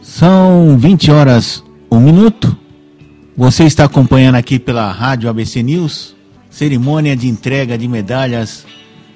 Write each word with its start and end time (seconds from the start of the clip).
São 0.00 0.78
20 0.78 1.10
horas, 1.10 1.64
um 1.90 2.00
minuto. 2.00 2.56
Você 3.36 3.64
está 3.64 3.84
acompanhando 3.84 4.36
aqui 4.36 4.58
pela 4.58 4.90
Rádio 4.90 5.28
ABC 5.28 5.62
News, 5.62 6.16
cerimônia 6.48 7.16
de 7.16 7.28
entrega 7.28 7.76
de 7.76 7.88
medalhas 7.88 8.64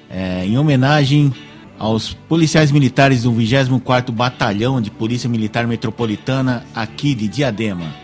é, 0.09 0.45
em 0.45 0.57
homenagem 0.57 1.33
aos 1.79 2.13
policiais 2.13 2.71
militares 2.71 3.23
do 3.23 3.31
24º 3.31 4.11
Batalhão 4.11 4.79
de 4.79 4.91
Polícia 4.91 5.29
Militar 5.29 5.65
Metropolitana 5.67 6.65
aqui 6.75 7.15
de 7.15 7.27
Diadema. 7.27 8.02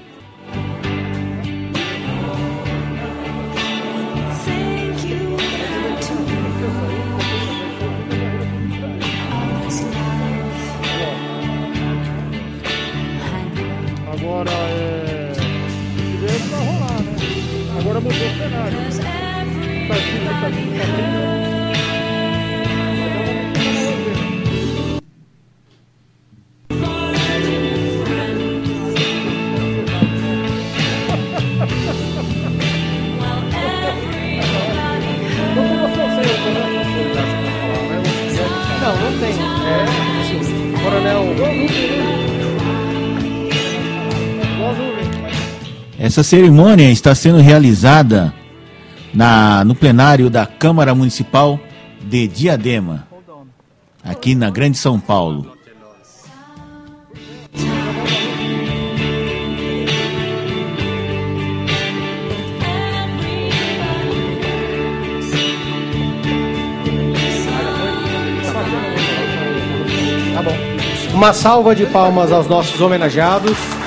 Essa 46.19 46.31
cerimônia 46.31 46.91
está 46.91 47.15
sendo 47.15 47.37
realizada 47.37 48.33
na, 49.13 49.63
no 49.63 49.73
plenário 49.73 50.29
da 50.29 50.45
Câmara 50.45 50.93
Municipal 50.93 51.57
de 52.01 52.27
Diadema, 52.27 53.07
aqui 54.03 54.35
na 54.35 54.49
Grande 54.49 54.77
São 54.77 54.99
Paulo. 54.99 55.49
Tá 70.33 71.13
Uma 71.13 71.31
salva 71.31 71.73
de 71.73 71.85
palmas 71.85 72.29
aos 72.33 72.45
nossos 72.45 72.81
homenageados. 72.81 73.78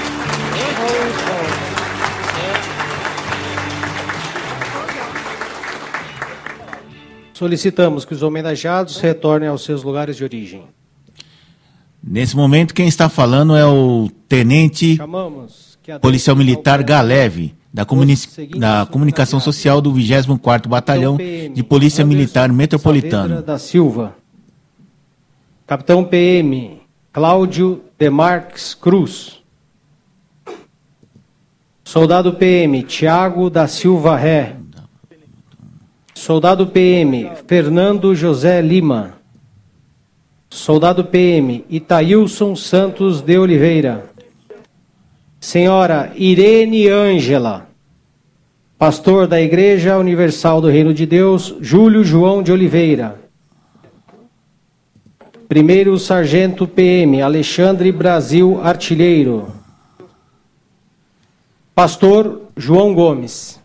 Solicitamos 7.42 8.04
que 8.04 8.14
os 8.14 8.22
homenageados 8.22 9.00
retornem 9.00 9.48
aos 9.48 9.64
seus 9.64 9.82
lugares 9.82 10.16
de 10.16 10.22
origem. 10.22 10.62
Nesse 12.00 12.36
momento, 12.36 12.72
quem 12.72 12.86
está 12.86 13.08
falando 13.08 13.56
é 13.56 13.66
o 13.66 14.08
Tenente 14.28 14.96
Policial 16.00 16.36
Militar 16.36 16.84
Galeve, 16.84 17.52
da, 17.74 17.84
comuni 17.84 18.14
da 18.56 18.86
Comunicação 18.86 19.40
Social 19.40 19.80
do 19.80 19.92
24º 19.92 20.68
Batalhão 20.68 21.18
de 21.52 21.64
Polícia 21.64 22.04
Militar 22.04 22.48
Metropolitana. 22.52 23.42
da 23.42 23.58
Silva. 23.58 24.14
Capitão 25.66 26.04
PM 26.04 26.80
Cláudio 27.12 27.82
Demarques 27.98 28.72
Cruz. 28.72 29.42
Soldado 31.82 32.34
PM 32.34 32.84
Tiago 32.84 33.50
da 33.50 33.66
Silva 33.66 34.16
Ré. 34.16 34.62
Soldado 36.24 36.68
PM 36.68 37.32
Fernando 37.48 38.14
José 38.14 38.62
Lima. 38.62 39.14
Soldado 40.48 41.04
PM 41.04 41.64
Itaílson 41.68 42.54
Santos 42.54 43.20
de 43.20 43.36
Oliveira. 43.36 44.08
Senhora 45.40 46.12
Irene 46.14 46.86
Ângela. 46.86 47.66
Pastor 48.78 49.26
da 49.26 49.40
Igreja 49.40 49.98
Universal 49.98 50.60
do 50.60 50.68
Reino 50.68 50.94
de 50.94 51.06
Deus, 51.06 51.56
Júlio 51.60 52.04
João 52.04 52.40
de 52.40 52.52
Oliveira. 52.52 53.20
Primeiro 55.48 55.98
Sargento 55.98 56.68
PM 56.68 57.20
Alexandre 57.20 57.90
Brasil 57.90 58.60
Artilheiro. 58.62 59.48
Pastor 61.74 62.42
João 62.56 62.94
Gomes. 62.94 63.60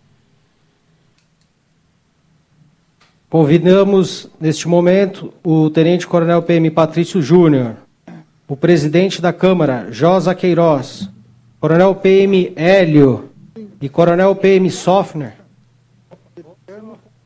Convidamos, 3.30 4.30
neste 4.40 4.70
momento, 4.70 5.34
o 5.44 5.70
Tenente 5.70 6.08
Coronel 6.08 6.42
PM 6.44 6.72
Patrício 6.72 7.22
Júnior, 7.22 7.76
o 8.48 8.56
presidente 8.56 9.22
da 9.22 9.34
Câmara, 9.34 9.88
Josa 9.92 10.34
Queiroz, 10.34 11.10
Coronel 11.60 11.94
PM 11.96 12.54
Hélio 12.56 13.30
e 13.82 13.90
Coronel 13.90 14.34
PM 14.34 14.72
Sofner, 14.72 15.34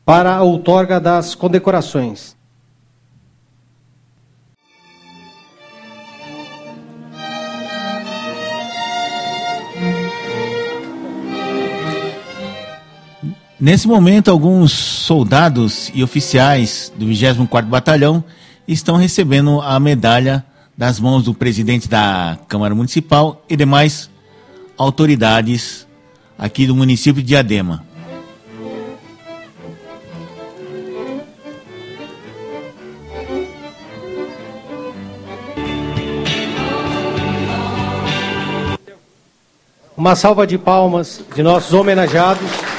para 0.04 0.34
a 0.34 0.42
outorga 0.42 0.98
das 0.98 1.36
condecorações. 1.36 2.36
Nesse 13.64 13.86
momento, 13.86 14.28
alguns 14.28 14.72
soldados 14.72 15.88
e 15.94 16.02
oficiais 16.02 16.92
do 16.96 17.06
24º 17.06 17.66
Batalhão 17.66 18.24
estão 18.66 18.96
recebendo 18.96 19.60
a 19.60 19.78
medalha 19.78 20.44
das 20.76 20.98
mãos 20.98 21.22
do 21.22 21.32
presidente 21.32 21.88
da 21.88 22.36
Câmara 22.48 22.74
Municipal 22.74 23.40
e 23.48 23.56
demais 23.56 24.10
autoridades 24.76 25.86
aqui 26.36 26.66
do 26.66 26.74
município 26.74 27.22
de 27.22 27.28
Diadema. 27.28 27.86
Uma 39.96 40.16
salva 40.16 40.48
de 40.48 40.58
palmas 40.58 41.20
de 41.32 41.44
nossos 41.44 41.72
homenageados. 41.72 42.71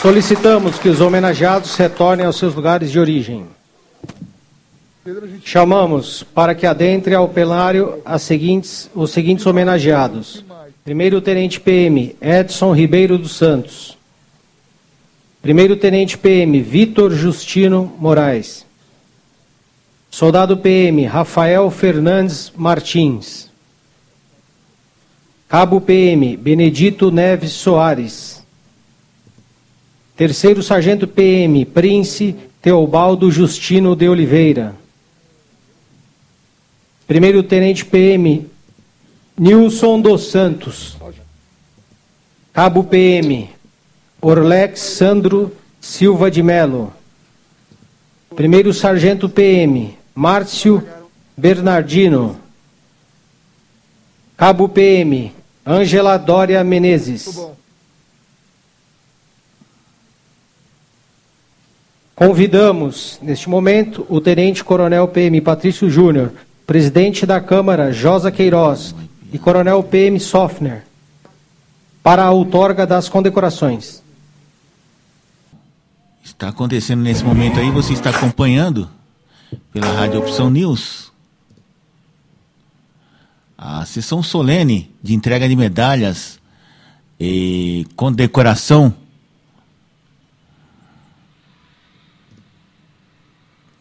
Solicitamos 0.00 0.78
que 0.78 0.88
os 0.88 0.98
homenageados 0.98 1.76
retornem 1.76 2.24
aos 2.24 2.36
seus 2.36 2.54
lugares 2.54 2.90
de 2.90 2.98
origem. 2.98 3.44
Chamamos 5.44 6.22
para 6.22 6.54
que 6.54 6.66
adentre 6.66 7.14
ao 7.14 7.28
plenário 7.28 8.02
seguintes, 8.18 8.90
os 8.94 9.10
seguintes 9.10 9.44
homenageados. 9.44 10.42
Primeiro 10.82 11.20
Tenente 11.20 11.60
PM 11.60 12.16
Edson 12.18 12.72
Ribeiro 12.72 13.18
dos 13.18 13.36
Santos. 13.36 13.98
Primeiro 15.42 15.76
Tenente 15.76 16.16
PM 16.16 16.62
Vitor 16.62 17.12
Justino 17.12 17.92
Moraes. 17.98 18.64
Soldado 20.10 20.56
PM 20.56 21.04
Rafael 21.04 21.70
Fernandes 21.70 22.50
Martins. 22.56 23.50
Cabo 25.46 25.78
PM 25.78 26.38
Benedito 26.38 27.10
Neves 27.10 27.52
Soares. 27.52 28.39
Terceiro 30.20 30.62
Sargento 30.62 31.08
PM, 31.08 31.64
Prince 31.64 32.36
Teobaldo 32.60 33.30
Justino 33.30 33.96
de 33.96 34.06
Oliveira. 34.06 34.74
Primeiro 37.06 37.42
Tenente 37.42 37.86
PM, 37.86 38.46
Nilson 39.34 39.98
dos 39.98 40.30
Santos. 40.30 40.98
Cabo 42.52 42.84
PM, 42.84 43.48
Orlex 44.20 44.80
Sandro 44.80 45.56
Silva 45.80 46.30
de 46.30 46.42
Melo. 46.42 46.92
Primeiro 48.36 48.74
Sargento 48.74 49.26
PM, 49.26 49.96
Márcio 50.14 50.86
Bernardino. 51.34 52.38
Cabo 54.36 54.68
PM, 54.68 55.32
Ângela 55.66 56.18
Dória 56.18 56.62
Menezes. 56.62 57.40
Convidamos, 62.20 63.18
neste 63.22 63.48
momento, 63.48 64.04
o 64.06 64.20
Tenente 64.20 64.62
Coronel 64.62 65.08
PM 65.08 65.40
Patrício 65.40 65.88
Júnior, 65.88 66.30
presidente 66.66 67.24
da 67.24 67.40
Câmara 67.40 67.94
Josa 67.94 68.30
Queiroz 68.30 68.94
e 69.32 69.38
Coronel 69.38 69.82
PM 69.82 70.20
Sofner, 70.20 70.84
para 72.02 72.24
a 72.24 72.30
outorga 72.30 72.86
das 72.86 73.08
condecorações. 73.08 74.02
Está 76.22 76.48
acontecendo 76.48 77.00
nesse 77.00 77.24
momento 77.24 77.58
aí, 77.58 77.70
você 77.70 77.94
está 77.94 78.10
acompanhando 78.10 78.86
pela 79.72 79.90
Rádio 79.90 80.18
Opção 80.20 80.50
News 80.50 81.10
a 83.56 83.86
sessão 83.86 84.22
solene 84.22 84.94
de 85.02 85.14
entrega 85.14 85.48
de 85.48 85.56
medalhas 85.56 86.38
e 87.18 87.86
condecoração 87.96 88.94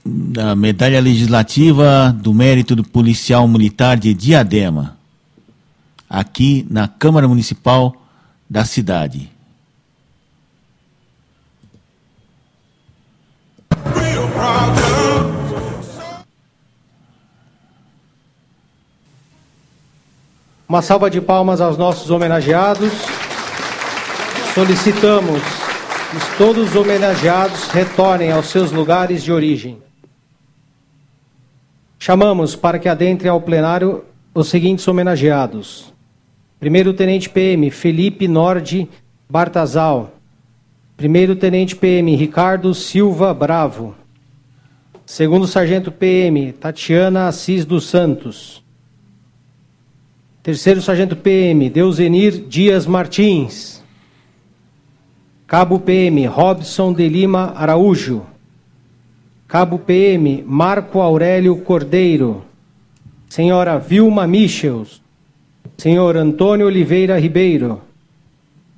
da 0.09 0.56
medalha 0.56 1.00
legislativa 1.00 2.15
do 2.17 2.33
mérito 2.33 2.75
do 2.75 2.83
policial 2.83 3.47
militar 3.47 3.97
de 3.97 4.13
Diadema, 4.13 4.97
aqui 6.09 6.65
na 6.69 6.88
Câmara 6.88 7.27
Municipal 7.27 7.95
da 8.50 8.65
cidade. 8.65 9.29
Uma 20.67 20.83
salva 20.83 21.09
de 21.09 21.19
palmas 21.19 21.62
aos 21.62 21.77
nossos 21.77 22.12
homenageados. 22.12 22.91
Solicitamos 24.53 25.41
que 25.41 26.38
todos 26.38 26.69
os 26.69 26.75
homenageados 26.75 27.67
retornem 27.69 28.31
aos 28.31 28.47
seus 28.47 28.71
lugares 28.71 29.23
de 29.23 29.31
origem. 29.31 29.88
Chamamos 32.01 32.56
para 32.56 32.80
que 32.80 32.88
adentrem 32.88 33.30
ao 33.30 33.42
plenário 33.42 34.06
os 34.34 34.48
seguintes 34.48 34.88
homenageados: 34.88 35.94
Primeiro 36.57 36.94
Tenente 36.94 37.30
PM 37.30 37.69
Felipe 37.69 38.25
Norde 38.25 38.88
Bartazal. 39.30 40.13
Primeiro 40.96 41.36
Tenente 41.36 41.75
PM 41.75 42.16
Ricardo 42.16 42.74
Silva 42.74 43.34
Bravo. 43.34 43.94
Segundo 45.06 45.46
Sargento 45.46 45.92
PM 45.92 46.54
Tatiana 46.54 47.28
Assis 47.28 47.66
dos 47.66 47.88
Santos. 47.88 48.63
Terceiro 50.42 50.81
Sargento 50.81 51.18
PM, 51.18 51.69
Deusenir 51.69 52.46
Dias 52.48 52.86
Martins. 52.86 53.84
Cabo 55.46 55.80
PM, 55.80 56.25
Robson 56.28 56.94
de 56.94 57.10
Lima 57.10 57.54
Araújo. 57.57 58.25
Cabo 59.50 59.80
PM, 59.80 60.44
Marco 60.46 61.01
Aurélio 61.01 61.57
Cordeiro. 61.57 62.46
Senhora 63.28 63.80
Vilma 63.80 64.28
Michels. 64.28 65.01
Senhor 65.75 66.16
Antônio 66.16 66.68
Oliveira 66.68 67.19
Ribeiro. 67.19 67.81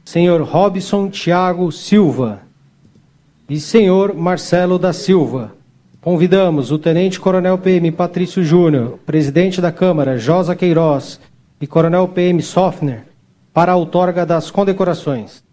Senhor 0.06 0.42
Robson 0.42 1.10
Tiago 1.10 1.70
Silva. 1.74 2.44
E 3.50 3.60
senhor 3.60 4.16
Marcelo 4.16 4.80
da 4.80 4.94
Silva. 4.94 5.54
Convidamos 6.00 6.72
o 6.72 6.80
Tenente 6.80 7.20
Coronel 7.20 7.58
PM 7.58 7.92
Patrício 7.92 8.42
Júnior, 8.42 8.98
presidente 9.06 9.60
da 9.60 9.74
Câmara, 9.74 10.18
Josa 10.18 10.56
Queiroz, 10.56 11.20
e 11.60 11.68
Coronel 11.68 12.08
PM 12.08 12.42
Sofner 12.42 13.04
para 13.54 13.74
a 13.74 13.76
outorga 13.76 14.26
das 14.26 14.50
condecorações. 14.50 15.44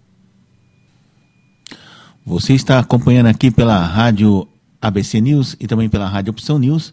Você 2.24 2.52
está 2.52 2.78
acompanhando 2.78 3.26
aqui 3.26 3.50
pela 3.50 3.84
rádio 3.84 4.46
ABC 4.80 5.20
News 5.20 5.56
e 5.58 5.66
também 5.66 5.88
pela 5.88 6.08
rádio 6.08 6.30
Opção 6.30 6.58
News, 6.58 6.92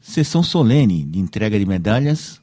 sessão 0.00 0.42
solene 0.42 1.04
de 1.04 1.18
entrega 1.18 1.58
de 1.58 1.66
medalhas 1.66 2.40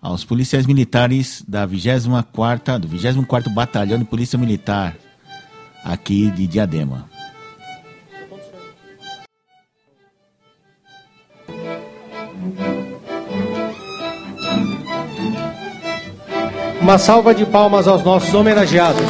aos 0.00 0.24
policiais 0.24 0.66
militares 0.66 1.42
da 1.46 1.66
24ª, 1.66 2.78
do 2.78 2.88
24º 2.88 3.52
Batalhão 3.52 3.98
de 3.98 4.04
Polícia 4.04 4.38
Militar 4.38 4.96
aqui 5.84 6.30
de 6.30 6.46
Diadema. 6.46 7.08
Uma 16.80 16.98
salva 16.98 17.34
de 17.34 17.46
palmas 17.46 17.88
aos 17.88 18.04
nossos 18.04 18.34
homenageados. 18.34 19.00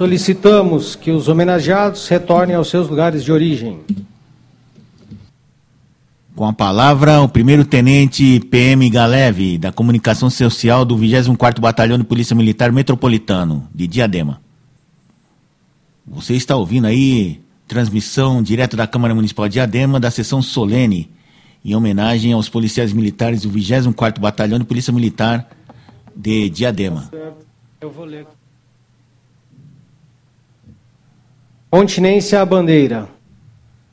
Solicitamos 0.00 0.96
que 0.96 1.10
os 1.10 1.28
homenageados 1.28 2.08
retornem 2.08 2.56
aos 2.56 2.70
seus 2.70 2.88
lugares 2.88 3.22
de 3.22 3.30
origem. 3.30 3.80
Com 6.34 6.46
a 6.46 6.54
palavra, 6.54 7.20
o 7.20 7.28
primeiro-tenente 7.28 8.40
PM 8.50 8.88
Galeve, 8.88 9.58
da 9.58 9.70
Comunicação 9.70 10.30
Social 10.30 10.86
do 10.86 10.96
24º 10.96 11.60
Batalhão 11.60 11.98
de 11.98 12.04
Polícia 12.04 12.34
Militar 12.34 12.72
Metropolitano, 12.72 13.68
de 13.74 13.86
Diadema. 13.86 14.40
Você 16.06 16.32
está 16.32 16.56
ouvindo 16.56 16.86
aí 16.86 17.38
transmissão 17.68 18.42
direto 18.42 18.78
da 18.78 18.86
Câmara 18.86 19.14
Municipal 19.14 19.48
de 19.48 19.52
Diadema, 19.52 20.00
da 20.00 20.10
sessão 20.10 20.40
solene, 20.40 21.10
em 21.62 21.74
homenagem 21.74 22.32
aos 22.32 22.48
policiais 22.48 22.90
militares 22.90 23.42
do 23.42 23.50
24º 23.50 24.18
Batalhão 24.18 24.58
de 24.58 24.64
Polícia 24.64 24.94
Militar 24.94 25.46
de 26.16 26.48
Diadema. 26.48 27.10
Eu 27.82 27.90
vou 27.90 28.06
ler. 28.06 28.26
Continência 31.70 32.42
à 32.42 32.44
bandeira. 32.44 33.08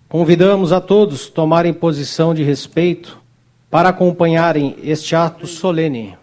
Convidamos 0.10 0.72
a 0.72 0.82
todos 0.82 1.30
tomarem 1.30 1.72
posição 1.72 2.34
de 2.34 2.42
respeito 2.42 3.22
para 3.70 3.90
acompanharem 3.90 4.76
este 4.82 5.16
ato 5.16 5.46
solene. 5.46 6.18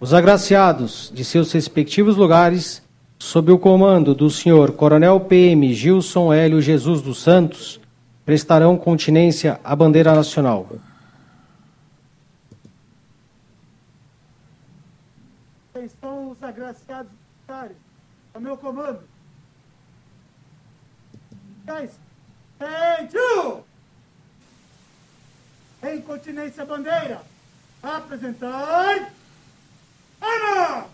Os 0.00 0.12
agraciados 0.12 1.12
de 1.14 1.24
seus 1.24 1.52
respectivos 1.52 2.16
lugares 2.16 2.82
sob 3.16 3.52
o 3.52 3.58
comando 3.60 4.12
do 4.12 4.28
senhor 4.28 4.72
Coronel 4.72 5.20
PM 5.20 5.72
Gilson 5.72 6.32
Hélio 6.32 6.60
Jesus 6.60 7.00
dos 7.00 7.22
Santos, 7.22 7.80
prestarão 8.26 8.76
continência 8.76 9.60
à 9.62 9.76
bandeira 9.76 10.12
nacional. 10.16 10.66
Estão 15.80 16.32
os 16.32 16.42
agraciados 16.42 17.12
militares, 17.12 17.76
ao 18.34 18.40
meu 18.40 18.56
comando. 18.56 18.98
Guys, 21.70 21.92
Em 25.82 26.00
continência 26.00 26.64
à 26.64 26.66
bandeira, 26.66 27.22
apresentai. 27.80 29.06
Ana! 30.20 30.86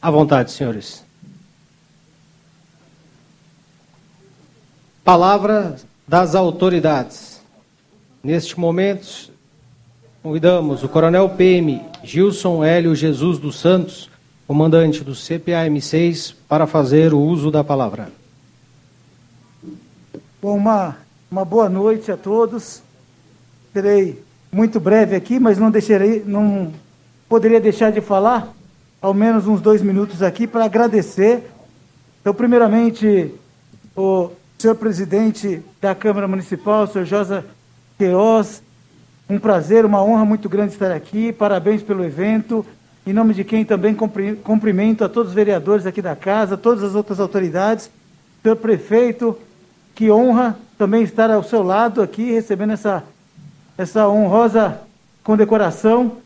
À 0.00 0.10
vontade, 0.10 0.50
senhores. 0.50 1.05
Palavra 5.06 5.76
das 6.08 6.34
autoridades. 6.34 7.40
Neste 8.24 8.58
momento, 8.58 9.30
convidamos 10.20 10.82
o 10.82 10.88
Coronel 10.88 11.28
PM 11.28 11.80
Gilson 12.02 12.64
Hélio 12.64 12.92
Jesus 12.92 13.38
dos 13.38 13.56
Santos, 13.60 14.10
comandante 14.48 15.04
do 15.04 15.12
CPAM6, 15.12 16.34
para 16.48 16.66
fazer 16.66 17.14
o 17.14 17.20
uso 17.20 17.52
da 17.52 17.62
palavra. 17.62 18.08
Bom, 20.42 20.56
uma, 20.56 20.96
uma 21.30 21.44
boa 21.44 21.68
noite 21.68 22.10
a 22.10 22.16
todos. 22.16 22.82
Serei 23.72 24.20
muito 24.50 24.80
breve 24.80 25.14
aqui, 25.14 25.38
mas 25.38 25.56
não 25.56 25.70
deixarei, 25.70 26.24
não 26.26 26.72
poderia 27.28 27.60
deixar 27.60 27.92
de 27.92 28.00
falar 28.00 28.52
ao 29.00 29.14
menos 29.14 29.46
uns 29.46 29.60
dois 29.60 29.80
minutos 29.82 30.20
aqui 30.20 30.48
para 30.48 30.64
agradecer. 30.64 31.44
Então, 32.20 32.34
primeiramente, 32.34 33.32
o 33.96 34.30
senhor 34.58 34.74
presidente 34.74 35.62
da 35.80 35.94
Câmara 35.94 36.26
Municipal, 36.26 36.86
senhor 36.86 37.04
Josa 37.04 37.44
Queiroz, 37.98 38.62
um 39.28 39.38
prazer, 39.38 39.84
uma 39.84 40.02
honra 40.02 40.24
muito 40.24 40.48
grande 40.48 40.72
estar 40.72 40.92
aqui. 40.92 41.32
Parabéns 41.32 41.82
pelo 41.82 42.04
evento. 42.04 42.64
Em 43.06 43.12
nome 43.12 43.34
de 43.34 43.44
quem 43.44 43.64
também 43.64 43.94
cumprimento 43.94 45.04
a 45.04 45.08
todos 45.08 45.28
os 45.28 45.34
vereadores 45.34 45.86
aqui 45.86 46.00
da 46.02 46.16
casa, 46.16 46.56
todas 46.56 46.82
as 46.82 46.94
outras 46.94 47.20
autoridades, 47.20 47.90
senhor 48.42 48.56
prefeito, 48.56 49.38
que 49.94 50.10
honra 50.10 50.56
também 50.76 51.02
estar 51.02 51.30
ao 51.30 51.42
seu 51.42 51.62
lado 51.62 52.02
aqui, 52.02 52.32
recebendo 52.32 52.72
essa, 52.72 53.04
essa 53.78 54.08
honrosa 54.08 54.80
condecoração. 55.22 56.18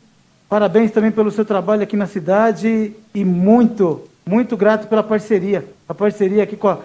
Parabéns 0.49 0.91
também 0.91 1.11
pelo 1.11 1.31
seu 1.31 1.45
trabalho 1.45 1.83
aqui 1.83 1.97
na 1.97 2.07
cidade 2.07 2.95
e 3.15 3.25
muito, 3.25 4.03
muito 4.27 4.57
grato 4.57 4.89
pela 4.89 5.03
parceria. 5.03 5.67
A 5.89 5.95
parceria 5.95 6.43
aqui 6.43 6.57
com 6.57 6.69
a, 6.69 6.79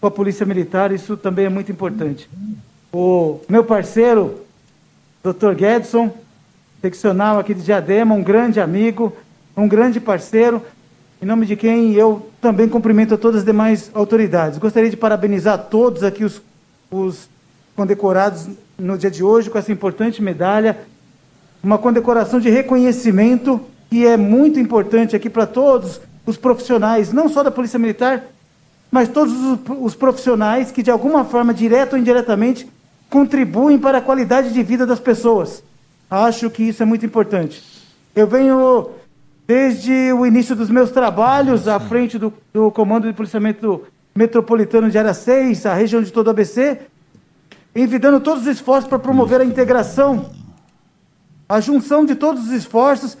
com 0.00 0.06
a 0.06 0.10
Polícia 0.10 0.46
Militar, 0.46 0.92
isso 0.92 1.16
também 1.16 1.46
é 1.46 1.48
muito 1.48 1.72
importante. 1.72 2.28
O 2.92 3.40
meu 3.48 3.64
parceiro, 3.64 4.42
Dr. 5.22 5.58
Gedson, 5.58 6.12
seccional 6.80 7.38
aqui 7.38 7.52
de 7.52 7.62
Diadema, 7.62 8.14
um 8.14 8.22
grande 8.22 8.60
amigo, 8.60 9.16
um 9.56 9.68
grande 9.68 10.00
parceiro. 10.00 10.62
em 11.20 11.26
nome 11.26 11.46
de 11.46 11.56
quem 11.56 11.94
eu 11.94 12.30
também 12.40 12.68
cumprimento 12.68 13.14
a 13.14 13.18
todas 13.18 13.40
as 13.40 13.44
demais 13.44 13.90
autoridades. 13.92 14.58
Gostaria 14.58 14.88
de 14.88 14.96
parabenizar 14.96 15.66
todos 15.68 16.04
aqui 16.04 16.22
os, 16.22 16.40
os 16.90 17.28
condecorados 17.74 18.48
no 18.78 18.96
dia 18.96 19.10
de 19.10 19.24
hoje 19.24 19.50
com 19.50 19.58
essa 19.58 19.72
importante 19.72 20.22
medalha, 20.22 20.78
uma 21.62 21.76
condecoração 21.76 22.38
de 22.38 22.48
reconhecimento 22.48 23.60
que 23.90 24.06
é 24.06 24.16
muito 24.16 24.60
importante 24.60 25.16
aqui 25.16 25.28
para 25.28 25.46
todos 25.46 26.00
os 26.24 26.36
profissionais, 26.36 27.12
não 27.12 27.28
só 27.28 27.42
da 27.42 27.50
Polícia 27.50 27.78
Militar, 27.78 28.24
mas 28.90 29.08
todos 29.08 29.34
os 29.80 29.94
profissionais 29.94 30.70
que 30.70 30.82
de 30.82 30.90
alguma 30.90 31.24
forma, 31.24 31.52
direta 31.52 31.96
ou 31.96 32.00
indiretamente, 32.00 32.68
contribuem 33.10 33.78
para 33.78 33.98
a 33.98 34.02
qualidade 34.02 34.52
de 34.52 34.62
vida 34.62 34.86
das 34.86 35.00
pessoas. 35.00 35.62
Acho 36.10 36.50
que 36.50 36.62
isso 36.62 36.82
é 36.82 36.86
muito 36.86 37.04
importante. 37.04 37.62
Eu 38.14 38.26
venho 38.26 38.90
desde 39.46 40.12
o 40.12 40.26
início 40.26 40.54
dos 40.54 40.70
meus 40.70 40.90
trabalhos 40.90 41.68
à 41.68 41.78
frente 41.80 42.18
do, 42.18 42.32
do 42.52 42.70
Comando 42.70 43.06
de 43.06 43.14
Policiamento 43.14 43.82
Metropolitano 44.14 44.90
de 44.90 44.98
Área 44.98 45.14
6, 45.14 45.64
a 45.66 45.74
região 45.74 46.02
de 46.02 46.12
todo 46.12 46.26
o 46.26 46.30
ABC, 46.30 46.80
envidando 47.74 48.20
todos 48.20 48.42
os 48.42 48.48
esforços 48.48 48.88
para 48.88 48.98
promover 48.98 49.40
a 49.40 49.44
integração, 49.44 50.30
a 51.48 51.60
junção 51.60 52.04
de 52.04 52.14
todos 52.14 52.46
os 52.46 52.52
esforços 52.52 53.16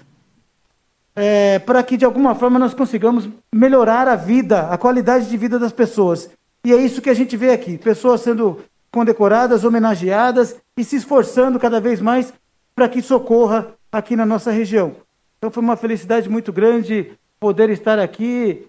é, 1.18 1.58
para 1.58 1.82
que 1.82 1.96
de 1.96 2.04
alguma 2.04 2.34
forma 2.36 2.60
nós 2.60 2.72
consigamos 2.72 3.28
melhorar 3.52 4.06
a 4.06 4.14
vida, 4.14 4.68
a 4.68 4.78
qualidade 4.78 5.28
de 5.28 5.36
vida 5.36 5.58
das 5.58 5.72
pessoas. 5.72 6.30
E 6.64 6.72
é 6.72 6.76
isso 6.76 7.02
que 7.02 7.10
a 7.10 7.14
gente 7.14 7.36
vê 7.36 7.50
aqui: 7.50 7.76
pessoas 7.76 8.20
sendo 8.20 8.60
condecoradas, 8.90 9.64
homenageadas 9.64 10.56
e 10.76 10.84
se 10.84 10.94
esforçando 10.94 11.58
cada 11.58 11.80
vez 11.80 12.00
mais 12.00 12.32
para 12.74 12.88
que 12.88 13.02
socorra 13.02 13.74
aqui 13.90 14.14
na 14.14 14.24
nossa 14.24 14.52
região. 14.52 14.94
Então 15.38 15.50
foi 15.50 15.62
uma 15.62 15.76
felicidade 15.76 16.28
muito 16.28 16.52
grande 16.52 17.12
poder 17.40 17.68
estar 17.70 17.98
aqui 17.98 18.66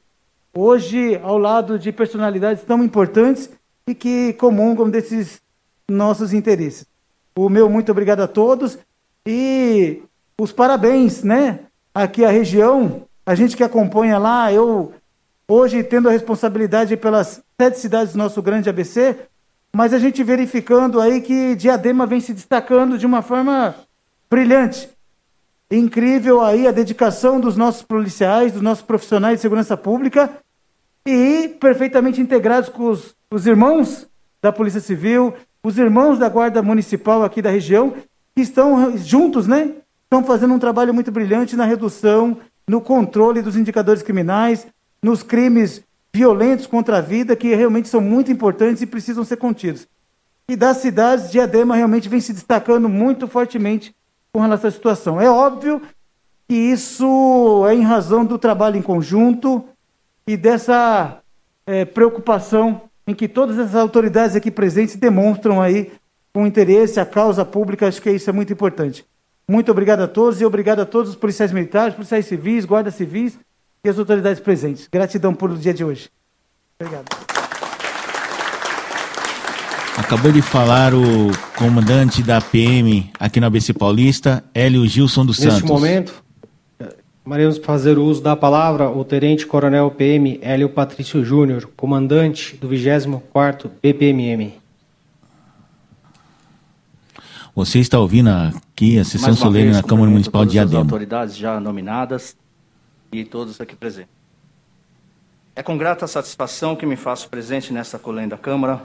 hoje 0.54 1.20
ao 1.22 1.38
lado 1.38 1.78
de 1.78 1.92
personalidades 1.92 2.64
tão 2.64 2.84
importantes 2.84 3.50
e 3.88 3.94
que 3.94 4.34
comungam 4.34 4.90
desses 4.90 5.40
nossos 5.88 6.34
interesses. 6.34 6.86
O 7.36 7.48
meu 7.48 7.70
muito 7.70 7.92
obrigado 7.92 8.22
a 8.22 8.28
todos 8.28 8.80
e 9.26 10.02
os 10.40 10.52
parabéns, 10.52 11.24
né? 11.24 11.60
Aqui 12.00 12.24
a 12.24 12.32
região, 12.32 13.02
a 13.26 13.36
gente 13.36 13.58
que 13.58 13.64
acompanha 13.64 14.18
lá, 14.18 14.54
eu 14.54 14.94
hoje 15.46 15.84
tendo 15.84 16.08
a 16.08 16.14
responsabilidade 16.14 16.96
pelas 16.96 17.44
sete 17.60 17.78
cidades 17.78 18.14
do 18.14 18.18
nosso 18.18 18.42
grande 18.42 18.70
ABC, 18.70 19.18
mas 19.76 19.94
a 19.94 20.00
gente 20.00 20.24
verificando 20.24 21.02
aí 21.02 21.20
que 21.20 21.58
Diadema 21.58 22.06
vem 22.06 22.22
se 22.22 22.34
destacando 22.34 22.98
de 22.98 23.06
uma 23.06 23.22
forma 23.22 23.76
brilhante. 24.32 24.90
Incrível 25.70 26.40
aí 26.40 26.68
a 26.68 26.72
dedicação 26.72 27.38
dos 27.38 27.58
nossos 27.58 27.84
policiais, 27.84 28.54
dos 28.54 28.62
nossos 28.62 28.86
profissionais 28.86 29.36
de 29.36 29.42
segurança 29.42 29.76
pública 29.76 30.30
e 31.06 31.50
perfeitamente 31.60 32.22
integrados 32.22 32.70
com 32.70 32.92
os, 32.92 33.14
os 33.30 33.46
irmãos 33.46 34.08
da 34.42 34.54
Polícia 34.54 34.80
Civil, 34.80 35.34
os 35.62 35.78
irmãos 35.78 36.18
da 36.18 36.30
Guarda 36.30 36.64
Municipal 36.64 37.26
aqui 37.26 37.42
da 37.42 37.50
região, 37.50 37.94
que 38.34 38.42
estão 38.42 38.98
juntos, 38.98 39.48
né? 39.48 39.74
Estão 40.10 40.24
fazendo 40.24 40.56
um 40.56 40.60
trabalho 40.60 40.92
muito 40.92 41.12
brilhante 41.12 41.56
na 41.56 41.66
redução, 41.66 42.40
no 42.68 42.82
controle 42.82 43.44
dos 43.44 43.56
indicadores 43.56 44.02
criminais, 44.02 44.66
nos 45.04 45.22
crimes 45.22 45.84
violentos 46.12 46.66
contra 46.66 46.98
a 46.98 47.02
vida, 47.02 47.36
que 47.36 47.54
realmente 47.54 47.88
são 47.88 48.02
muito 48.02 48.32
importantes 48.32 48.82
e 48.82 48.88
precisam 48.88 49.24
ser 49.24 49.38
contidos. 49.38 49.88
E 50.48 50.56
das 50.56 50.78
cidades, 50.78 51.30
Diadema 51.30 51.76
realmente 51.76 52.10
vem 52.10 52.20
se 52.20 52.34
destacando 52.34 52.90
muito 52.90 53.28
fortemente 53.28 53.96
com 54.34 54.40
relação 54.40 54.70
à 54.70 54.72
situação. 54.72 55.22
É 55.22 55.30
óbvio 55.30 55.80
que 56.48 56.56
isso 56.56 57.64
é 57.68 57.76
em 57.76 57.84
razão 57.84 58.26
do 58.26 58.40
trabalho 58.40 58.78
em 58.78 58.82
conjunto 58.82 59.64
e 60.26 60.36
dessa 60.36 61.20
é, 61.68 61.86
preocupação 61.86 62.82
em 63.06 63.14
que 63.14 63.28
todas 63.28 63.60
as 63.60 63.76
autoridades 63.76 64.36
aqui 64.36 64.50
presentes 64.50 64.96
demonstram 64.96 65.62
aí 65.62 65.92
com 66.34 66.48
interesse 66.48 67.00
a 67.00 67.06
causa 67.06 67.46
pública. 67.46 67.88
Acho 67.88 68.02
que 68.02 68.10
isso 68.10 68.28
é 68.28 68.34
muito 68.34 68.52
importante. 68.52 69.06
Muito 69.50 69.72
obrigado 69.72 70.02
a 70.02 70.08
todos 70.08 70.40
e 70.40 70.46
obrigado 70.46 70.80
a 70.80 70.86
todos 70.86 71.10
os 71.10 71.16
policiais 71.16 71.52
militares, 71.52 71.96
policiais 71.96 72.28
civis, 72.28 72.66
guardas 72.66 72.94
civis 72.94 73.40
e 73.84 73.90
as 73.90 73.98
autoridades 73.98 74.40
presentes. 74.40 74.88
Gratidão 74.92 75.34
por 75.34 75.50
o 75.50 75.58
dia 75.58 75.74
de 75.74 75.84
hoje. 75.84 76.08
Obrigado. 76.80 77.08
Acabou 79.98 80.32
de 80.32 80.44
falar 80.44 80.94
o 80.94 81.32
comandante 81.58 82.22
da 82.22 82.40
PM 82.40 83.12
aqui 83.20 83.40
na 83.40 83.48
ABC 83.48 83.74
Paulista, 83.74 84.44
Hélio 84.54 84.86
Gilson 84.86 85.26
dos 85.26 85.38
Santos. 85.38 85.56
Neste 85.56 85.68
momento, 85.68 86.24
Maremos 87.26 87.58
fazer 87.58 87.98
uso 87.98 88.22
da 88.22 88.36
palavra 88.36 88.90
o 88.90 89.04
Tenente 89.04 89.46
Coronel 89.46 89.92
PM 89.92 90.40
Hélio 90.42 90.70
Patrício 90.70 91.24
Júnior, 91.24 91.70
comandante 91.76 92.56
do 92.56 92.70
24º 92.70 93.70
BPMM. 93.82 94.59
Você 97.60 97.80
está 97.80 98.00
ouvindo 98.00 98.30
aqui 98.30 98.98
a 98.98 99.04
sessão 99.04 99.36
solene 99.36 99.72
na 99.72 99.84
Câmara 99.84 100.10
Municipal 100.10 100.46
de 100.46 100.54
Diadema. 100.54 100.80
Autoridades 100.80 101.36
já 101.36 101.60
nominadas 101.60 102.38
e 103.12 103.26
todos 103.26 103.60
aqui 103.60 103.76
presentes. 103.76 104.14
É 105.54 105.62
com 105.62 105.78
grata 105.78 106.08
satisfação 106.08 106.74
que 106.74 106.86
me 106.86 106.96
faço 106.96 107.28
presente 107.28 107.74
nesta 107.74 108.00
colenda 108.00 108.38
Câmara 108.38 108.84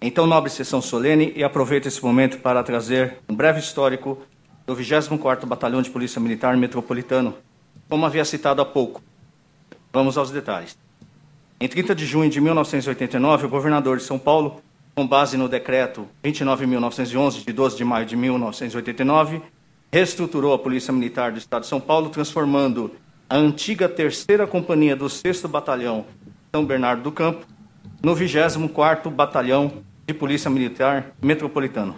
então, 0.00 0.24
nobre 0.24 0.50
sessão 0.50 0.80
solene, 0.80 1.32
e 1.34 1.42
aproveito 1.42 1.86
esse 1.86 2.00
momento 2.04 2.38
para 2.38 2.62
trazer 2.62 3.16
um 3.28 3.34
breve 3.34 3.58
histórico 3.58 4.18
do 4.64 4.76
24º 4.76 5.44
Batalhão 5.46 5.82
de 5.82 5.90
Polícia 5.90 6.20
Militar 6.20 6.56
Metropolitano, 6.56 7.34
como 7.88 8.06
havia 8.06 8.24
citado 8.24 8.62
há 8.62 8.64
pouco. 8.64 9.02
Vamos 9.92 10.16
aos 10.16 10.30
detalhes. 10.30 10.78
Em 11.58 11.66
30 11.66 11.92
de 11.92 12.06
junho 12.06 12.30
de 12.30 12.40
1989, 12.40 13.46
o 13.46 13.48
governador 13.48 13.96
de 13.96 14.04
São 14.04 14.18
Paulo, 14.18 14.62
com 14.96 15.06
base 15.06 15.36
no 15.36 15.46
decreto 15.46 16.08
29.911, 16.24 17.44
de 17.44 17.52
12 17.52 17.76
de 17.76 17.84
maio 17.84 18.06
de 18.06 18.16
1989, 18.16 19.42
reestruturou 19.92 20.54
a 20.54 20.58
Polícia 20.58 20.90
Militar 20.90 21.32
do 21.32 21.38
Estado 21.38 21.62
de 21.62 21.68
São 21.68 21.78
Paulo, 21.78 22.08
transformando 22.08 22.92
a 23.28 23.36
antiga 23.36 23.90
terceira 23.90 24.46
companhia 24.46 24.96
do 24.96 25.10
6 25.10 25.42
Batalhão 25.42 26.06
São 26.50 26.64
Bernardo 26.64 27.02
do 27.02 27.12
Campo 27.12 27.44
no 28.02 28.16
24º 28.16 29.10
Batalhão 29.10 29.82
de 30.06 30.14
Polícia 30.14 30.50
Militar 30.50 31.12
Metropolitano, 31.20 31.96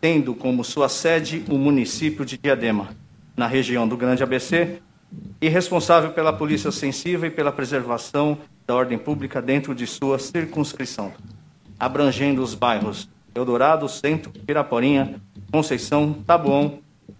tendo 0.00 0.36
como 0.36 0.62
sua 0.62 0.88
sede 0.88 1.44
o 1.48 1.58
município 1.58 2.24
de 2.24 2.38
Diadema, 2.38 2.90
na 3.36 3.48
região 3.48 3.88
do 3.88 3.96
Grande 3.96 4.22
ABC, 4.22 4.78
e 5.40 5.48
responsável 5.48 6.12
pela 6.12 6.32
polícia 6.32 6.70
sensível 6.70 7.26
e 7.26 7.32
pela 7.32 7.50
preservação 7.50 8.38
da 8.64 8.76
ordem 8.76 8.98
pública 8.98 9.42
dentro 9.42 9.74
de 9.74 9.84
sua 9.84 10.16
circunscrição, 10.16 11.12
abrangendo 11.78 12.42
os 12.42 12.54
bairros 12.54 13.08
Eldorado, 13.34 13.88
Centro, 13.88 14.30
Piraporinha, 14.30 15.20
Conceição, 15.50 16.12
Tabuão, 16.12 16.78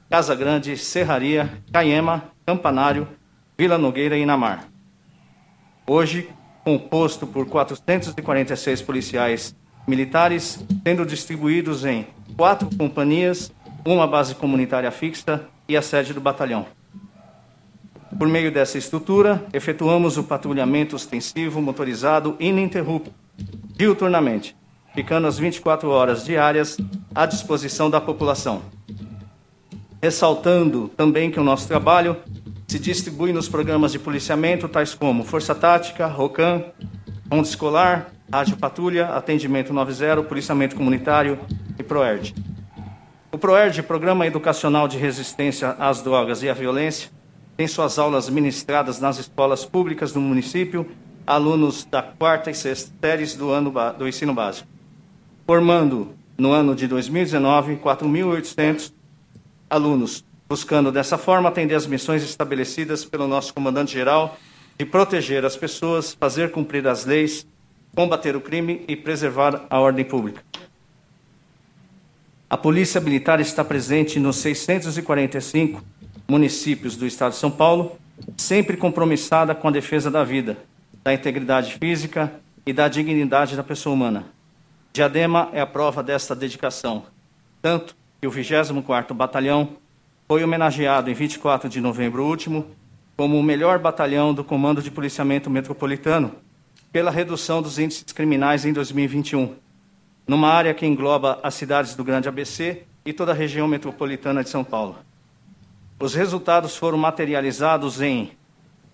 Casa 0.08 0.34
Grande, 0.34 0.76
Serraria, 0.76 1.50
Caiema, 1.72 2.24
Campanário, 2.46 3.08
Vila 3.58 3.76
Nogueira 3.76 4.16
e 4.16 4.22
Inamar. 4.22 4.68
Hoje, 5.86 6.28
composto 6.64 7.26
por 7.26 7.46
446 7.46 8.80
policiais 8.82 9.56
militares, 9.86 10.64
sendo 10.86 11.04
distribuídos 11.04 11.84
em 11.84 12.06
quatro 12.36 12.68
companhias, 12.76 13.52
uma 13.84 14.06
base 14.06 14.34
comunitária 14.34 14.90
fixa 14.90 15.46
e 15.68 15.76
a 15.76 15.82
sede 15.82 16.14
do 16.14 16.20
batalhão. 16.20 16.66
Por 18.18 18.28
meio 18.28 18.52
dessa 18.52 18.78
estrutura, 18.78 19.44
efetuamos 19.52 20.16
o 20.16 20.24
patrulhamento 20.24 20.94
ostensivo 20.94 21.60
motorizado 21.60 22.36
ininterrupto, 22.38 23.12
diuturnamente, 23.76 24.56
ficando 24.94 25.26
as 25.26 25.38
24 25.38 25.88
horas 25.90 26.24
diárias 26.24 26.76
à 27.14 27.26
disposição 27.26 27.90
da 27.90 28.00
população. 28.00 28.62
Ressaltando 30.02 30.88
também 30.96 31.30
que 31.30 31.40
o 31.40 31.44
nosso 31.44 31.66
trabalho 31.66 32.16
se 32.68 32.78
distribui 32.78 33.32
nos 33.32 33.48
programas 33.48 33.92
de 33.92 33.98
policiamento, 33.98 34.68
tais 34.68 34.94
como 34.94 35.24
Força 35.24 35.54
Tática, 35.54 36.06
ROCAM, 36.06 36.64
Ronda 37.30 37.48
Escolar, 37.48 38.10
Rádio 38.32 38.56
Patrulha, 38.56 39.06
Atendimento 39.08 39.72
90, 39.72 40.22
Policiamento 40.24 40.76
Comunitário 40.76 41.38
e 41.78 41.82
PROERD. 41.82 42.34
O 43.30 43.38
PROERD, 43.38 43.82
Programa 43.82 44.26
Educacional 44.26 44.86
de 44.86 44.96
Resistência 44.96 45.70
às 45.78 46.02
Drogas 46.02 46.42
e 46.42 46.48
à 46.48 46.54
Violência, 46.54 47.10
tem 47.56 47.66
suas 47.68 47.98
aulas 47.98 48.28
ministradas 48.28 49.00
nas 49.00 49.18
escolas 49.18 49.64
públicas 49.64 50.12
do 50.12 50.20
município, 50.20 50.88
alunos 51.26 51.84
da 51.84 52.02
quarta 52.02 52.50
e 52.50 52.54
sexta 52.54 52.92
séries 53.00 53.34
do, 53.34 53.50
ano 53.50 53.72
do 53.98 54.06
ensino 54.06 54.34
básico, 54.34 54.68
formando, 55.46 56.14
no 56.36 56.52
ano 56.52 56.74
de 56.74 56.86
2019, 56.86 57.76
4.800 57.76 58.92
alunos 59.70 60.24
buscando 60.48 60.92
dessa 60.92 61.16
forma 61.16 61.48
atender 61.48 61.74
as 61.74 61.86
missões 61.86 62.22
estabelecidas 62.22 63.04
pelo 63.04 63.26
nosso 63.26 63.52
comandante-geral 63.54 64.38
de 64.78 64.84
proteger 64.84 65.44
as 65.44 65.56
pessoas, 65.56 66.14
fazer 66.14 66.50
cumprir 66.50 66.86
as 66.86 67.04
leis, 67.04 67.46
combater 67.94 68.36
o 68.36 68.40
crime 68.40 68.84
e 68.86 68.96
preservar 68.96 69.66
a 69.70 69.80
ordem 69.80 70.04
pública. 70.04 70.42
A 72.50 72.56
Polícia 72.56 73.00
Militar 73.00 73.40
está 73.40 73.64
presente 73.64 74.20
nos 74.20 74.36
645 74.36 75.82
municípios 76.28 76.96
do 76.96 77.06
Estado 77.06 77.32
de 77.32 77.38
São 77.38 77.50
Paulo, 77.50 77.98
sempre 78.36 78.76
compromissada 78.76 79.54
com 79.54 79.68
a 79.68 79.70
defesa 79.70 80.10
da 80.10 80.22
vida, 80.22 80.56
da 81.04 81.12
integridade 81.12 81.74
física 81.74 82.32
e 82.64 82.72
da 82.72 82.88
dignidade 82.88 83.56
da 83.56 83.62
pessoa 83.62 83.94
humana. 83.94 84.24
Diadema 84.90 85.50
é 85.52 85.60
a 85.60 85.66
prova 85.66 86.02
desta 86.02 86.34
dedicação, 86.34 87.04
tanto 87.60 87.94
que 88.20 88.26
o 88.26 88.30
24º 88.30 89.12
Batalhão 89.12 89.76
foi 90.26 90.42
homenageado 90.42 91.10
em 91.10 91.14
24 91.14 91.68
de 91.68 91.80
novembro 91.80 92.24
último 92.24 92.66
como 93.16 93.38
o 93.38 93.42
melhor 93.42 93.78
batalhão 93.78 94.32
do 94.32 94.42
Comando 94.42 94.82
de 94.82 94.90
Policiamento 94.90 95.50
Metropolitano 95.50 96.32
pela 96.90 97.10
redução 97.10 97.60
dos 97.60 97.78
índices 97.78 98.12
criminais 98.12 98.64
em 98.64 98.72
2021, 98.72 99.54
numa 100.26 100.48
área 100.48 100.72
que 100.72 100.86
engloba 100.86 101.38
as 101.42 101.54
cidades 101.54 101.94
do 101.94 102.02
Grande 102.02 102.28
ABC 102.28 102.82
e 103.04 103.12
toda 103.12 103.32
a 103.32 103.34
região 103.34 103.68
metropolitana 103.68 104.42
de 104.42 104.48
São 104.48 104.64
Paulo. 104.64 104.96
Os 106.00 106.14
resultados 106.14 106.76
foram 106.76 106.96
materializados 106.96 108.00
em 108.00 108.32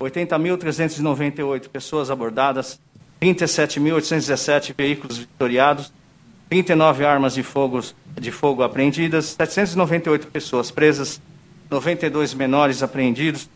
80.398 0.00 1.68
pessoas 1.68 2.10
abordadas, 2.10 2.80
27.817 3.20 4.74
veículos 4.76 5.18
vitoriados, 5.18 5.92
39 6.48 7.04
armas 7.04 7.34
de 7.34 7.42
fogo, 7.42 7.80
de 8.18 8.32
fogo 8.32 8.62
apreendidas, 8.62 9.36
798 9.38 10.26
pessoas 10.28 10.70
presas, 10.70 11.20
92 11.70 12.34
menores 12.34 12.82
apreendidos, 12.82 13.48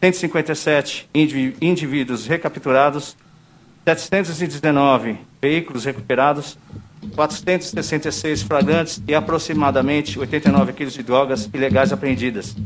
157 0.00 1.08
indivíduos 1.60 2.26
recapturados, 2.26 3.16
719 3.84 5.18
veículos 5.42 5.84
recuperados, 5.84 6.56
466 7.14 8.42
flagrantes 8.42 9.02
e 9.06 9.14
aproximadamente 9.14 10.18
89 10.18 10.72
quilos 10.72 10.94
de 10.94 11.02
drogas 11.02 11.50
ilegais 11.52 11.92
apreendidas, 11.92 12.56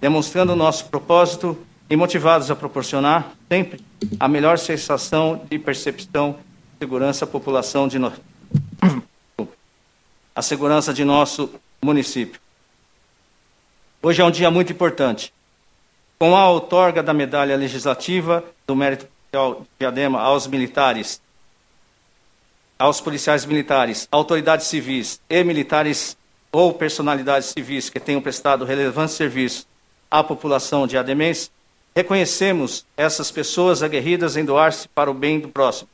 demonstrando 0.00 0.54
nosso 0.54 0.84
propósito 0.86 1.58
e 1.88 1.96
motivados 1.96 2.50
a 2.50 2.56
proporcionar 2.56 3.32
sempre 3.48 3.84
a 4.18 4.26
melhor 4.26 4.58
sensação 4.58 5.44
de 5.50 5.58
percepção 5.58 6.32
de 6.32 6.84
segurança 6.84 7.24
à 7.24 7.28
população 7.28 7.86
de 7.86 7.98
no... 7.98 8.12
a 10.34 10.42
segurança 10.42 10.92
de 10.92 11.04
nosso 11.04 11.50
município. 11.82 12.40
Hoje 14.02 14.20
é 14.20 14.24
um 14.24 14.30
dia 14.30 14.50
muito 14.50 14.72
importante. 14.72 15.32
Com 16.18 16.36
a 16.36 16.48
outorga 16.48 17.02
da 17.02 17.12
medalha 17.12 17.56
legislativa 17.56 18.44
do 18.66 18.74
mérito 18.74 19.06
diadema 19.78 20.20
aos 20.20 20.46
militares, 20.46 21.20
aos 22.78 23.00
policiais 23.00 23.44
militares, 23.44 24.08
autoridades 24.10 24.66
civis 24.66 25.20
e 25.28 25.42
militares 25.42 26.16
ou 26.52 26.72
personalidades 26.72 27.48
civis 27.48 27.90
que 27.90 27.98
tenham 27.98 28.20
prestado 28.20 28.64
relevante 28.64 29.12
serviço 29.12 29.66
à 30.10 30.22
população 30.22 30.86
de 30.86 30.96
Ademense, 30.96 31.50
reconhecemos 31.94 32.84
essas 32.96 33.30
pessoas 33.30 33.82
aguerridas 33.82 34.36
em 34.36 34.44
doar-se 34.44 34.88
para 34.88 35.10
o 35.10 35.14
bem 35.14 35.38
do 35.38 35.48
próximo. 35.48 35.88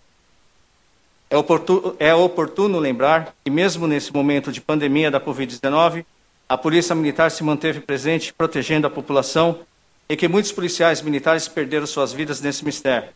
É 1.28 1.36
oportuno, 1.36 1.94
é 1.98 2.14
oportuno 2.14 2.78
lembrar 2.78 3.34
que, 3.44 3.50
mesmo 3.50 3.86
nesse 3.86 4.12
momento 4.12 4.50
de 4.50 4.60
pandemia 4.60 5.10
da 5.10 5.20
Covid-19, 5.20 6.04
a 6.48 6.58
Polícia 6.58 6.94
Militar 6.94 7.30
se 7.30 7.44
manteve 7.44 7.80
presente 7.80 8.32
protegendo 8.32 8.86
a 8.86 8.90
população 8.90 9.60
e 10.08 10.16
que 10.16 10.26
muitos 10.26 10.50
policiais 10.50 11.00
militares 11.02 11.46
perderam 11.46 11.86
suas 11.86 12.12
vidas 12.12 12.40
nesse 12.40 12.64
mistério, 12.64 13.10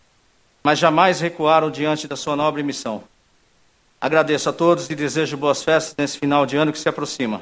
mas 0.62 0.78
jamais 0.78 1.20
recuaram 1.20 1.70
diante 1.70 2.06
da 2.06 2.14
sua 2.14 2.36
nobre 2.36 2.62
missão. 2.62 3.02
Agradeço 4.00 4.50
a 4.50 4.52
todos 4.52 4.88
e 4.88 4.94
desejo 4.94 5.36
boas 5.36 5.64
festas 5.64 5.96
nesse 5.98 6.18
final 6.18 6.46
de 6.46 6.56
ano 6.56 6.70
que 6.70 6.78
se 6.78 6.88
aproxima. 6.88 7.40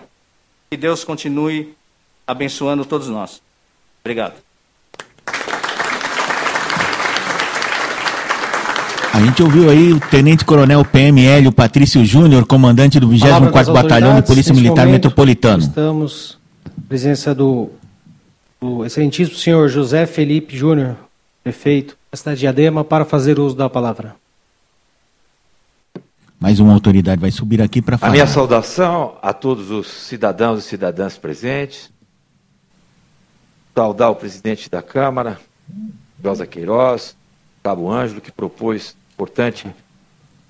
Que 0.70 0.76
Deus 0.76 1.04
continue 1.04 1.76
abençoando 2.26 2.86
todos 2.86 3.08
nós. 3.08 3.42
Obrigado. 4.00 4.51
A 9.12 9.20
gente 9.20 9.42
ouviu 9.42 9.68
aí 9.68 9.92
o 9.92 10.00
Tenente 10.00 10.42
Coronel 10.42 10.82
PM 10.86 11.22
Hélio 11.22 11.52
Patrício 11.52 12.02
Júnior, 12.02 12.46
comandante 12.46 12.98
do 12.98 13.06
24º 13.10 13.70
Batalhão 13.70 14.18
de 14.18 14.26
Polícia 14.26 14.54
Militar 14.54 14.86
momento, 14.86 14.92
Metropolitano. 14.92 15.62
Estamos 15.62 16.38
presença 16.88 17.34
do, 17.34 17.68
do 18.58 18.86
excelentíssimo 18.86 19.36
senhor 19.36 19.68
José 19.68 20.06
Felipe 20.06 20.56
Júnior, 20.56 20.96
prefeito 21.44 21.94
da 22.10 22.16
cidade 22.16 22.40
de 22.40 22.46
Adema, 22.46 22.82
para 22.82 23.04
fazer 23.04 23.38
uso 23.38 23.54
da 23.54 23.68
palavra. 23.68 24.16
Mais 26.40 26.58
uma 26.58 26.72
autoridade 26.72 27.20
vai 27.20 27.30
subir 27.30 27.60
aqui 27.60 27.82
para 27.82 27.98
falar. 27.98 28.10
A 28.10 28.14
minha 28.14 28.26
saudação 28.26 29.16
a 29.20 29.34
todos 29.34 29.70
os 29.70 29.88
cidadãos 29.88 30.58
e 30.58 30.62
cidadãs 30.62 31.18
presentes. 31.18 31.90
Saudar 33.74 34.08
o 34.08 34.16
presidente 34.16 34.70
da 34.70 34.80
Câmara, 34.82 35.38
Rosa 36.24 36.46
Queiroz, 36.46 37.14
Cabo 37.62 37.90
Ângelo, 37.90 38.20
que 38.20 38.32
propôs 38.32 38.96
importante 39.14 39.66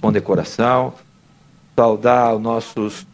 condecoração. 0.00 0.94
Saudar 1.76 2.34
os 2.34 2.42
nossos 2.42 3.06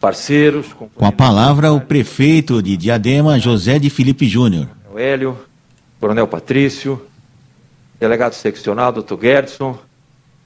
parceiros. 0.00 0.66
Com 0.94 1.06
a 1.06 1.12
palavra, 1.12 1.72
o 1.72 1.80
prefeito 1.80 2.62
de 2.62 2.76
Diadema, 2.76 3.38
José 3.38 3.78
de 3.78 3.88
Felipe 3.88 4.26
Júnior. 4.26 4.68
Hélio, 4.96 5.38
Coronel 5.98 6.28
Patrício, 6.28 7.04
delegado 7.98 8.34
seccional, 8.34 8.92
doutor 8.92 9.18
Gerson, 9.20 9.78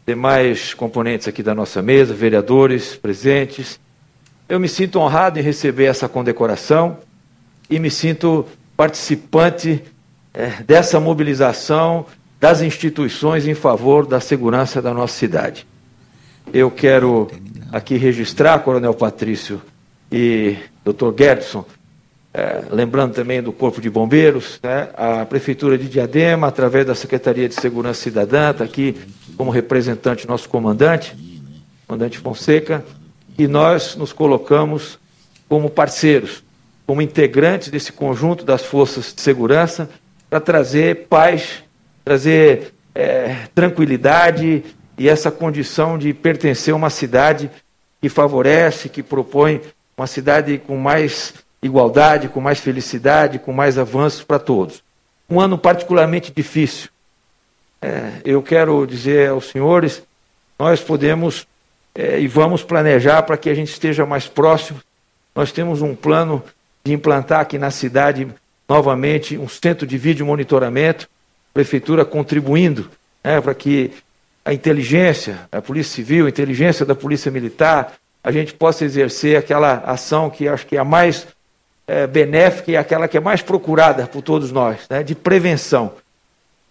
demais 0.07 0.73
componentes 0.73 1.27
aqui 1.27 1.43
da 1.43 1.55
nossa 1.55 1.83
mesa, 1.83 2.15
vereadores 2.15 2.95
presentes. 2.95 3.81
Eu 4.49 4.61
me 4.61 4.69
sinto 4.69 5.01
honrado 5.01 5.39
em 5.39 5.43
receber 5.43 5.87
essa 5.87 6.09
condecoração 6.09 6.99
e 7.69 7.79
me 7.79 7.91
sinto 7.91 8.47
participante 8.77 9.83
é, 10.33 10.63
dessa 10.63 11.01
mobilização 11.01 12.07
das 12.41 12.63
instituições 12.63 13.47
em 13.47 13.55
favor 13.55 14.07
da 14.07 14.21
segurança 14.21 14.81
da 14.81 14.95
nossa 14.95 15.15
cidade. 15.15 15.67
Eu 16.53 16.71
quero 16.71 17.29
aqui 17.73 17.97
registrar, 17.97 18.59
Coronel 18.61 18.95
Patrício 18.95 19.61
e 20.11 20.57
Dr. 20.85 21.13
Gerson, 21.17 21.65
é, 22.33 22.63
lembrando 22.71 23.15
também 23.15 23.43
do 23.43 23.53
Corpo 23.53 23.81
de 23.81 23.91
Bombeiros, 23.91 24.61
né, 24.63 24.91
a 24.97 25.25
Prefeitura 25.25 25.77
de 25.77 25.89
Diadema, 25.89 26.47
através 26.47 26.87
da 26.87 26.95
Secretaria 26.95 27.49
de 27.49 27.55
Segurança 27.55 28.03
Cidadã, 28.03 28.51
está 28.51 28.65
aqui 28.65 28.97
como 29.37 29.51
representante 29.51 30.27
nosso 30.27 30.49
comandante, 30.49 31.17
comandante 31.87 32.19
Fonseca, 32.19 32.85
e 33.37 33.47
nós 33.47 33.97
nos 33.97 34.13
colocamos 34.13 34.99
como 35.49 35.71
parceiros, 35.71 36.43
como 36.87 37.03
integrantes 37.03 37.71
desse 37.71 37.93
conjunto 37.93 38.45
das 38.45 38.63
forças 38.63 39.13
de 39.15 39.21
segurança, 39.21 39.89
para 40.29 40.41
trazer 40.41 41.07
paz, 41.09 41.65
trazer 42.09 42.73
é, 42.95 43.37
tranquilidade 43.55 44.65
e 44.97 45.07
essa 45.11 45.31
condição 45.31 45.99
de 45.99 46.15
pertencer 46.15 46.73
a 46.73 46.77
uma 46.77 46.89
cidade 46.89 47.51
que 48.01 48.09
favorece, 48.09 48.89
que 48.89 49.03
propõe 49.03 49.61
uma 49.95 50.07
cidade 50.07 50.57
com 50.57 50.79
mais 50.79 51.35
igualdade, 51.63 52.31
com 52.31 52.41
mais 52.41 52.61
felicidade, 52.61 53.39
com 53.39 53.53
mais 53.53 53.77
avanços 53.77 54.25
para 54.25 54.39
todos. 54.39 54.83
Um 55.29 55.39
ano 55.39 55.59
particularmente 55.59 56.33
difícil, 56.35 56.89
é, 57.83 58.11
eu 58.25 58.43
quero 58.43 58.87
dizer 58.87 59.29
aos 59.29 59.51
senhores, 59.51 60.03
nós 60.59 60.81
podemos 60.81 61.47
é, 61.95 62.19
e 62.19 62.27
vamos 62.27 62.63
planejar 62.63 63.21
para 63.21 63.37
que 63.37 63.51
a 63.51 63.55
gente 63.55 63.69
esteja 63.71 64.07
mais 64.07 64.27
próximo. 64.27 64.81
Nós 65.35 65.53
temos 65.53 65.83
um 65.83 65.95
plano 65.95 66.43
de 66.83 66.95
implantar 66.95 67.41
aqui 67.41 67.59
na 67.59 67.71
cidade 67.71 68.27
novamente 68.67 69.37
um 69.37 69.47
centro 69.47 69.87
de 69.87 69.99
vídeo 69.99 70.25
monitoramento, 70.25 71.07
prefeitura 71.53 72.05
contribuindo 72.05 72.91
né, 73.23 73.41
para 73.41 73.55
que 73.55 73.93
a 74.45 74.55
inteligência, 74.55 75.41
a 75.53 75.61
Polícia 75.61 75.95
Civil, 75.95 76.27
a 76.27 76.29
inteligência 76.29 76.87
da 76.87 76.95
Polícia 76.95 77.31
Militar, 77.31 77.95
a 78.23 78.33
gente 78.33 78.55
possa 78.55 78.85
exercer 78.85 79.37
aquela 79.37 79.79
ação 79.79 80.31
que 80.31 80.49
acho 80.49 80.67
que 80.67 80.77
é 80.77 80.81
a 80.81 80.85
mais 80.85 81.27
é, 81.87 82.07
benéfica 82.07 82.71
e 82.71 82.77
aquela 82.77 83.09
que 83.09 83.17
é 83.17 83.21
mais 83.21 83.43
procurada 83.43 84.07
por 84.07 84.23
todos 84.23 84.53
nós, 84.53 84.81
né, 84.89 85.03
de 85.03 85.15
prevenção. 85.15 85.93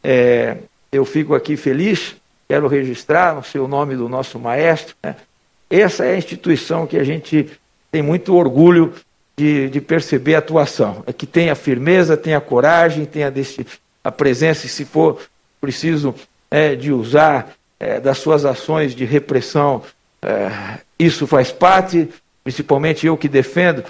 É, 0.04 0.58
eu 0.92 1.04
fico 1.06 1.36
aqui 1.36 1.58
feliz, 1.58 2.16
quero 2.48 2.68
registrar 2.68 3.38
o 3.38 3.44
seu 3.44 3.68
nome 3.68 3.96
do 3.96 4.08
nosso 4.08 4.40
maestro. 4.40 4.96
Né? 5.04 5.16
Essa 5.70 6.06
é 6.06 6.14
a 6.14 6.18
instituição 6.18 6.88
que 6.88 6.98
a 6.98 7.04
gente 7.04 7.48
tem 7.92 8.02
muito 8.02 8.36
orgulho 8.36 8.94
de, 9.36 9.70
de 9.70 9.82
perceber 9.82 10.36
a 10.36 10.40
atuação. 10.40 11.04
É 11.06 11.14
que 11.14 11.26
tem 11.26 11.50
a 11.50 11.56
firmeza, 11.56 12.18
tem 12.18 12.34
a 12.34 12.42
coragem, 12.42 13.06
tem 13.06 13.24
a, 13.24 13.32
a 14.08 14.12
presença, 14.12 14.66
e 14.66 14.70
se 14.70 14.86
for 14.86 15.20
preciso 15.60 16.16
é, 16.50 16.76
de 16.76 16.94
usar 16.94 17.54
é, 17.78 18.00
das 18.00 18.18
suas 18.18 18.46
ações 18.46 18.96
de 18.96 19.04
repressão, 19.04 19.84
é, 20.22 20.80
isso 20.98 21.28
faz 21.28 21.52
parte, 21.52 22.08
principalmente 22.44 23.06
eu 23.06 23.18
que 23.18 23.28
defendo 23.28 23.84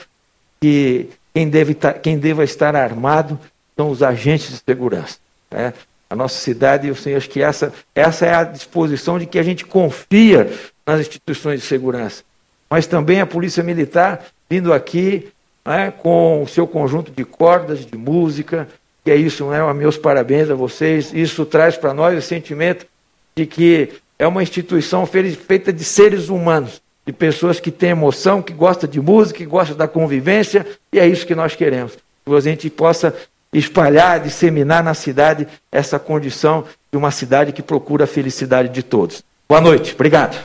que 0.60 1.10
quem, 1.34 1.47
deve 1.47 1.77
quem 2.01 2.17
deva 2.17 2.43
estar 2.43 2.75
armado 2.75 3.39
são 3.75 3.91
os 3.91 4.01
agentes 4.01 4.49
de 4.49 4.62
segurança. 4.65 5.19
Né? 5.51 5.71
a 6.10 6.15
nossa 6.15 6.39
cidade, 6.39 6.88
eu 6.88 6.95
sei, 6.95 7.15
acho 7.15 7.30
que 7.30 7.41
essa, 7.41 7.73
essa 7.93 8.25
é 8.25 8.34
a 8.34 8.43
disposição 8.43 9.19
de 9.19 9.25
que 9.25 9.38
a 9.38 9.43
gente 9.43 9.65
confia 9.65 10.51
nas 10.86 11.01
instituições 11.01 11.62
de 11.62 11.67
segurança. 11.67 12.23
Mas 12.69 12.88
também 12.88 13.19
a 13.19 13.25
Polícia 13.25 13.62
Militar 13.62 14.25
vindo 14.49 14.73
aqui 14.73 15.30
né, 15.65 15.91
com 15.91 16.43
o 16.43 16.47
seu 16.47 16.65
conjunto 16.65 17.12
de 17.12 17.25
cordas, 17.25 17.86
de 17.86 17.97
música, 17.97 18.67
E 19.07 19.09
é 19.09 19.15
isso, 19.15 19.45
não 19.45 19.53
é? 19.53 19.73
Meus 19.73 19.97
parabéns 19.97 20.49
a 20.49 20.53
vocês. 20.53 21.13
Isso 21.13 21.45
traz 21.45 21.77
para 21.77 21.93
nós 21.93 22.17
o 22.17 22.21
sentimento 22.21 22.85
de 23.33 23.45
que 23.45 23.89
é 24.19 24.27
uma 24.27 24.43
instituição 24.43 25.05
feita 25.05 25.71
de 25.71 25.81
seres 25.81 26.27
humanos, 26.27 26.81
de 27.05 27.13
pessoas 27.13 27.57
que 27.57 27.71
têm 27.71 27.91
emoção, 27.91 28.41
que 28.41 28.51
gostam 28.51 28.89
de 28.89 28.99
música, 28.99 29.37
que 29.37 29.45
gostam 29.45 29.77
da 29.77 29.87
convivência, 29.87 30.67
e 30.91 30.99
é 30.99 31.07
isso 31.07 31.25
que 31.25 31.35
nós 31.35 31.55
queremos. 31.55 31.93
Que 32.25 32.35
a 32.35 32.39
gente 32.41 32.69
possa 32.69 33.15
espalhar, 33.53 34.19
disseminar 34.19 34.83
na 34.83 34.93
cidade 34.93 35.47
essa 35.71 35.97
condição 35.97 36.65
de 36.91 36.97
uma 36.97 37.09
cidade 37.09 37.53
que 37.53 37.61
procura 37.61 38.03
a 38.03 38.07
felicidade 38.07 38.67
de 38.67 38.83
todos. 38.83 39.23
Boa 39.47 39.61
noite, 39.61 39.93
obrigado. 39.93 40.37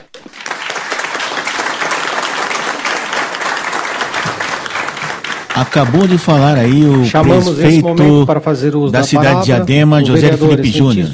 Acabou 5.55 6.07
de 6.07 6.17
falar 6.17 6.57
aí 6.57 6.83
o 6.85 7.05
Chamamos 7.05 7.57
prefeito 7.57 8.25
para 8.25 8.41
fazer 8.41 8.75
uso 8.75 8.91
da, 8.91 9.01
da 9.01 9.05
cidade 9.05 9.29
palavra, 9.29 9.45
de 9.45 9.53
Adema, 9.53 10.03
José 10.03 10.35
Felipe 10.35 10.71
Júnior. 10.71 11.11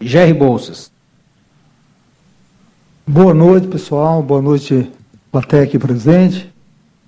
Jerry 0.00 0.32
Bolsas. 0.32 0.92
Boa 3.04 3.34
noite, 3.34 3.66
pessoal. 3.66 4.22
Boa 4.22 4.40
noite, 4.40 4.88
plateia 5.32 5.64
aqui 5.64 5.76
presente. 5.76 6.52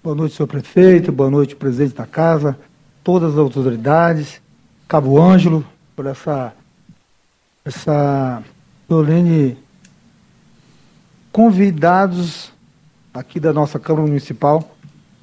Boa 0.02 0.16
noite, 0.16 0.34
senhor 0.34 0.48
prefeito. 0.48 1.12
Boa 1.12 1.30
noite, 1.30 1.54
presidente 1.54 1.94
da 1.94 2.04
casa, 2.04 2.58
todas 3.04 3.34
as 3.34 3.38
autoridades, 3.38 4.40
Cabo 4.88 5.22
Ângelo, 5.22 5.64
por 5.94 6.06
essa, 6.06 6.52
essa 7.64 8.42
solene 8.88 9.56
convidados 11.30 12.52
aqui 13.12 13.38
da 13.38 13.52
nossa 13.52 13.78
Câmara 13.78 14.08
Municipal 14.08 14.73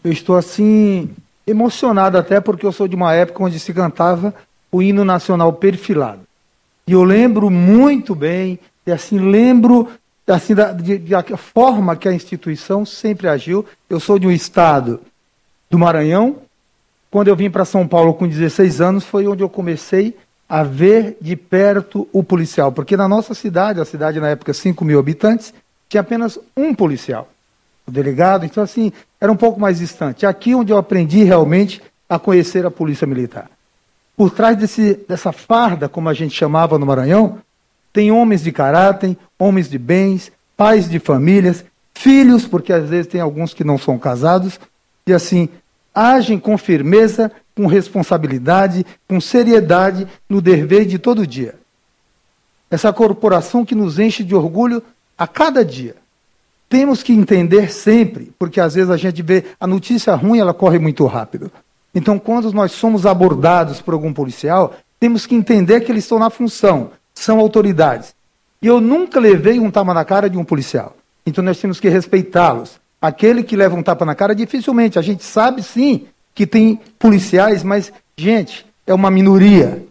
eu 0.04 0.12
estou 0.12 0.36
assim 0.36 1.10
emocionado 1.46 2.18
até 2.18 2.40
porque 2.40 2.66
eu 2.66 2.72
sou 2.72 2.88
de 2.88 2.96
uma 2.96 3.14
época 3.14 3.44
onde 3.44 3.60
se 3.60 3.74
cantava 3.74 4.34
o 4.72 4.82
hino 4.82 5.04
nacional 5.04 5.54
perfilado. 5.54 6.22
E 6.88 6.94
eu 6.94 7.04
lembro 7.04 7.50
muito 7.50 8.16
bem, 8.16 8.60
e 8.86 8.92
assim 8.92 9.20
lembro 9.20 9.90
assim 10.28 10.56
da, 10.56 10.72
de, 10.72 10.98
da 10.98 11.24
forma 11.38 11.96
que 11.96 12.08
a 12.08 12.14
instituição 12.14 12.86
sempre 12.86 13.28
agiu. 13.28 13.66
Eu 13.90 14.00
sou 14.00 14.18
de 14.18 14.28
um 14.28 14.32
estado 14.32 15.02
do 15.70 15.78
Maranhão. 15.78 16.38
Quando 17.10 17.28
eu 17.28 17.36
vim 17.36 17.50
para 17.50 17.66
São 17.66 17.88
Paulo 17.88 18.14
com 18.14 18.28
16 18.28 18.80
anos, 18.80 19.04
foi 19.04 19.28
onde 19.28 19.44
eu 19.44 19.50
comecei 19.50 20.16
a 20.48 20.64
ver 20.64 21.18
de 21.20 21.36
perto 21.36 22.08
o 22.14 22.24
policial. 22.24 22.72
Porque 22.72 22.96
na 22.96 23.08
nossa 23.08 23.34
cidade, 23.34 23.82
a 23.82 23.86
cidade 23.86 24.20
na 24.20 24.30
época 24.30 24.54
5 24.54 24.84
mil 24.86 25.00
habitantes, 25.00 25.54
tinha 25.90 26.02
apenas 26.02 26.40
um 26.56 26.74
policial 26.74 27.28
o 27.88 27.92
delegado. 27.92 28.46
Então, 28.46 28.64
assim, 28.64 28.92
era 29.20 29.32
um 29.32 29.36
pouco 29.36 29.60
mais 29.60 29.80
distante. 29.80 30.26
Aqui 30.26 30.56
onde 30.56 30.72
eu 30.72 30.78
aprendi 30.78 31.24
realmente 31.24 31.82
a 32.10 32.20
conhecer 32.20 32.66
a 32.66 32.72
Polícia 32.72 33.08
Militar. 33.08 33.50
Por 34.16 34.32
trás 34.32 34.58
desse, 34.58 35.00
dessa 35.08 35.32
farda, 35.32 35.88
como 35.88 36.10
a 36.10 36.14
gente 36.14 36.36
chamava 36.36 36.78
no 36.78 36.86
Maranhão, 36.86 37.40
tem 37.94 38.12
homens 38.12 38.44
de 38.44 38.52
caráter, 38.52 39.18
homens 39.40 39.70
de 39.70 39.78
bens, 39.78 40.32
pais 40.56 40.90
de 40.90 41.00
famílias, 41.00 41.66
filhos, 41.94 42.46
porque 42.46 42.72
às 42.72 42.90
vezes 42.90 43.08
tem 43.08 43.22
alguns 43.22 43.54
que 43.54 43.64
não 43.64 43.78
são 43.78 43.98
casados, 43.98 44.60
e 45.06 45.14
assim, 45.14 45.50
agem 45.94 46.40
com 46.40 46.58
firmeza, 46.58 47.32
com 47.56 47.68
responsabilidade, 47.68 48.86
com 49.08 49.20
seriedade 49.20 50.08
no 50.30 50.42
dever 50.42 50.86
de 50.86 50.98
todo 50.98 51.28
dia. 51.28 51.56
Essa 52.70 52.94
corporação 52.94 53.66
que 53.66 53.76
nos 53.76 54.00
enche 54.00 54.24
de 54.24 54.34
orgulho 54.34 54.82
a 55.18 55.28
cada 55.28 55.66
dia. 55.66 55.96
Temos 56.72 57.04
que 57.04 57.12
entender 57.12 57.70
sempre, 57.70 58.32
porque 58.40 58.62
às 58.62 58.76
vezes 58.76 58.90
a 58.90 58.96
gente 58.96 59.22
vê 59.22 59.44
a 59.60 59.68
notícia 59.68 60.16
ruim, 60.16 60.40
ela 60.40 60.54
corre 60.54 60.80
muito 60.80 61.06
rápido. 61.06 61.52
Então, 61.94 62.18
quando 62.18 62.50
nós 62.54 62.72
somos 62.72 63.06
abordados 63.06 63.82
por 63.82 63.94
algum 63.94 64.14
policial, 64.14 64.74
temos 64.98 65.26
que 65.26 65.36
entender 65.36 65.82
que 65.82 65.92
eles 65.92 66.06
estão 66.06 66.18
na 66.18 66.30
função, 66.30 66.92
são 67.14 67.40
autoridades. 67.40 68.16
E 68.62 68.68
eu 68.68 68.80
nunca 68.80 69.20
levei 69.20 69.60
um 69.60 69.70
tapa 69.70 69.94
na 69.94 70.06
cara 70.06 70.30
de 70.30 70.38
um 70.38 70.46
policial. 70.46 70.96
Então 71.26 71.44
nós 71.44 71.60
temos 71.60 71.78
que 71.78 71.90
respeitá-los. 71.90 72.80
Aquele 73.02 73.44
que 73.44 73.58
leva 73.58 73.76
um 73.76 73.84
tapa 73.84 74.06
na 74.06 74.16
cara, 74.16 74.34
dificilmente. 74.34 74.98
A 74.98 75.02
gente 75.02 75.26
sabe 75.26 75.62
sim 75.62 76.06
que 76.34 76.48
tem 76.48 76.80
policiais, 76.98 77.66
mas, 77.66 77.92
gente, 78.16 78.66
é 78.88 78.94
uma 78.94 79.12
minoria. 79.12 79.86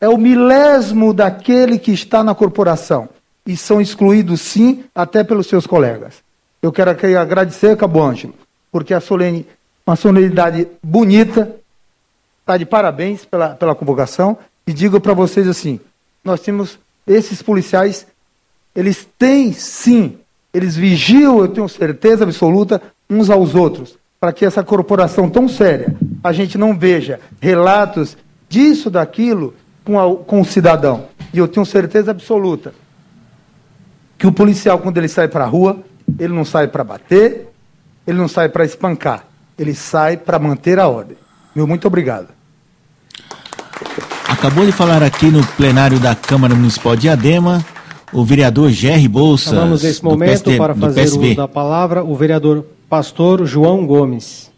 É 0.00 0.08
o 0.08 0.16
milésimo 0.16 1.12
daquele 1.12 1.76
que 1.76 1.90
está 1.90 2.22
na 2.22 2.36
corporação 2.36 3.08
e 3.48 3.56
são 3.56 3.80
excluídos, 3.80 4.42
sim, 4.42 4.84
até 4.94 5.24
pelos 5.24 5.46
seus 5.46 5.66
colegas. 5.66 6.16
Eu 6.60 6.70
quero 6.70 6.90
aqui 6.90 7.16
agradecer, 7.16 7.74
Cabo 7.78 8.02
Ângelo, 8.02 8.34
porque 8.70 8.92
a 8.92 9.00
solene, 9.00 9.46
uma 9.86 9.96
solenidade 9.96 10.68
bonita, 10.82 11.56
está 12.40 12.58
de 12.58 12.66
parabéns 12.66 13.24
pela, 13.24 13.54
pela 13.54 13.74
convocação, 13.74 14.36
e 14.66 14.72
digo 14.74 15.00
para 15.00 15.14
vocês 15.14 15.48
assim, 15.48 15.80
nós 16.22 16.40
temos 16.40 16.78
esses 17.06 17.40
policiais, 17.40 18.06
eles 18.76 19.08
têm, 19.18 19.50
sim, 19.54 20.18
eles 20.52 20.76
vigiam, 20.76 21.38
eu 21.38 21.48
tenho 21.48 21.68
certeza 21.70 22.24
absoluta, 22.24 22.82
uns 23.08 23.30
aos 23.30 23.54
outros, 23.54 23.96
para 24.20 24.30
que 24.30 24.44
essa 24.44 24.62
corporação 24.62 25.30
tão 25.30 25.48
séria, 25.48 25.96
a 26.22 26.34
gente 26.34 26.58
não 26.58 26.78
veja 26.78 27.18
relatos 27.40 28.14
disso, 28.46 28.90
daquilo, 28.90 29.54
com, 29.86 29.98
a, 29.98 30.22
com 30.22 30.42
o 30.42 30.44
cidadão. 30.44 31.06
E 31.32 31.38
eu 31.38 31.48
tenho 31.48 31.64
certeza 31.64 32.10
absoluta 32.10 32.74
que 34.18 34.26
o 34.26 34.32
policial, 34.32 34.80
quando 34.80 34.98
ele 34.98 35.08
sai 35.08 35.28
para 35.28 35.44
a 35.44 35.46
rua, 35.46 35.78
ele 36.18 36.34
não 36.34 36.44
sai 36.44 36.66
para 36.66 36.82
bater, 36.82 37.48
ele 38.04 38.18
não 38.18 38.26
sai 38.26 38.48
para 38.48 38.64
espancar, 38.64 39.24
ele 39.56 39.74
sai 39.74 40.16
para 40.16 40.38
manter 40.40 40.80
a 40.80 40.88
ordem. 40.88 41.16
Meu 41.54 41.66
muito 41.66 41.86
obrigado. 41.86 42.28
Acabou 44.28 44.66
de 44.66 44.72
falar 44.72 45.02
aqui 45.02 45.26
no 45.30 45.46
plenário 45.46 46.00
da 46.00 46.14
Câmara 46.16 46.54
Municipal 46.54 46.96
de 46.96 47.08
Adema 47.08 47.64
o 48.12 48.24
vereador 48.24 48.70
Jerry 48.70 49.06
Bolsas. 49.06 49.52
Vamos 49.52 49.82
nesse 49.82 50.02
momento 50.02 50.44
PSD, 50.44 50.56
para 50.56 50.74
fazer 50.74 51.00
o 51.02 51.20
uso 51.20 51.34
da 51.36 51.48
palavra 51.48 52.02
o 52.02 52.14
vereador 52.16 52.64
Pastor 52.88 53.46
João 53.46 53.86
Gomes. 53.86 54.50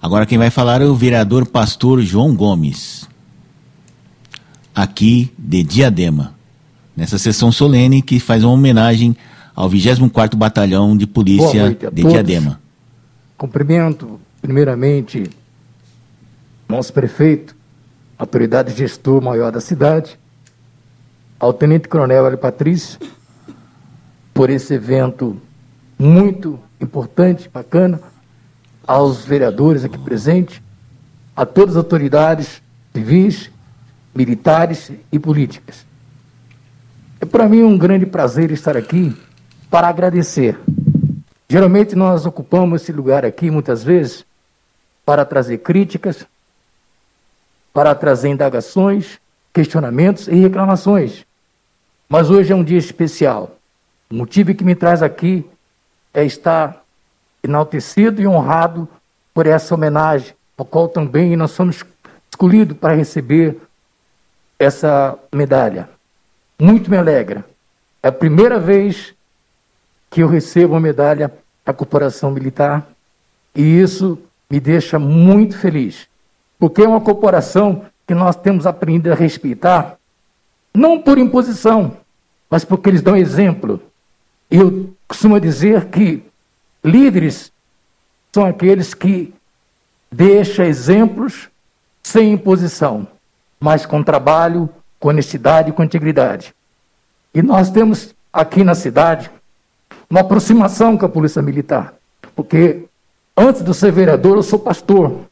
Agora 0.00 0.26
quem 0.26 0.38
vai 0.38 0.50
falar 0.50 0.80
é 0.80 0.84
o 0.84 0.94
vereador 0.94 1.46
Pastor 1.46 2.00
João 2.02 2.34
Gomes, 2.34 3.08
aqui 4.74 5.32
de 5.38 5.62
Diadema 5.62 6.33
nessa 6.96 7.18
sessão 7.18 7.50
solene 7.50 8.02
que 8.02 8.20
faz 8.20 8.44
uma 8.44 8.52
homenagem 8.52 9.16
ao 9.54 9.68
24º 9.68 10.36
Batalhão 10.36 10.96
de 10.96 11.06
Polícia 11.06 11.70
de 11.70 12.02
todos. 12.02 12.12
Diadema. 12.12 12.60
Cumprimento, 13.36 14.20
primeiramente, 14.40 15.30
nosso 16.68 16.92
prefeito, 16.92 17.54
autoridade 18.18 18.74
gestor 18.76 19.22
maior 19.22 19.52
da 19.52 19.60
cidade, 19.60 20.18
ao 21.38 21.52
Tenente 21.52 21.88
Coronel 21.88 22.26
Hélio 22.26 22.38
Patrício, 22.38 22.98
por 24.32 24.50
esse 24.50 24.74
evento 24.74 25.36
muito 25.98 26.58
importante, 26.80 27.48
bacana, 27.52 28.00
aos 28.86 29.24
vereadores 29.24 29.84
aqui 29.84 29.98
presentes, 29.98 30.60
a 31.36 31.44
todas 31.44 31.76
as 31.76 31.78
autoridades 31.78 32.62
civis, 32.94 33.50
militares 34.14 34.92
e 35.10 35.18
políticas. 35.18 35.84
É 37.34 37.36
para 37.36 37.48
mim 37.48 37.64
um 37.64 37.76
grande 37.76 38.06
prazer 38.06 38.52
estar 38.52 38.76
aqui 38.76 39.12
para 39.68 39.88
agradecer. 39.88 40.56
Geralmente 41.48 41.96
nós 41.96 42.24
ocupamos 42.26 42.80
esse 42.80 42.92
lugar 42.92 43.24
aqui 43.24 43.50
muitas 43.50 43.82
vezes 43.82 44.24
para 45.04 45.24
trazer 45.24 45.58
críticas, 45.58 46.24
para 47.72 47.92
trazer 47.92 48.28
indagações, 48.28 49.18
questionamentos 49.52 50.28
e 50.28 50.36
reclamações. 50.36 51.26
Mas 52.08 52.30
hoje 52.30 52.52
é 52.52 52.54
um 52.54 52.62
dia 52.62 52.78
especial. 52.78 53.56
O 54.08 54.14
motivo 54.14 54.54
que 54.54 54.62
me 54.62 54.76
traz 54.76 55.02
aqui 55.02 55.44
é 56.14 56.24
estar 56.24 56.84
enaltecido 57.42 58.22
e 58.22 58.28
honrado 58.28 58.88
por 59.34 59.44
essa 59.48 59.74
homenagem, 59.74 60.34
ao 60.56 60.64
qual 60.64 60.88
também 60.88 61.34
nós 61.34 61.50
somos 61.50 61.84
escolhidos 62.30 62.78
para 62.78 62.94
receber 62.94 63.56
essa 64.56 65.18
medalha 65.34 65.93
muito 66.58 66.90
me 66.90 66.96
alegra. 66.96 67.44
É 68.02 68.08
a 68.08 68.12
primeira 68.12 68.58
vez 68.58 69.14
que 70.10 70.22
eu 70.22 70.28
recebo 70.28 70.74
uma 70.74 70.80
medalha 70.80 71.32
da 71.64 71.72
corporação 71.72 72.30
militar 72.30 72.86
e 73.54 73.62
isso 73.62 74.18
me 74.50 74.60
deixa 74.60 74.98
muito 74.98 75.56
feliz, 75.58 76.06
porque 76.58 76.82
é 76.82 76.88
uma 76.88 77.00
corporação 77.00 77.86
que 78.06 78.14
nós 78.14 78.36
temos 78.36 78.66
aprendido 78.66 79.12
a 79.12 79.16
respeitar, 79.16 79.96
não 80.72 81.00
por 81.00 81.18
imposição, 81.18 81.96
mas 82.50 82.64
porque 82.64 82.90
eles 82.90 83.02
dão 83.02 83.16
exemplo. 83.16 83.80
Eu 84.50 84.94
costumo 85.08 85.40
dizer 85.40 85.86
que 85.86 86.22
líderes 86.84 87.50
são 88.32 88.44
aqueles 88.44 88.92
que 88.92 89.32
deixam 90.12 90.64
exemplos 90.64 91.48
sem 92.02 92.32
imposição, 92.32 93.08
mas 93.58 93.86
com 93.86 94.02
trabalho, 94.02 94.68
com 95.04 95.10
honestidade 95.10 95.68
e 95.68 95.72
com 95.74 95.84
integridade. 95.84 96.54
E 97.34 97.42
nós 97.42 97.68
temos 97.68 98.14
aqui 98.32 98.64
na 98.64 98.74
cidade 98.74 99.30
uma 100.08 100.20
aproximação 100.20 100.96
com 100.96 101.04
a 101.04 101.08
Polícia 101.10 101.42
Militar, 101.42 101.92
porque 102.34 102.86
antes 103.36 103.62
de 103.62 103.74
ser 103.74 103.92
vereador, 103.92 104.38
eu 104.38 104.42
sou 104.42 104.58
pastor. 104.58 105.26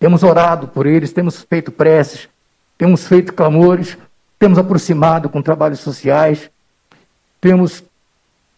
Temos 0.00 0.24
orado 0.24 0.66
por 0.66 0.84
eles, 0.84 1.12
temos 1.12 1.42
feito 1.48 1.70
preces, 1.70 2.28
temos 2.76 3.06
feito 3.06 3.32
clamores, 3.32 3.96
temos 4.36 4.58
aproximado 4.58 5.28
com 5.28 5.40
trabalhos 5.40 5.78
sociais, 5.78 6.50
temos 7.40 7.84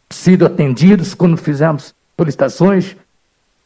sido 0.09 0.47
atendidos 0.47 1.13
quando 1.13 1.37
fizemos 1.37 1.95
solicitações. 2.19 2.97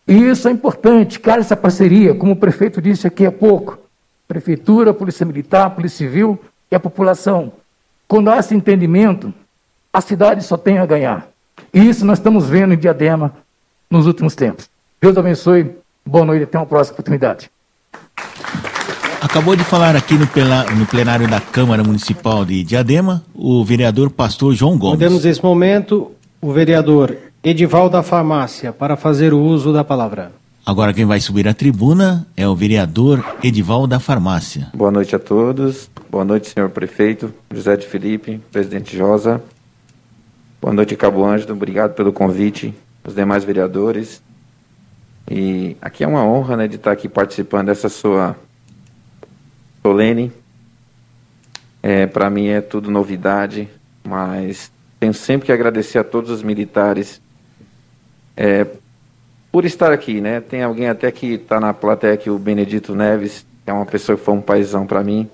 E 0.09 0.15
isso 0.15 0.49
é 0.49 0.51
importante, 0.51 1.21
cara, 1.21 1.41
essa 1.41 1.57
parceria, 1.57 2.17
como 2.17 2.33
o 2.33 2.37
prefeito 2.37 2.83
disse 2.83 3.07
aqui 3.07 3.25
há 3.25 3.31
pouco. 3.31 3.79
Prefeitura, 4.27 4.93
Polícia 4.93 5.25
Militar, 5.25 5.71
Polícia 5.71 5.99
Civil 5.99 6.37
e 6.71 6.75
a 6.75 6.81
população. 6.81 7.53
Quando 8.07 8.31
há 8.31 8.39
esse 8.39 8.55
entendimento, 8.55 9.33
a 9.93 10.01
cidade 10.01 10.45
só 10.45 10.57
tem 10.57 10.79
a 10.79 10.87
ganhar. 10.87 11.29
E 11.73 11.89
isso 11.89 12.05
nós 12.05 12.19
estamos 12.19 12.49
vendo 12.49 12.75
em 12.75 12.79
Diadema 12.79 13.33
nos 13.91 14.07
últimos 14.07 14.35
tempos. 14.35 14.69
Deus 15.01 15.17
abençoe. 15.17 15.71
Boa 16.05 16.25
noite, 16.25 16.45
até 16.45 16.59
uma 16.59 16.67
próxima 16.67 16.95
oportunidade. 16.95 17.51
Acabou 19.21 19.55
de 19.55 19.63
falar 19.63 19.95
aqui 19.95 20.15
no, 20.15 20.27
no 20.77 20.87
plenário 20.87 21.29
da 21.29 21.41
Câmara 21.41 21.85
Municipal 21.85 22.45
de 22.45 22.65
Diadema 22.65 23.23
o 23.35 23.65
vereador 23.65 24.11
pastor 24.11 24.55
João 24.55 24.79
Gomes. 24.79 24.99
Podemos, 24.99 25.25
nesse 25.25 25.43
momento, 25.43 26.13
o 26.41 26.53
vereador 26.53 27.17
Edival 27.45 27.89
da 27.89 28.03
Farmácia 28.03 28.73
para 28.73 28.97
fazer 28.97 29.33
o 29.33 29.41
uso 29.41 29.73
da 29.73 29.85
palavra. 29.85 30.33
Agora 30.65 30.93
quem 30.93 31.05
vai 31.07 31.21
subir 31.21 31.49
à 31.49 31.55
tribuna 31.55 32.27
é 32.37 32.47
o 32.47 32.55
vereador 32.55 33.25
Edival 33.43 33.87
da 33.87 33.99
Farmácia. 33.99 34.69
Boa 34.75 34.91
noite 34.91 35.17
a 35.17 35.19
todos. 35.19 35.91
Boa 36.11 36.25
noite, 36.25 36.51
senhor 36.51 36.69
prefeito 36.69 37.33
José 37.53 37.77
de 37.77 37.87
Felipe, 37.87 38.41
presidente 38.53 38.97
Josa. 38.97 39.43
Boa 40.61 40.75
noite, 40.75 40.95
Cabo 40.97 41.25
Ângelo. 41.25 41.55
Obrigado 41.55 41.95
pelo 41.95 42.13
convite. 42.13 42.75
Os 43.03 43.15
demais 43.15 43.43
vereadores. 43.43 44.23
E 45.29 45.77
aqui 45.81 46.05
é 46.05 46.07
uma 46.07 46.25
honra 46.25 46.57
né, 46.57 46.69
de 46.69 46.77
estar 46.77 46.93
aqui 46.93 47.09
participando 47.09 47.67
dessa 47.67 47.89
sua 47.89 48.37
solene. 49.83 50.31
É, 51.83 52.07
Para 52.07 52.29
mim 52.29 52.49
é 52.49 52.61
tudo 52.61 52.91
novidade, 52.91 53.67
mas 54.05 54.71
tenho 55.01 55.15
sempre 55.15 55.47
que 55.47 55.53
agradecer 55.53 55.99
a 55.99 56.05
todos 56.05 56.31
os 56.31 56.43
militares 56.43 57.23
é, 58.37 58.67
por 59.51 59.65
estar 59.65 59.93
aqui, 59.93 60.21
né? 60.21 60.41
Tem 60.41 60.63
alguém 60.63 60.89
até 60.89 61.11
que 61.11 61.35
está 61.35 61.59
na 61.59 61.75
plateia 61.75 62.15
aqui, 62.15 62.31
o 62.31 62.39
Benedito 62.39 62.95
Neves, 62.95 63.45
que 63.65 63.71
é 63.71 63.73
uma 63.73 63.87
pessoa 63.87 64.17
que 64.17 64.25
foi 64.25 64.35
um 64.35 64.41
paizão 64.41 64.87
para 64.87 65.03
mim, 65.03 65.29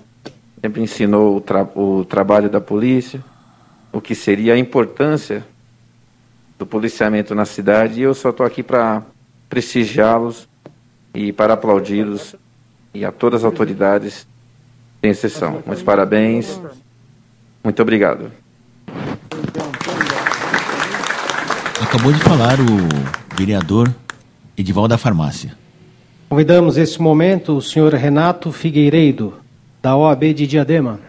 sempre 0.61 0.81
ensinou 0.81 1.37
o, 1.37 1.41
tra 1.41 1.63
o 1.75 2.03
trabalho 2.03 2.49
da 2.49 2.59
polícia, 2.59 3.23
o 3.91 4.01
que 4.01 4.15
seria 4.15 4.53
a 4.53 4.57
importância 4.57 5.45
do 6.57 6.65
policiamento 6.65 7.35
na 7.35 7.45
cidade, 7.45 7.99
e 7.99 8.03
eu 8.03 8.13
só 8.13 8.31
estou 8.31 8.45
aqui 8.45 8.63
para 8.63 9.03
prestigiá-los 9.47 10.47
e 11.13 11.31
para 11.31 11.53
aplaudi-los 11.53 12.35
e 12.93 13.05
a 13.05 13.11
todas 13.11 13.41
as 13.41 13.45
autoridades 13.45 14.27
sem 15.01 15.11
exceção. 15.11 15.63
Muitos 15.65 15.83
parabéns. 15.83 16.59
Muito 17.63 17.81
obrigado. 17.81 18.31
Acabou 21.81 22.11
de 22.11 22.19
falar 22.19 22.57
o 22.59 23.35
vereador 23.37 23.93
Edival 24.57 24.87
da 24.87 24.97
Farmácia. 24.97 25.55
Convidamos 26.27 26.77
nesse 26.77 26.99
momento 26.99 27.55
o 27.55 27.61
senhor 27.61 27.93
Renato 27.93 28.51
Figueiredo, 28.51 29.35
da 29.81 29.95
OAB 29.95 30.33
de 30.33 30.47
Diadema. 30.47 30.99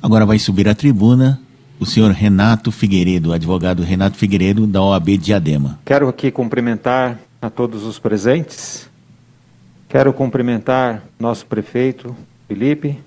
Agora 0.00 0.24
vai 0.24 0.38
subir 0.38 0.68
à 0.68 0.74
tribuna 0.74 1.40
o 1.80 1.84
senhor 1.84 2.12
Renato 2.12 2.70
Figueiredo, 2.70 3.32
advogado 3.32 3.82
Renato 3.82 4.16
Figueiredo, 4.16 4.66
da 4.66 4.80
OAB 4.80 5.18
Diadema. 5.18 5.78
Quero 5.84 6.08
aqui 6.08 6.30
cumprimentar 6.30 7.18
a 7.42 7.50
todos 7.50 7.84
os 7.84 7.98
presentes. 7.98 8.88
Quero 9.88 10.12
cumprimentar 10.12 11.02
nosso 11.18 11.44
prefeito, 11.46 12.14
Felipe, 12.46 12.98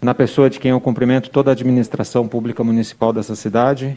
na 0.00 0.14
pessoa 0.14 0.50
de 0.50 0.58
quem 0.58 0.72
eu 0.72 0.80
cumprimento 0.80 1.30
toda 1.30 1.50
a 1.50 1.52
administração 1.52 2.26
pública 2.26 2.64
municipal 2.64 3.12
dessa 3.12 3.36
cidade. 3.36 3.96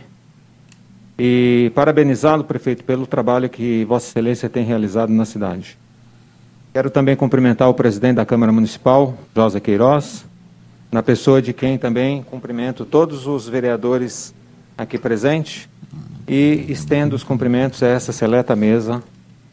E 1.17 1.71
parabenizá-lo, 1.73 2.43
prefeito, 2.43 2.83
pelo 2.83 3.07
trabalho 3.07 3.49
que 3.49 3.85
Vossa 3.85 4.09
Excelência 4.09 4.49
tem 4.49 4.65
realizado 4.65 5.11
na 5.11 5.23
cidade. 5.23 5.77
Quero 6.73 6.89
também 6.89 7.15
cumprimentar 7.15 7.69
o 7.69 7.73
presidente 7.73 8.15
da 8.15 8.25
Câmara 8.25 8.51
Municipal, 8.51 9.17
José 9.33 9.61
Queiroz, 9.61 10.25
na 10.91 11.01
pessoa 11.01 11.41
de 11.41 11.53
quem 11.53 11.77
também 11.77 12.21
cumprimento 12.23 12.85
todos 12.85 13.27
os 13.27 13.47
vereadores 13.47 14.35
aqui 14.77 14.97
presentes 14.97 15.69
e 16.27 16.65
estendo 16.67 17.15
os 17.15 17.23
cumprimentos 17.23 17.81
a 17.81 17.87
essa 17.87 18.11
seleta 18.11 18.55
mesa 18.55 19.01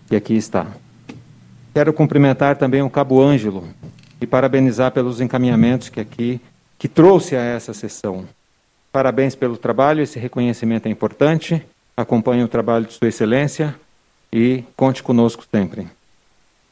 que 0.08 0.16
aqui 0.16 0.34
está. 0.34 0.66
Quero 1.72 1.92
cumprimentar 1.92 2.56
também 2.56 2.82
o 2.82 2.90
Cabo 2.90 3.22
Ângelo 3.22 3.64
e 4.20 4.26
parabenizar 4.26 4.90
pelos 4.90 5.20
encaminhamentos 5.20 5.88
que 5.88 6.00
aqui 6.00 6.40
que 6.76 6.88
trouxe 6.88 7.36
a 7.36 7.40
essa 7.40 7.72
sessão. 7.72 8.24
Parabéns 8.92 9.34
pelo 9.34 9.56
trabalho, 9.56 10.02
esse 10.02 10.18
reconhecimento 10.18 10.86
é 10.86 10.90
importante. 10.90 11.64
Acompanhe 11.96 12.44
o 12.44 12.48
trabalho 12.48 12.84
de 12.84 12.92
Sua 12.92 13.08
Excelência 13.08 13.74
e 14.30 14.64
conte 14.76 15.02
conosco 15.02 15.44
sempre. 15.50 15.88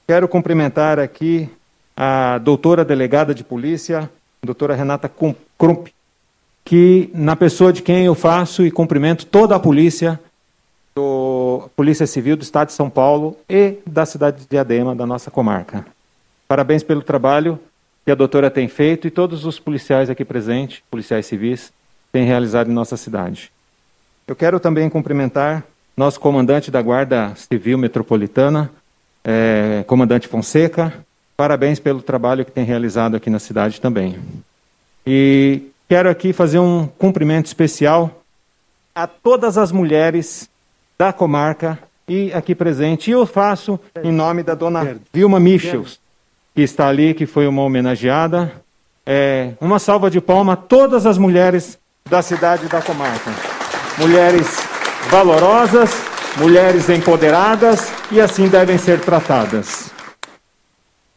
Quero 0.06 0.28
cumprimentar 0.28 0.98
aqui 0.98 1.48
a 1.96 2.37
doutora 2.37 2.85
delegada 2.85 3.35
de 3.35 3.42
polícia, 3.42 4.11
doutora 4.42 4.74
Renata 4.74 5.11
Krump, 5.59 5.88
que 6.62 7.11
na 7.14 7.35
pessoa 7.35 7.72
de 7.72 7.80
quem 7.80 8.04
eu 8.04 8.14
faço 8.14 8.66
e 8.66 8.70
cumprimento 8.70 9.24
toda 9.24 9.56
a 9.56 9.61
polícia, 9.61 10.20
do 10.94 11.70
Polícia 11.74 12.06
Civil 12.06 12.37
do 12.37 12.42
Estado 12.42 12.68
de 12.68 12.74
São 12.74 12.90
Paulo 12.90 13.37
e 13.48 13.78
da 13.87 14.04
cidade 14.04 14.40
de 14.40 14.46
Diadema, 14.48 14.94
da 14.94 15.06
nossa 15.06 15.30
comarca. 15.30 15.87
Parabéns 16.48 16.83
pelo 16.83 17.00
trabalho 17.00 17.59
que 18.04 18.11
a 18.11 18.14
doutora 18.14 18.50
tem 18.50 18.68
feito 18.68 19.06
e 19.06 19.11
todos 19.11 19.46
os 19.46 19.59
policiais 19.59 20.11
aqui 20.11 20.24
presentes, 20.24 20.83
policiais 20.90 21.26
civis, 21.26 21.72
têm 22.12 22.24
realizado 22.24 22.70
em 22.70 22.74
nossa 22.74 22.96
cidade. 22.96 23.50
Eu 24.26 24.36
quero 24.36 24.60
também 24.60 24.88
cumprimentar 24.88 25.64
nosso 25.96 26.20
comandante 26.20 26.70
da 26.70 26.80
Guarda 26.80 27.34
Civil 27.34 27.76
Metropolitana, 27.78 28.70
é, 29.24 29.84
comandante 29.86 30.28
Fonseca, 30.28 31.04
Parabéns 31.40 31.78
pelo 31.78 32.02
trabalho 32.02 32.44
que 32.44 32.52
tem 32.52 32.66
realizado 32.66 33.16
aqui 33.16 33.30
na 33.30 33.38
cidade 33.38 33.80
também. 33.80 34.18
E 35.06 35.62
quero 35.88 36.10
aqui 36.10 36.34
fazer 36.34 36.58
um 36.58 36.86
cumprimento 36.86 37.46
especial 37.46 38.22
a 38.94 39.06
todas 39.06 39.56
as 39.56 39.72
mulheres 39.72 40.50
da 40.98 41.14
comarca 41.14 41.78
e 42.06 42.30
aqui 42.34 42.54
presente. 42.54 43.08
E 43.08 43.12
eu 43.12 43.24
faço 43.24 43.80
em 44.04 44.12
nome 44.12 44.42
da 44.42 44.54
dona 44.54 44.98
Vilma 45.14 45.40
Michels, 45.40 45.98
que 46.54 46.60
está 46.60 46.88
ali, 46.88 47.14
que 47.14 47.24
foi 47.24 47.46
uma 47.46 47.62
homenageada. 47.62 48.52
É, 49.06 49.54
uma 49.62 49.78
salva 49.78 50.10
de 50.10 50.20
palma 50.20 50.52
a 50.52 50.56
todas 50.56 51.06
as 51.06 51.16
mulheres 51.16 51.78
da 52.08 52.22
cidade 52.22 52.66
da 52.68 52.80
comarca. 52.80 53.30
Mulheres 53.98 54.58
valorosas, 55.10 55.90
mulheres 56.36 56.88
empoderadas 56.88 57.92
e 58.10 58.20
assim 58.20 58.48
devem 58.48 58.78
ser 58.78 59.00
tratadas. 59.00 59.90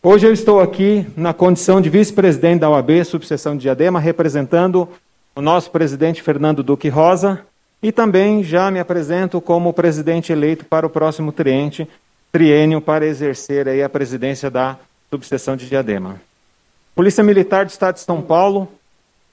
Hoje 0.02 0.28
eu 0.28 0.34
estou 0.34 0.60
aqui 0.60 1.08
na 1.16 1.34
condição 1.34 1.80
de 1.80 1.90
vice-presidente 1.90 2.60
da 2.60 2.70
OAB, 2.70 3.06
subseção 3.06 3.56
de 3.56 3.62
Diadema, 3.62 4.00
representando 4.00 4.90
o 5.36 5.42
nosso 5.42 5.72
presidente 5.72 6.22
Fernando 6.22 6.62
Duque 6.62 6.90
Rosa 6.90 7.42
e 7.82 7.92
também 7.92 8.44
já 8.44 8.70
me 8.70 8.80
apresento 8.80 9.40
como 9.40 9.74
presidente 9.74 10.32
eleito 10.32 10.66
para 10.66 10.86
o 10.86 10.90
próximo 10.90 11.32
triente, 11.32 11.88
triênio 12.32 12.82
para 12.82 13.06
exercer 13.06 13.68
aí 13.68 13.82
a 13.82 13.90
presidência 13.90 14.50
da 14.50 14.78
subseção 15.10 15.56
de 15.56 15.68
Diadema. 15.68 16.22
Polícia 16.96 17.24
Militar 17.24 17.66
do 17.66 17.70
Estado 17.70 17.96
de 17.96 18.02
São 18.02 18.22
Paulo, 18.22 18.68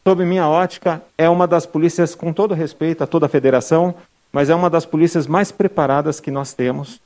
sob 0.07 0.25
minha 0.25 0.49
ótica, 0.49 1.03
é 1.17 1.29
uma 1.29 1.47
das 1.47 1.67
polícias, 1.67 2.15
com 2.15 2.33
todo 2.33 2.55
respeito 2.55 3.05
a 3.05 3.07
toda 3.07 3.27
a 3.27 3.29
federação, 3.29 3.95
mas 4.33 4.49
é 4.49 4.55
uma 4.55 4.71
das 4.71 4.87
polícias 4.87 5.27
mais 5.27 5.51
preparadas 5.53 6.21
que 6.21 6.31
nós 6.31 6.53
temos. 6.53 7.01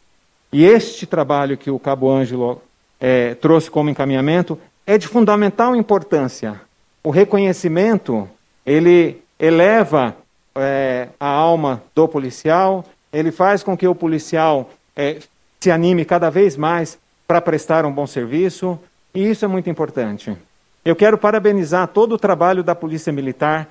E 0.52 0.64
este 0.64 1.06
trabalho 1.06 1.56
que 1.56 1.70
o 1.70 1.78
Cabo 1.78 2.10
Ângelo 2.10 2.62
é, 3.00 3.34
trouxe 3.34 3.70
como 3.70 3.90
encaminhamento 3.90 4.58
é 4.86 4.96
de 4.96 5.08
fundamental 5.08 5.74
importância. 5.74 6.60
O 7.02 7.10
reconhecimento 7.10 8.28
ele 8.64 9.22
eleva 9.38 10.16
é, 10.54 11.08
a 11.18 11.28
alma 11.28 11.82
do 11.94 12.06
policial, 12.06 12.84
ele 13.12 13.32
faz 13.32 13.62
com 13.62 13.76
que 13.76 13.88
o 13.88 13.94
policial 13.94 14.70
é, 14.94 15.18
se 15.60 15.70
anime 15.70 16.04
cada 16.04 16.30
vez 16.30 16.56
mais 16.56 16.98
para 17.26 17.40
prestar 17.40 17.84
um 17.84 17.92
bom 17.92 18.06
serviço, 18.06 18.78
e 19.14 19.30
isso 19.30 19.44
é 19.44 19.48
muito 19.48 19.68
importante. 19.70 20.36
Eu 20.84 20.94
quero 20.94 21.16
parabenizar 21.16 21.88
todo 21.88 22.14
o 22.14 22.18
trabalho 22.18 22.62
da 22.62 22.74
Polícia 22.74 23.10
Militar 23.10 23.70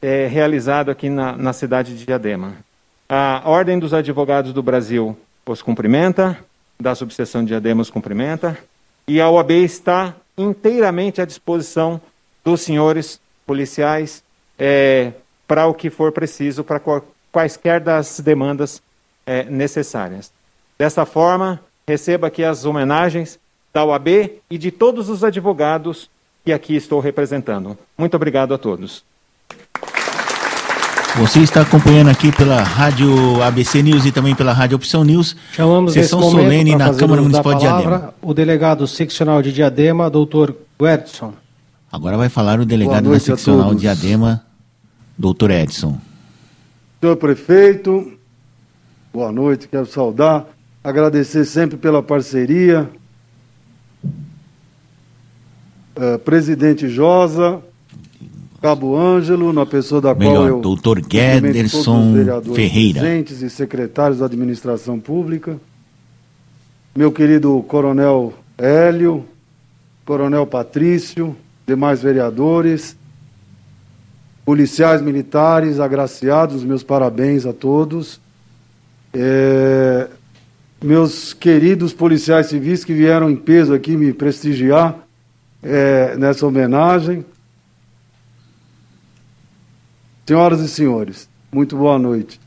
é, 0.00 0.28
realizado 0.28 0.92
aqui 0.92 1.10
na, 1.10 1.36
na 1.36 1.52
cidade 1.52 1.98
de 1.98 2.06
Diadema. 2.06 2.58
A 3.08 3.42
Ordem 3.44 3.80
dos 3.80 3.92
Advogados 3.92 4.52
do 4.52 4.62
Brasil 4.62 5.16
os 5.44 5.60
cumprimenta, 5.60 6.38
da 6.78 6.94
subseção 6.94 7.42
de 7.42 7.48
Diadema 7.48 7.84
cumprimenta, 7.86 8.56
e 9.08 9.20
a 9.20 9.28
OAB 9.28 9.50
está 9.50 10.14
inteiramente 10.38 11.20
à 11.20 11.24
disposição 11.24 12.00
dos 12.44 12.60
senhores 12.60 13.20
policiais 13.44 14.22
é, 14.56 15.12
para 15.48 15.66
o 15.66 15.74
que 15.74 15.90
for 15.90 16.12
preciso, 16.12 16.62
para 16.62 16.80
quaisquer 17.32 17.80
das 17.80 18.20
demandas 18.20 18.80
é, 19.26 19.42
necessárias. 19.44 20.32
Dessa 20.78 21.04
forma, 21.04 21.60
receba 21.88 22.28
aqui 22.28 22.44
as 22.44 22.64
homenagens 22.64 23.36
da 23.72 23.84
UAB 23.84 24.40
e 24.48 24.56
de 24.56 24.70
todos 24.70 25.08
os 25.08 25.24
advogados 25.24 26.08
que 26.46 26.52
aqui 26.52 26.76
estou 26.76 27.00
representando. 27.00 27.76
Muito 27.98 28.14
obrigado 28.14 28.54
a 28.54 28.58
todos. 28.58 29.02
Você 31.16 31.40
está 31.40 31.62
acompanhando 31.62 32.08
aqui 32.08 32.30
pela 32.30 32.62
Rádio 32.62 33.42
ABC 33.42 33.82
News 33.82 34.06
e 34.06 34.12
também 34.12 34.32
pela 34.32 34.52
Rádio 34.52 34.76
Opção 34.76 35.02
News. 35.02 35.34
Chamamos 35.50 35.92
Sessão 35.92 36.22
solene 36.22 36.76
para 36.76 36.92
na 36.92 36.94
Câmara 36.96 37.20
Municipal 37.20 37.54
de 37.54 37.60
Diadema. 37.62 38.14
O 38.22 38.32
delegado 38.32 38.86
seccional 38.86 39.42
de 39.42 39.52
Diadema, 39.52 40.08
doutor 40.08 40.54
Guedson. 40.80 41.34
Agora 41.90 42.16
vai 42.16 42.28
falar 42.28 42.60
o 42.60 42.64
delegado 42.64 43.10
da 43.10 43.18
seccional 43.18 43.70
todos. 43.70 43.80
Diadema, 43.80 44.46
doutor 45.18 45.50
Edson. 45.50 45.98
Senhor 47.00 47.16
prefeito, 47.16 48.12
boa 49.12 49.32
noite, 49.32 49.66
quero 49.66 49.86
saudar, 49.86 50.46
agradecer 50.84 51.44
sempre 51.44 51.76
pela 51.76 52.04
parceria. 52.04 52.88
Eh, 55.98 56.18
presidente 56.18 56.88
Josa, 56.88 57.62
Cabo 58.60 58.98
Ângelo, 58.98 59.50
na 59.50 59.64
pessoa 59.64 59.98
da 59.98 60.14
qual 60.14 60.18
Melhor, 60.18 60.48
eu 60.48 60.60
doutor 60.60 61.00
Gederson 61.00 62.12
vereadores 62.12 62.54
Ferreira. 62.54 63.00
presentes 63.00 63.40
e 63.40 63.48
secretários 63.48 64.18
da 64.18 64.26
administração 64.26 65.00
pública. 65.00 65.58
Meu 66.94 67.10
querido 67.10 67.64
Coronel 67.66 68.34
Hélio, 68.58 69.24
Coronel 70.04 70.46
Patrício, 70.46 71.34
demais 71.66 72.02
vereadores, 72.02 72.94
policiais 74.44 75.00
militares, 75.00 75.80
agraciados, 75.80 76.62
meus 76.62 76.82
parabéns 76.82 77.46
a 77.46 77.54
todos. 77.54 78.20
É, 79.14 80.08
meus 80.84 81.32
queridos 81.32 81.94
policiais 81.94 82.48
civis 82.48 82.84
que 82.84 82.92
vieram 82.92 83.30
em 83.30 83.36
peso 83.36 83.72
aqui 83.72 83.96
me 83.96 84.12
prestigiar 84.12 85.05
é, 85.62 86.16
nessa 86.16 86.46
homenagem. 86.46 87.24
Senhoras 90.26 90.60
e 90.60 90.68
senhores, 90.68 91.28
muito 91.52 91.76
boa 91.76 91.98
noite. 91.98 92.40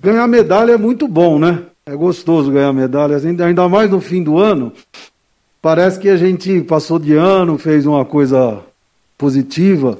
Ganhar 0.00 0.26
medalha 0.28 0.72
é 0.72 0.76
muito 0.76 1.08
bom, 1.08 1.38
né? 1.38 1.64
É 1.84 1.96
gostoso 1.96 2.52
ganhar 2.52 2.72
medalhas, 2.72 3.24
ainda 3.24 3.68
mais 3.68 3.90
no 3.90 4.00
fim 4.00 4.22
do 4.22 4.38
ano. 4.38 4.72
Parece 5.60 5.98
que 5.98 6.08
a 6.08 6.16
gente 6.16 6.60
passou 6.62 6.98
de 6.98 7.14
ano, 7.14 7.58
fez 7.58 7.84
uma 7.84 8.04
coisa 8.04 8.60
positiva. 9.16 9.98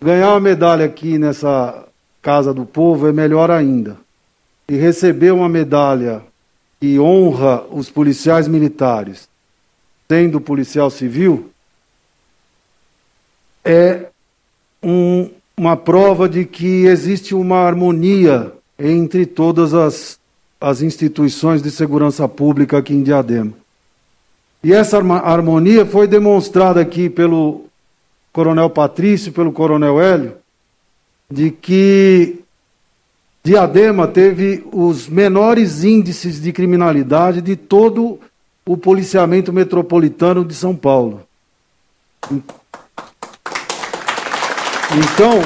Ganhar 0.00 0.30
uma 0.30 0.40
medalha 0.40 0.84
aqui 0.84 1.18
nessa 1.18 1.84
Casa 2.22 2.54
do 2.54 2.64
Povo 2.64 3.08
é 3.08 3.12
melhor 3.12 3.50
ainda. 3.50 3.96
E 4.68 4.76
receber 4.76 5.32
uma 5.32 5.48
medalha 5.48 6.22
que 6.80 7.00
honra 7.00 7.64
os 7.72 7.90
policiais 7.90 8.46
militares, 8.46 9.28
sendo 10.10 10.40
policial 10.40 10.90
civil, 10.90 11.50
é 13.64 14.06
um- 14.82 15.28
uma 15.56 15.76
prova 15.76 16.28
de 16.28 16.44
que 16.44 16.86
existe 16.86 17.34
uma 17.34 17.58
harmonia 17.58 18.52
entre 18.78 19.26
todas 19.26 19.74
as, 19.74 20.18
as 20.60 20.80
instituições 20.80 21.62
de 21.62 21.70
segurança 21.70 22.26
pública 22.28 22.78
aqui 22.78 22.94
em 22.94 23.02
Diadema. 23.02 23.52
E 24.62 24.72
essa 24.72 24.96
harmonia 24.96 25.84
foi 25.84 26.06
demonstrada 26.06 26.80
aqui 26.80 27.10
pelo 27.10 27.66
Coronel 28.32 28.70
Patrício, 28.70 29.32
pelo 29.32 29.52
Coronel 29.52 30.00
Hélio, 30.00 30.36
de 31.30 31.50
que 31.50 32.40
Diadema 33.44 34.06
teve 34.06 34.64
os 34.72 35.08
menores 35.08 35.84
índices 35.84 36.40
de 36.40 36.52
criminalidade 36.52 37.40
de 37.40 37.56
todo 37.56 38.18
o 38.68 38.76
policiamento 38.76 39.50
metropolitano 39.50 40.44
de 40.44 40.54
São 40.54 40.76
Paulo. 40.76 41.26
Então, 44.92 45.40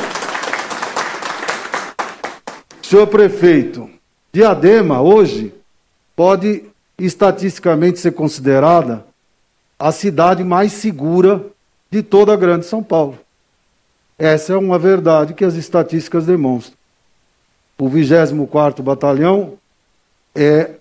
senhor 2.83 3.07
prefeito, 3.07 3.89
Diadema 4.33 5.01
hoje 5.01 5.55
pode 6.17 6.65
estatisticamente 6.99 8.01
ser 8.01 8.11
considerada 8.11 9.07
a 9.79 9.93
cidade 9.93 10.43
mais 10.43 10.73
segura 10.73 11.47
de 11.93 12.03
toda 12.03 12.33
a 12.33 12.37
grande 12.37 12.67
São 12.67 12.83
Paulo. 12.83 13.17
Essa 14.19 14.55
é 14.55 14.57
uma 14.57 14.81
verdade 14.81 15.33
que 15.33 15.45
as 15.45 15.55
estatísticas 15.55 16.27
demonstram. 16.27 16.77
O 17.79 17.89
24º 17.89 18.83
Batalhão 18.83 19.55
é 20.35 20.73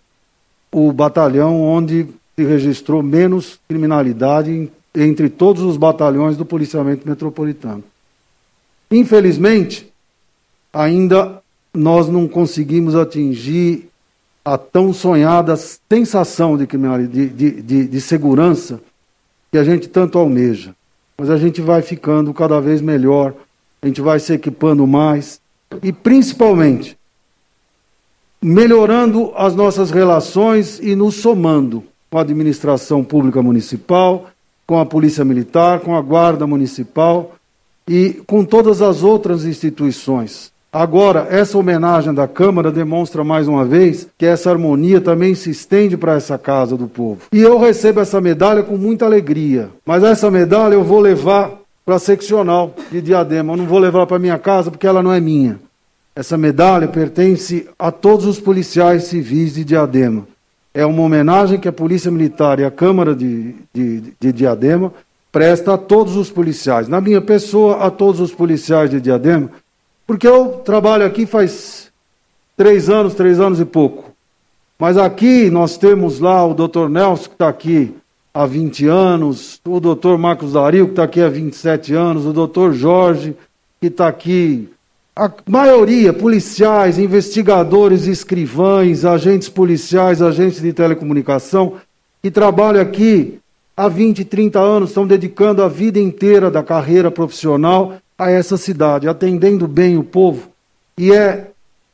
o 0.71 0.91
batalhão 0.91 1.61
onde 1.61 2.07
se 2.41 2.45
registrou 2.45 3.03
menos 3.03 3.59
criminalidade 3.67 4.71
entre 4.95 5.29
todos 5.29 5.61
os 5.61 5.77
batalhões 5.77 6.35
do 6.35 6.45
policiamento 6.45 7.07
metropolitano. 7.07 7.83
Infelizmente, 8.89 9.91
ainda 10.73 11.41
nós 11.73 12.09
não 12.09 12.27
conseguimos 12.27 12.95
atingir 12.95 13.89
a 14.43 14.57
tão 14.57 14.91
sonhada 14.91 15.55
sensação 15.55 16.57
de, 16.57 16.65
de, 16.65 17.61
de, 17.61 17.87
de 17.87 18.01
segurança 18.01 18.81
que 19.51 19.57
a 19.57 19.63
gente 19.63 19.87
tanto 19.87 20.17
almeja. 20.17 20.75
Mas 21.17 21.29
a 21.29 21.37
gente 21.37 21.61
vai 21.61 21.81
ficando 21.81 22.33
cada 22.33 22.59
vez 22.59 22.81
melhor, 22.81 23.35
a 23.81 23.87
gente 23.87 24.01
vai 24.01 24.19
se 24.19 24.33
equipando 24.33 24.85
mais 24.87 25.39
e, 25.83 25.93
principalmente, 25.93 26.97
melhorando 28.41 29.31
as 29.35 29.55
nossas 29.55 29.91
relações 29.91 30.79
e 30.79 30.95
nos 30.95 31.15
somando 31.15 31.90
com 32.11 32.17
a 32.17 32.21
administração 32.21 33.05
pública 33.05 33.41
municipal, 33.41 34.27
com 34.67 34.77
a 34.77 34.85
Polícia 34.85 35.23
Militar, 35.23 35.79
com 35.79 35.95
a 35.95 36.01
Guarda 36.01 36.45
Municipal 36.45 37.35
e 37.87 38.21
com 38.27 38.43
todas 38.43 38.81
as 38.81 39.01
outras 39.01 39.45
instituições. 39.45 40.51
Agora, 40.73 41.27
essa 41.29 41.57
homenagem 41.57 42.13
da 42.13 42.27
Câmara 42.27 42.69
demonstra 42.69 43.23
mais 43.23 43.47
uma 43.47 43.63
vez 43.63 44.07
que 44.17 44.25
essa 44.25 44.49
harmonia 44.49 44.99
também 44.99 45.35
se 45.35 45.49
estende 45.49 45.95
para 45.95 46.15
essa 46.15 46.37
casa 46.37 46.75
do 46.75 46.87
povo. 46.87 47.21
E 47.31 47.39
eu 47.39 47.57
recebo 47.57 48.01
essa 48.01 48.19
medalha 48.19 48.61
com 48.61 48.75
muita 48.75 49.05
alegria. 49.05 49.69
Mas 49.85 50.03
essa 50.03 50.29
medalha 50.29 50.73
eu 50.73 50.83
vou 50.83 50.99
levar 50.99 51.59
para 51.85 51.95
a 51.95 51.99
seccional 51.99 52.75
de 52.91 53.01
Diadema. 53.01 53.53
Eu 53.53 53.57
não 53.57 53.65
vou 53.65 53.79
levar 53.79 54.05
para 54.05 54.19
minha 54.19 54.37
casa 54.37 54.69
porque 54.69 54.87
ela 54.87 55.01
não 55.01 55.13
é 55.13 55.21
minha. 55.21 55.59
Essa 56.13 56.37
medalha 56.37 56.89
pertence 56.89 57.69
a 57.79 57.89
todos 57.89 58.25
os 58.25 58.37
policiais 58.39 59.05
civis 59.05 59.53
de 59.53 59.63
Diadema. 59.63 60.27
É 60.73 60.85
uma 60.85 61.03
homenagem 61.03 61.59
que 61.59 61.67
a 61.67 61.73
Polícia 61.73 62.09
Militar 62.09 62.59
e 62.59 62.65
a 62.65 62.71
Câmara 62.71 63.15
de, 63.15 63.55
de, 63.73 64.13
de 64.19 64.31
Diadema 64.31 64.93
presta 65.31 65.73
a 65.73 65.77
todos 65.77 66.15
os 66.15 66.29
policiais. 66.29 66.87
Na 66.87 67.01
minha 67.01 67.21
pessoa, 67.21 67.85
a 67.85 67.91
todos 67.91 68.19
os 68.19 68.33
policiais 68.33 68.89
de 68.89 68.99
Diadema, 68.99 69.49
porque 70.05 70.27
eu 70.27 70.61
trabalho 70.65 71.05
aqui 71.05 71.25
faz 71.25 71.91
três 72.57 72.89
anos, 72.89 73.13
três 73.13 73.39
anos 73.39 73.59
e 73.59 73.65
pouco. 73.65 74.11
Mas 74.77 74.97
aqui 74.97 75.49
nós 75.49 75.77
temos 75.77 76.19
lá 76.19 76.45
o 76.45 76.53
doutor 76.53 76.89
Nelson, 76.89 77.25
que 77.25 77.33
está 77.35 77.49
aqui 77.49 77.95
há 78.33 78.45
20 78.45 78.87
anos, 78.87 79.61
o 79.65 79.79
doutor 79.79 80.17
Marcos 80.17 80.53
Dario, 80.53 80.85
que 80.85 80.93
está 80.93 81.03
aqui 81.03 81.21
há 81.21 81.29
27 81.29 81.93
anos, 81.93 82.25
o 82.25 82.33
doutor 82.33 82.73
Jorge, 82.73 83.35
que 83.79 83.87
está 83.87 84.07
aqui. 84.07 84.69
A 85.15 85.29
maioria, 85.45 86.13
policiais, 86.13 86.97
investigadores, 86.97 88.07
escrivães, 88.07 89.03
agentes 89.03 89.49
policiais, 89.49 90.21
agentes 90.21 90.61
de 90.61 90.71
telecomunicação, 90.71 91.73
que 92.23 92.31
trabalham 92.31 92.81
aqui 92.81 93.39
há 93.75 93.89
20, 93.89 94.23
30 94.23 94.59
anos, 94.59 94.89
estão 94.89 95.05
dedicando 95.05 95.63
a 95.63 95.67
vida 95.67 95.99
inteira 95.99 96.49
da 96.49 96.63
carreira 96.63 97.11
profissional 97.11 97.97
a 98.17 98.31
essa 98.31 98.55
cidade, 98.55 99.07
atendendo 99.07 99.67
bem 99.67 99.97
o 99.97 100.03
povo. 100.03 100.47
E 100.97 101.11
é 101.11 101.47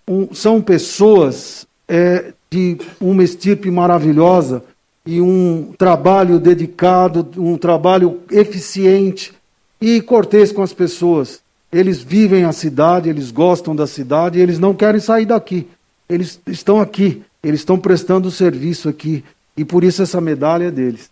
um- 0.08 0.34
são 0.34 0.62
pessoas 0.62 1.66
é, 1.90 2.34
de 2.52 2.78
uma 3.00 3.24
estirpe 3.24 3.72
maravilhosa 3.72 4.62
e 5.06 5.22
um 5.22 5.72
trabalho 5.78 6.38
dedicado, 6.38 7.26
um 7.38 7.58
trabalho 7.58 8.20
eficiente 8.30 9.34
e 9.80 10.02
cortês 10.02 10.52
com 10.52 10.62
as 10.62 10.74
pessoas. 10.74 11.40
Eles 11.72 12.02
vivem 12.02 12.46
a 12.46 12.52
cidade, 12.52 13.10
eles 13.10 13.30
gostam 13.32 13.76
da 13.76 13.86
cidade 13.86 14.40
eles 14.40 14.58
não 14.60 14.74
querem 14.74 15.00
sair 15.02 15.26
daqui. 15.26 15.68
Eles 16.10 16.40
estão 16.48 16.80
aqui, 16.80 17.22
eles 17.44 17.60
estão 17.60 17.78
prestando 17.78 18.32
serviço 18.32 18.88
aqui 18.88 19.24
e 19.56 19.66
por 19.66 19.84
isso 19.84 20.02
essa 20.02 20.22
medalha 20.22 20.66
é 20.66 20.72
deles. 20.72 21.10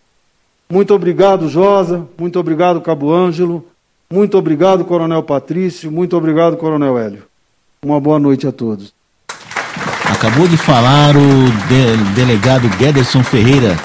Muito 0.70 0.94
obrigado, 0.94 1.48
Josa. 1.48 2.06
Muito 2.18 2.38
obrigado, 2.40 2.80
Cabo 2.80 3.12
Ângelo. 3.12 3.64
Muito 4.10 4.38
obrigado, 4.38 4.84
Coronel 4.84 5.22
Patrício. 5.22 5.92
Muito 5.92 6.16
obrigado, 6.16 6.56
Coronel 6.56 6.98
Hélio. 6.98 7.22
Uma 7.84 8.00
boa 8.00 8.18
noite 8.18 8.46
a 8.46 8.52
todos. 8.52 8.92
Acabou 10.10 10.48
de 10.48 10.56
falar 10.56 11.14
o 11.16 11.20
de- 11.68 12.14
delegado 12.14 12.68
Gederson 12.78 13.22
Ferreira, 13.22 13.76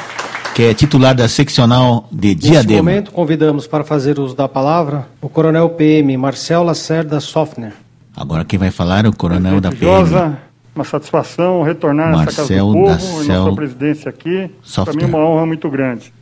que 0.53 0.63
é 0.63 0.73
titular 0.73 1.15
da 1.15 1.27
seccional 1.27 2.07
de 2.11 2.29
Neste 2.29 2.51
Diadema. 2.51 2.79
momento, 2.79 3.11
convidamos 3.11 3.67
para 3.67 3.83
fazer 3.83 4.19
uso 4.19 4.35
da 4.35 4.49
palavra 4.49 5.07
o 5.21 5.29
coronel 5.29 5.69
PM 5.69 6.15
Marcel 6.17 6.63
Lacerda 6.63 7.19
Sofner. 7.19 7.73
Agora 8.15 8.43
quem 8.43 8.59
vai 8.59 8.69
falar 8.69 9.05
é 9.05 9.07
o 9.07 9.15
coronel 9.15 9.61
da 9.61 9.69
PM. 9.69 9.85
Josa, 9.85 10.37
Uma 10.75 10.83
satisfação 10.83 11.63
retornar 11.63 12.11
nessa 12.11 12.41
Casa 12.41 12.55
do 12.55 12.73
Povo, 12.73 13.23
e 13.23 13.27
na 13.27 13.35
sua 13.43 13.55
presidência 13.55 14.09
aqui. 14.09 14.49
Para 14.75 14.93
mim, 14.93 15.05
uma 15.05 15.19
honra 15.19 15.45
muito 15.45 15.69
grande. 15.69 16.13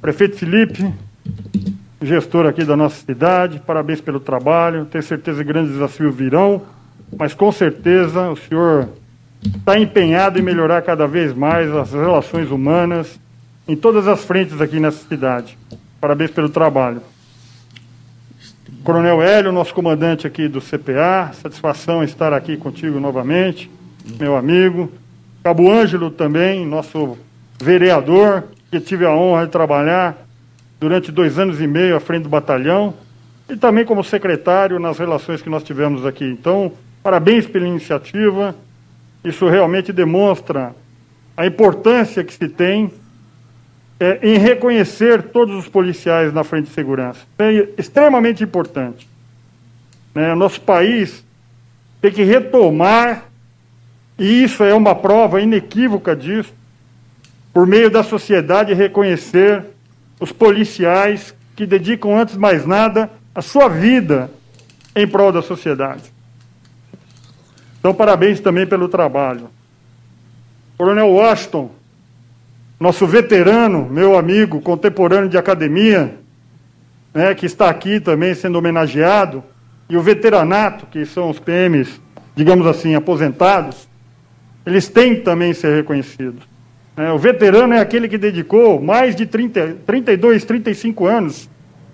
Prefeito 0.00 0.36
Felipe, 0.36 0.92
gestor 2.02 2.46
aqui 2.46 2.64
da 2.64 2.76
nossa 2.76 3.04
cidade, 3.04 3.60
parabéns 3.64 4.00
pelo 4.00 4.18
trabalho. 4.20 4.84
Tenho 4.84 5.02
certeza 5.02 5.44
que 5.44 5.48
grandes 5.48 5.72
desafios 5.72 6.14
virão, 6.14 6.62
mas 7.16 7.34
com 7.34 7.50
certeza 7.52 8.30
o 8.30 8.36
senhor 8.36 8.88
está 9.44 9.78
empenhado 9.78 10.38
em 10.38 10.42
melhorar 10.42 10.82
cada 10.82 11.06
vez 11.06 11.32
mais 11.32 11.72
as 11.74 11.92
relações 11.92 12.50
humanas 12.50 13.18
em 13.68 13.76
todas 13.76 14.08
as 14.08 14.24
frentes 14.24 14.58
aqui 14.62 14.80
nessa 14.80 15.06
cidade. 15.06 15.58
Parabéns 16.00 16.30
pelo 16.30 16.48
trabalho. 16.48 17.02
Coronel 18.82 19.22
Hélio, 19.22 19.52
nosso 19.52 19.74
comandante 19.74 20.26
aqui 20.26 20.48
do 20.48 20.58
CPA, 20.58 21.32
satisfação 21.34 22.02
estar 22.02 22.32
aqui 22.32 22.56
contigo 22.56 22.98
novamente, 22.98 23.70
meu 24.18 24.36
amigo. 24.36 24.90
Cabo 25.44 25.70
Ângelo 25.70 26.10
também, 26.10 26.64
nosso 26.64 27.18
vereador, 27.60 28.44
que 28.70 28.80
tive 28.80 29.04
a 29.04 29.12
honra 29.12 29.44
de 29.44 29.52
trabalhar 29.52 30.16
durante 30.80 31.12
dois 31.12 31.38
anos 31.38 31.60
e 31.60 31.66
meio 31.66 31.94
à 31.94 32.00
frente 32.00 32.22
do 32.22 32.28
batalhão, 32.30 32.94
e 33.50 33.56
também 33.56 33.84
como 33.84 34.02
secretário 34.02 34.78
nas 34.78 34.98
relações 34.98 35.42
que 35.42 35.50
nós 35.50 35.62
tivemos 35.62 36.06
aqui. 36.06 36.24
Então, 36.24 36.72
parabéns 37.02 37.46
pela 37.46 37.66
iniciativa, 37.66 38.54
isso 39.22 39.46
realmente 39.48 39.92
demonstra 39.92 40.74
a 41.36 41.46
importância 41.46 42.24
que 42.24 42.32
se 42.32 42.48
tem 42.48 42.90
é, 44.00 44.18
em 44.22 44.38
reconhecer 44.38 45.22
todos 45.24 45.56
os 45.56 45.68
policiais 45.68 46.32
na 46.32 46.44
frente 46.44 46.66
de 46.66 46.74
segurança. 46.74 47.20
É 47.38 47.68
extremamente 47.76 48.44
importante. 48.44 49.08
Né? 50.14 50.34
Nosso 50.34 50.60
país 50.60 51.24
tem 52.00 52.12
que 52.12 52.22
retomar, 52.22 53.24
e 54.18 54.44
isso 54.44 54.62
é 54.62 54.72
uma 54.72 54.94
prova 54.94 55.40
inequívoca 55.40 56.14
disso, 56.14 56.52
por 57.52 57.66
meio 57.66 57.90
da 57.90 58.02
sociedade 58.02 58.72
reconhecer 58.72 59.64
os 60.20 60.30
policiais 60.30 61.34
que 61.56 61.66
dedicam, 61.66 62.16
antes 62.16 62.34
de 62.34 62.40
mais 62.40 62.64
nada, 62.64 63.10
a 63.34 63.42
sua 63.42 63.68
vida 63.68 64.30
em 64.94 65.06
prol 65.06 65.32
da 65.32 65.42
sociedade. 65.42 66.12
Então, 67.78 67.94
parabéns 67.94 68.40
também 68.40 68.66
pelo 68.66 68.88
trabalho. 68.88 69.50
Coronel 70.76 71.08
Washington, 71.08 71.70
nosso 72.78 73.06
veterano, 73.06 73.88
meu 73.90 74.16
amigo, 74.16 74.60
contemporâneo 74.60 75.28
de 75.28 75.36
academia, 75.36 76.14
né, 77.12 77.34
que 77.34 77.46
está 77.46 77.68
aqui 77.68 77.98
também 77.98 78.34
sendo 78.34 78.56
homenageado, 78.56 79.42
e 79.88 79.96
o 79.96 80.02
veteranato, 80.02 80.86
que 80.86 81.04
são 81.04 81.30
os 81.30 81.40
PMs, 81.40 82.00
digamos 82.36 82.66
assim, 82.66 82.94
aposentados, 82.94 83.88
eles 84.64 84.88
têm 84.88 85.16
também 85.16 85.52
ser 85.54 85.74
reconhecidos. 85.74 86.46
É, 86.96 87.10
o 87.10 87.18
veterano 87.18 87.74
é 87.74 87.80
aquele 87.80 88.08
que 88.08 88.18
dedicou 88.18 88.80
mais 88.80 89.16
de 89.16 89.24
30, 89.24 89.78
32, 89.86 90.44
35 90.44 91.06
anos 91.06 91.48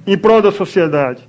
em 0.07 0.19
prol 0.19 0.43
da 0.43 0.51
sociedade. 0.51 1.23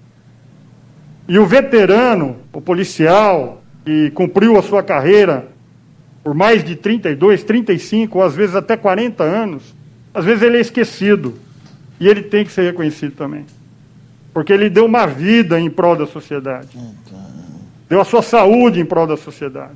E 1.28 1.40
o 1.40 1.46
veterano, 1.46 2.38
o 2.52 2.60
policial, 2.60 3.62
que 3.86 4.12
cumpriu 4.12 4.58
a 4.58 4.62
sua 4.62 4.82
carreira 4.82 5.48
por 6.26 6.34
mais 6.34 6.64
de 6.64 6.76
32, 6.76 7.44
35, 7.44 8.18
ou 8.18 8.24
às 8.24 8.34
vezes 8.34 8.56
até 8.56 8.76
40 8.76 9.24
anos, 9.24 9.76
às 10.12 10.26
vezes 10.26 10.42
ele 10.42 10.58
é 10.58 10.60
esquecido. 10.60 11.36
E 12.00 12.08
ele 12.08 12.24
tem 12.24 12.44
que 12.44 12.52
ser 12.52 12.64
reconhecido 12.64 13.16
também. 13.16 13.46
Porque 14.34 14.52
ele 14.52 14.68
deu 14.68 14.86
uma 14.86 15.06
vida 15.06 15.60
em 15.60 15.70
prol 15.70 15.96
da 15.96 16.08
sociedade. 16.08 16.70
Deu 17.88 18.02
a 18.02 18.04
sua 18.04 18.24
saúde 18.24 18.80
em 18.80 18.86
prol 18.86 19.06
da 19.06 19.16
sociedade. 19.16 19.76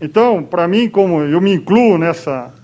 Então, 0.00 0.44
para 0.44 0.68
mim, 0.68 0.88
como 0.88 1.22
eu 1.22 1.40
me 1.40 1.52
incluo 1.52 1.98
nessa, 1.98 2.54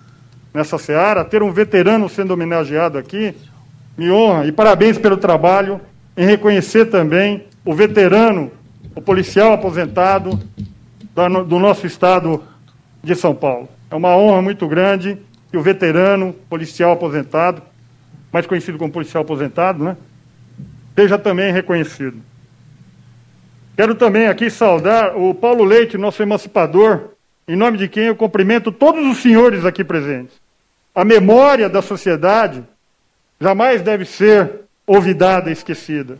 nessa 0.54 0.78
seara, 0.78 1.24
ter 1.24 1.42
um 1.42 1.50
veterano 1.50 2.08
sendo 2.08 2.32
homenageado 2.32 2.96
aqui, 2.96 3.34
me 3.98 4.08
honra. 4.08 4.46
E 4.46 4.52
parabéns 4.52 4.98
pelo 4.98 5.16
trabalho 5.16 5.80
em 6.16 6.24
reconhecer 6.24 6.86
também 6.86 7.44
o 7.64 7.74
veterano, 7.74 8.52
o 8.94 9.02
policial 9.02 9.52
aposentado 9.52 10.38
do 11.48 11.58
nosso 11.58 11.88
estado 11.88 12.40
de 13.02 13.14
São 13.14 13.34
Paulo. 13.34 13.68
É 13.90 13.94
uma 13.94 14.16
honra 14.16 14.42
muito 14.42 14.66
grande 14.66 15.18
que 15.50 15.56
o 15.56 15.62
veterano 15.62 16.32
policial 16.48 16.92
aposentado, 16.92 17.62
mais 18.32 18.46
conhecido 18.46 18.78
como 18.78 18.92
policial 18.92 19.22
aposentado, 19.22 19.84
né, 19.84 19.96
seja 20.94 21.18
também 21.18 21.52
reconhecido. 21.52 22.20
Quero 23.76 23.94
também 23.94 24.26
aqui 24.26 24.48
saudar 24.48 25.16
o 25.16 25.34
Paulo 25.34 25.62
Leite, 25.62 25.98
nosso 25.98 26.22
emancipador, 26.22 27.10
em 27.46 27.54
nome 27.54 27.78
de 27.78 27.88
quem 27.88 28.04
eu 28.04 28.16
cumprimento 28.16 28.72
todos 28.72 29.06
os 29.06 29.18
senhores 29.18 29.64
aqui 29.64 29.84
presentes. 29.84 30.34
A 30.94 31.04
memória 31.04 31.68
da 31.68 31.82
sociedade 31.82 32.64
jamais 33.40 33.82
deve 33.82 34.04
ser 34.04 34.62
olvidada 34.86 35.50
esquecida. 35.50 36.18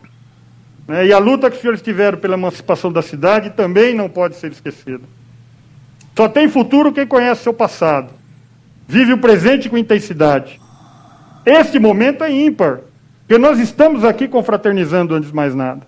Né? 0.87 1.07
E 1.07 1.13
a 1.13 1.19
luta 1.19 1.49
que 1.49 1.57
os 1.57 1.63
senhores 1.63 1.83
tiveram 1.83 2.19
pela 2.19 2.35
emancipação 2.35 2.93
da 2.93 3.03
cidade 3.03 3.51
também 3.51 3.95
não 3.95 4.09
pode 4.09 4.37
ser 4.37 4.53
esquecida. 4.53 5.03
Só 6.17 6.29
tem 6.29 6.49
futuro 6.49 6.93
quem 6.93 7.07
conhece 7.07 7.43
seu 7.43 7.53
passado. 7.53 8.13
Vive 8.89 9.13
o 9.13 9.19
presente 9.19 9.69
com 9.69 9.77
intensidade. 9.77 10.59
Este 11.45 11.79
momento 11.79 12.25
é 12.25 12.31
ímpar, 12.31 12.81
porque 13.21 13.39
nós 13.39 13.59
estamos 13.59 14.03
aqui 14.03 14.27
confraternizando 14.27 15.15
antes 15.15 15.29
de 15.29 15.37
mais 15.37 15.55
nada. 15.55 15.87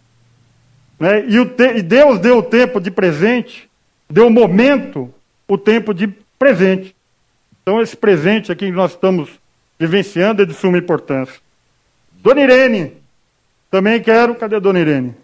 Né? 1.01 1.25
E, 1.27 1.45
te... 1.47 1.79
e 1.79 1.83
Deus 1.83 2.19
deu 2.19 2.39
o 2.39 2.43
tempo 2.43 2.81
de 2.81 2.91
presente, 2.91 3.71
deu 4.09 4.27
o 4.27 4.31
momento, 4.31 5.13
o 5.47 5.57
tempo 5.57 5.95
de 5.95 6.09
presente. 6.39 6.95
Então, 7.63 7.81
esse 7.81 7.97
presente 7.97 8.53
aqui 8.53 8.67
que 8.67 8.73
nós 8.73 8.93
estamos 8.93 9.31
vivenciando 9.79 10.43
é 10.43 10.45
de 10.47 10.53
suma 10.53 10.79
importância. 10.79 11.41
Dona 12.23 12.43
Irene, 12.43 12.95
também 13.71 14.01
quero. 14.01 14.35
Cadê 14.35 14.57
a 14.57 14.59
Dona 14.59 14.81
Irene? 14.81 15.15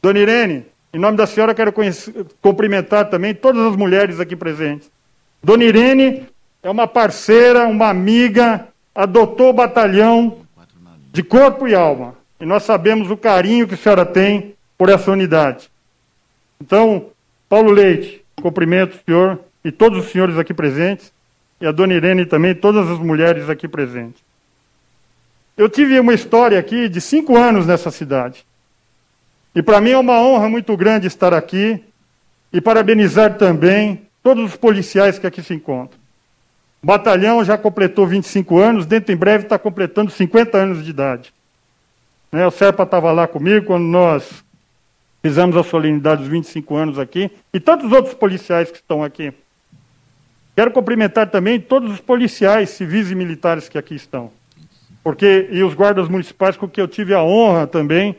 Dona 0.00 0.18
Irene, 0.18 0.66
em 0.92 0.98
nome 0.98 1.16
da 1.16 1.26
senhora, 1.26 1.54
quero 1.54 1.72
cumprimentar 2.40 3.08
também 3.08 3.34
todas 3.34 3.64
as 3.64 3.76
mulheres 3.76 4.20
aqui 4.20 4.36
presentes. 4.36 4.90
Dona 5.42 5.64
Irene 5.64 6.28
é 6.62 6.70
uma 6.70 6.86
parceira, 6.86 7.66
uma 7.66 7.88
amiga, 7.88 8.68
adotou 8.94 9.50
o 9.50 9.54
batalhão 9.54 10.38
de 11.10 11.22
corpo 11.22 11.66
e 11.66 11.74
alma. 11.74 12.14
E 12.38 12.44
nós 12.44 12.64
sabemos 12.64 13.10
o 13.10 13.16
carinho 13.16 13.66
que 13.66 13.74
a 13.74 13.76
senhora 13.76 14.04
tem 14.04 14.54
por 14.76 14.88
essa 14.88 15.10
unidade. 15.10 15.70
Então, 16.60 17.06
Paulo 17.48 17.70
Leite, 17.70 18.22
cumprimento 18.40 18.94
o 18.94 19.00
senhor 19.04 19.40
e 19.64 19.72
todos 19.72 20.04
os 20.04 20.10
senhores 20.10 20.36
aqui 20.36 20.52
presentes, 20.52 21.12
e 21.60 21.66
a 21.66 21.72
dona 21.72 21.94
Irene 21.94 22.26
também, 22.26 22.54
todas 22.54 22.90
as 22.90 22.98
mulheres 22.98 23.48
aqui 23.48 23.68
presentes. 23.68 24.20
Eu 25.56 25.68
tive 25.68 25.98
uma 26.00 26.12
história 26.12 26.58
aqui 26.58 26.88
de 26.88 27.00
cinco 27.00 27.36
anos 27.36 27.66
nessa 27.66 27.90
cidade. 27.90 28.44
E 29.54 29.62
para 29.62 29.80
mim 29.80 29.90
é 29.90 29.98
uma 29.98 30.20
honra 30.20 30.48
muito 30.48 30.76
grande 30.76 31.06
estar 31.06 31.34
aqui 31.34 31.82
e 32.52 32.60
parabenizar 32.60 33.36
também 33.36 34.02
todos 34.22 34.44
os 34.44 34.56
policiais 34.56 35.18
que 35.18 35.26
aqui 35.26 35.42
se 35.42 35.54
encontram. 35.54 35.98
O 36.82 36.86
batalhão 36.86 37.44
já 37.44 37.56
completou 37.56 38.06
25 38.06 38.58
anos, 38.58 38.86
dentro 38.86 39.12
em 39.12 39.16
breve 39.16 39.44
está 39.44 39.58
completando 39.58 40.10
50 40.10 40.58
anos 40.58 40.84
de 40.84 40.90
idade. 40.90 41.32
Né, 42.30 42.46
o 42.46 42.50
Serpa 42.50 42.82
estava 42.82 43.12
lá 43.12 43.28
comigo 43.28 43.66
quando 43.66 43.84
nós 43.84 44.42
fizemos 45.22 45.56
a 45.56 45.62
solenidade 45.62 46.22
dos 46.22 46.30
25 46.30 46.74
anos 46.74 46.98
aqui, 46.98 47.30
e 47.52 47.60
tantos 47.60 47.92
outros 47.92 48.14
policiais 48.14 48.70
que 48.70 48.78
estão 48.78 49.04
aqui. 49.04 49.32
Quero 50.56 50.72
cumprimentar 50.72 51.30
também 51.30 51.60
todos 51.60 51.92
os 51.92 52.00
policiais 52.00 52.70
civis 52.70 53.10
e 53.10 53.14
militares 53.14 53.68
que 53.68 53.78
aqui 53.78 53.94
estão. 53.94 54.32
Porque, 55.04 55.48
e 55.50 55.62
os 55.62 55.74
guardas 55.74 56.08
municipais 56.08 56.56
com 56.56 56.68
que 56.68 56.80
eu 56.80 56.88
tive 56.88 57.14
a 57.14 57.22
honra 57.22 57.66
também 57.66 58.16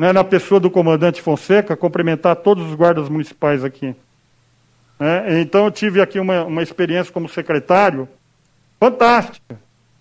né, 0.00 0.14
na 0.14 0.24
pessoa 0.24 0.58
do 0.58 0.70
comandante 0.70 1.20
Fonseca, 1.20 1.76
cumprimentar 1.76 2.34
todos 2.36 2.66
os 2.66 2.74
guardas 2.74 3.06
municipais 3.10 3.62
aqui. 3.62 3.94
Né? 4.98 5.42
Então, 5.42 5.66
eu 5.66 5.70
tive 5.70 6.00
aqui 6.00 6.18
uma, 6.18 6.42
uma 6.44 6.62
experiência 6.62 7.12
como 7.12 7.28
secretário 7.28 8.08
fantástica. 8.80 9.60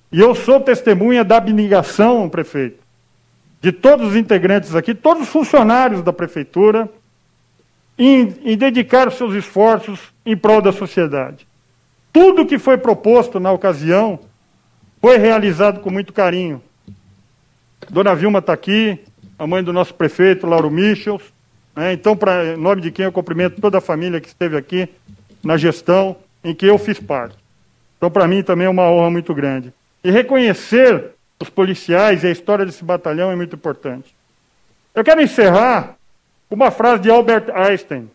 E 0.10 0.22
eu 0.22 0.34
sou 0.34 0.62
testemunha 0.62 1.22
da 1.22 1.36
abnegação, 1.36 2.30
prefeito, 2.30 2.82
de 3.60 3.74
todos 3.74 4.12
os 4.12 4.16
integrantes 4.16 4.74
aqui, 4.74 4.96
todos 4.96 5.24
os 5.24 5.30
funcionários 5.30 6.02
da 6.02 6.14
prefeitura, 6.14 6.90
em, 7.98 8.34
em 8.46 8.58
dedicar 8.58 9.12
seus 9.12 9.34
esforços 9.34 10.00
em 10.26 10.38
prol 10.38 10.62
da 10.62 10.72
sociedade. 10.72 11.46
Tudo 12.14 12.46
que 12.46 12.58
foi 12.58 12.78
proposto 12.78 13.38
na 13.38 13.52
ocasião 13.52 14.18
foi 15.02 15.18
realizado 15.18 15.82
com 15.82 15.90
muito 15.90 16.14
carinho. 16.14 16.64
Dona 17.90 18.16
Vilma 18.16 18.40
está 18.40 18.54
aqui, 18.54 18.98
a 19.40 19.48
mãe 19.48 19.64
do 19.64 19.72
nosso 19.72 19.94
prefeito, 19.94 20.46
Lauro 20.46 20.70
Michels. 20.70 21.24
Né? 21.74 21.94
Então, 21.94 22.16
pra, 22.16 22.54
em 22.54 22.58
nome 22.58 22.82
de 22.82 22.92
quem 22.92 23.06
eu 23.06 23.12
cumprimento 23.12 23.62
toda 23.62 23.78
a 23.78 23.82
família 23.82 24.20
que 24.20 24.28
esteve 24.28 24.58
aqui 24.58 24.90
na 25.42 25.56
gestão 25.56 26.18
em 26.44 26.54
que 26.54 26.66
eu 26.66 26.78
fiz 26.78 27.00
parte. 27.00 27.38
Então, 27.98 28.12
para 28.12 28.28
mim, 28.28 28.44
também 28.44 28.68
é 28.68 28.70
uma 28.70 28.90
honra 28.90 29.10
muito 29.10 29.34
grande. 29.34 29.74
E 30.04 30.12
reconhecer 30.12 31.12
os 31.40 31.50
policiais 31.50 32.24
e 32.24 32.28
a 32.28 32.32
história 32.32 32.66
desse 32.66 32.84
batalhão 32.84 33.32
é 33.32 33.36
muito 33.36 33.56
importante. 33.56 34.14
Eu 34.94 35.06
quero 35.06 35.22
encerrar 35.22 35.96
com 36.50 36.56
uma 36.56 36.70
frase 36.70 37.02
de 37.02 37.10
Albert 37.10 37.50
Einstein. 37.54 38.10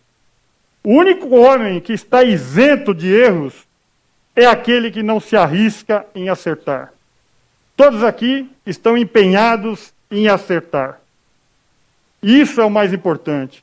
O 0.82 0.90
único 0.90 1.34
homem 1.34 1.80
que 1.80 1.94
está 1.94 2.22
isento 2.22 2.94
de 2.94 3.10
erros 3.10 3.54
é 4.36 4.44
aquele 4.44 4.90
que 4.90 5.02
não 5.02 5.18
se 5.18 5.36
arrisca 5.36 6.04
em 6.14 6.28
acertar. 6.28 6.92
Todos 7.74 8.02
aqui 8.02 8.50
estão 8.66 8.96
empenhados 8.98 9.94
em 10.10 10.28
acertar. 10.28 11.00
Isso 12.24 12.58
é 12.58 12.64
o 12.64 12.70
mais 12.70 12.90
importante. 12.90 13.62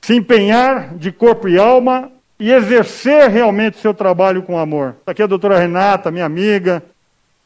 Se 0.00 0.14
empenhar 0.14 0.94
de 0.94 1.10
corpo 1.10 1.48
e 1.48 1.58
alma 1.58 2.10
e 2.38 2.52
exercer 2.52 3.28
realmente 3.28 3.76
o 3.76 3.80
seu 3.80 3.92
trabalho 3.92 4.44
com 4.44 4.56
amor. 4.56 4.94
Aqui 5.04 5.20
a 5.20 5.26
doutora 5.26 5.58
Renata, 5.58 6.12
minha 6.12 6.24
amiga, 6.24 6.80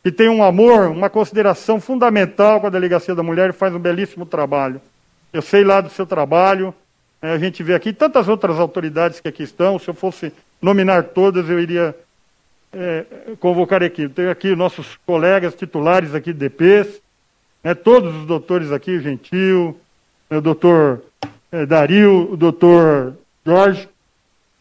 que 0.02 0.12
tem 0.12 0.28
um 0.28 0.44
amor, 0.44 0.88
uma 0.88 1.08
consideração 1.08 1.80
fundamental 1.80 2.60
com 2.60 2.66
a 2.66 2.70
Delegacia 2.70 3.14
da 3.14 3.22
Mulher 3.22 3.48
e 3.48 3.54
faz 3.54 3.74
um 3.74 3.78
belíssimo 3.78 4.26
trabalho. 4.26 4.78
Eu 5.32 5.40
sei 5.40 5.64
lá 5.64 5.80
do 5.80 5.88
seu 5.88 6.04
trabalho, 6.04 6.74
né, 7.22 7.32
a 7.32 7.38
gente 7.38 7.62
vê 7.62 7.74
aqui 7.74 7.90
tantas 7.90 8.28
outras 8.28 8.60
autoridades 8.60 9.20
que 9.20 9.28
aqui 9.28 9.42
estão, 9.42 9.78
se 9.78 9.88
eu 9.88 9.94
fosse 9.94 10.30
nominar 10.60 11.04
todas, 11.04 11.48
eu 11.48 11.58
iria 11.58 11.96
é, 12.74 13.06
convocar 13.40 13.82
aqui. 13.82 14.06
Tenho 14.06 14.30
aqui 14.30 14.54
nossos 14.54 14.98
colegas 15.06 15.54
titulares 15.54 16.14
aqui 16.14 16.30
de 16.32 16.40
DPs, 16.40 17.00
né, 17.64 17.74
todos 17.74 18.14
os 18.14 18.26
doutores 18.26 18.70
aqui, 18.70 19.00
Gentil, 19.00 19.80
o 20.30 20.40
doutor 20.40 21.02
é, 21.52 21.64
Dario, 21.66 22.32
o 22.32 22.36
doutor 22.36 23.14
Jorge, 23.44 23.88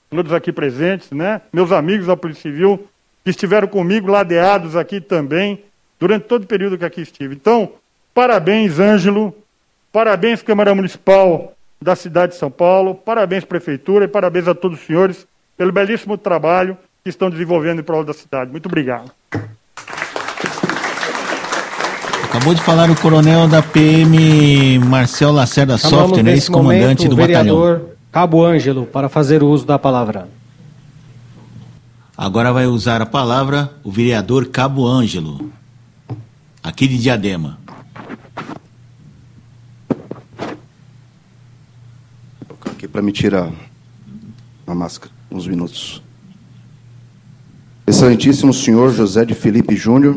todos 0.10 0.32
aqui 0.32 0.52
presentes, 0.52 1.12
né? 1.12 1.42
Meus 1.52 1.72
amigos 1.72 2.08
da 2.08 2.16
Polícia 2.16 2.44
Civil 2.44 2.88
que 3.24 3.30
estiveram 3.30 3.68
comigo, 3.68 4.12
ladeados 4.12 4.76
aqui 4.76 5.00
também, 5.00 5.64
durante 6.00 6.26
todo 6.26 6.44
o 6.44 6.48
período 6.48 6.78
que 6.78 6.84
aqui 6.84 7.02
estive. 7.02 7.34
Então, 7.34 7.72
parabéns, 8.14 8.80
Ângelo, 8.80 9.34
parabéns, 9.92 10.42
Câmara 10.42 10.76
Municipal 10.76 11.54
da 11.82 11.96
cidade 11.96 12.34
de 12.34 12.38
São 12.38 12.52
Paulo, 12.52 12.96
parabéns, 12.96 13.46
Prefeitura, 13.46 14.06
e 14.06 14.08
parabéns 14.08 14.48
a 14.48 14.54
todos 14.54 14.80
os 14.80 14.86
senhores 14.86 15.26
pelo 15.58 15.72
belíssimo 15.72 16.18
trabalho 16.18 16.78
que 17.04 17.10
estão 17.10 17.30
desenvolvendo 17.30 17.80
em 17.80 17.84
prol 17.84 18.04
da 18.04 18.14
cidade. 18.14 18.52
Muito 18.52 18.66
obrigado. 18.66 19.12
Acabou 22.34 22.56
de 22.56 22.64
falar 22.64 22.90
o 22.90 23.00
coronel 23.00 23.48
da 23.48 23.62
PM, 23.62 24.80
Marcel 24.80 25.32
Lacerda 25.32 25.78
Software, 25.78 26.28
ex-comandante 26.30 27.08
do 27.08 27.16
vereador 27.16 27.74
batalhão. 27.74 27.96
Cabo 28.12 28.44
Ângelo, 28.44 28.88
para 28.88 29.08
fazer 29.08 29.44
o 29.44 29.50
uso 29.50 29.68
da 29.68 29.78
palavra. 29.78 30.28
Agora 32.18 32.52
vai 32.52 32.66
usar 32.66 33.04
a 33.04 33.06
palavra 33.06 33.72
o 33.84 33.92
vereador 33.92 34.48
Cabo 34.48 34.88
Ângelo, 34.88 35.52
aqui 36.64 36.88
de 36.88 36.98
Diadema. 36.98 37.60
Aqui 42.66 42.88
para 42.88 43.04
me 43.04 43.12
tirar 43.12 43.52
a 44.66 44.74
máscara, 44.74 45.14
uns 45.30 45.46
minutos. 45.46 46.02
Excelentíssimo 47.86 48.52
senhor 48.52 48.92
José 48.92 49.24
de 49.24 49.36
Felipe 49.36 49.76
Júnior, 49.76 50.16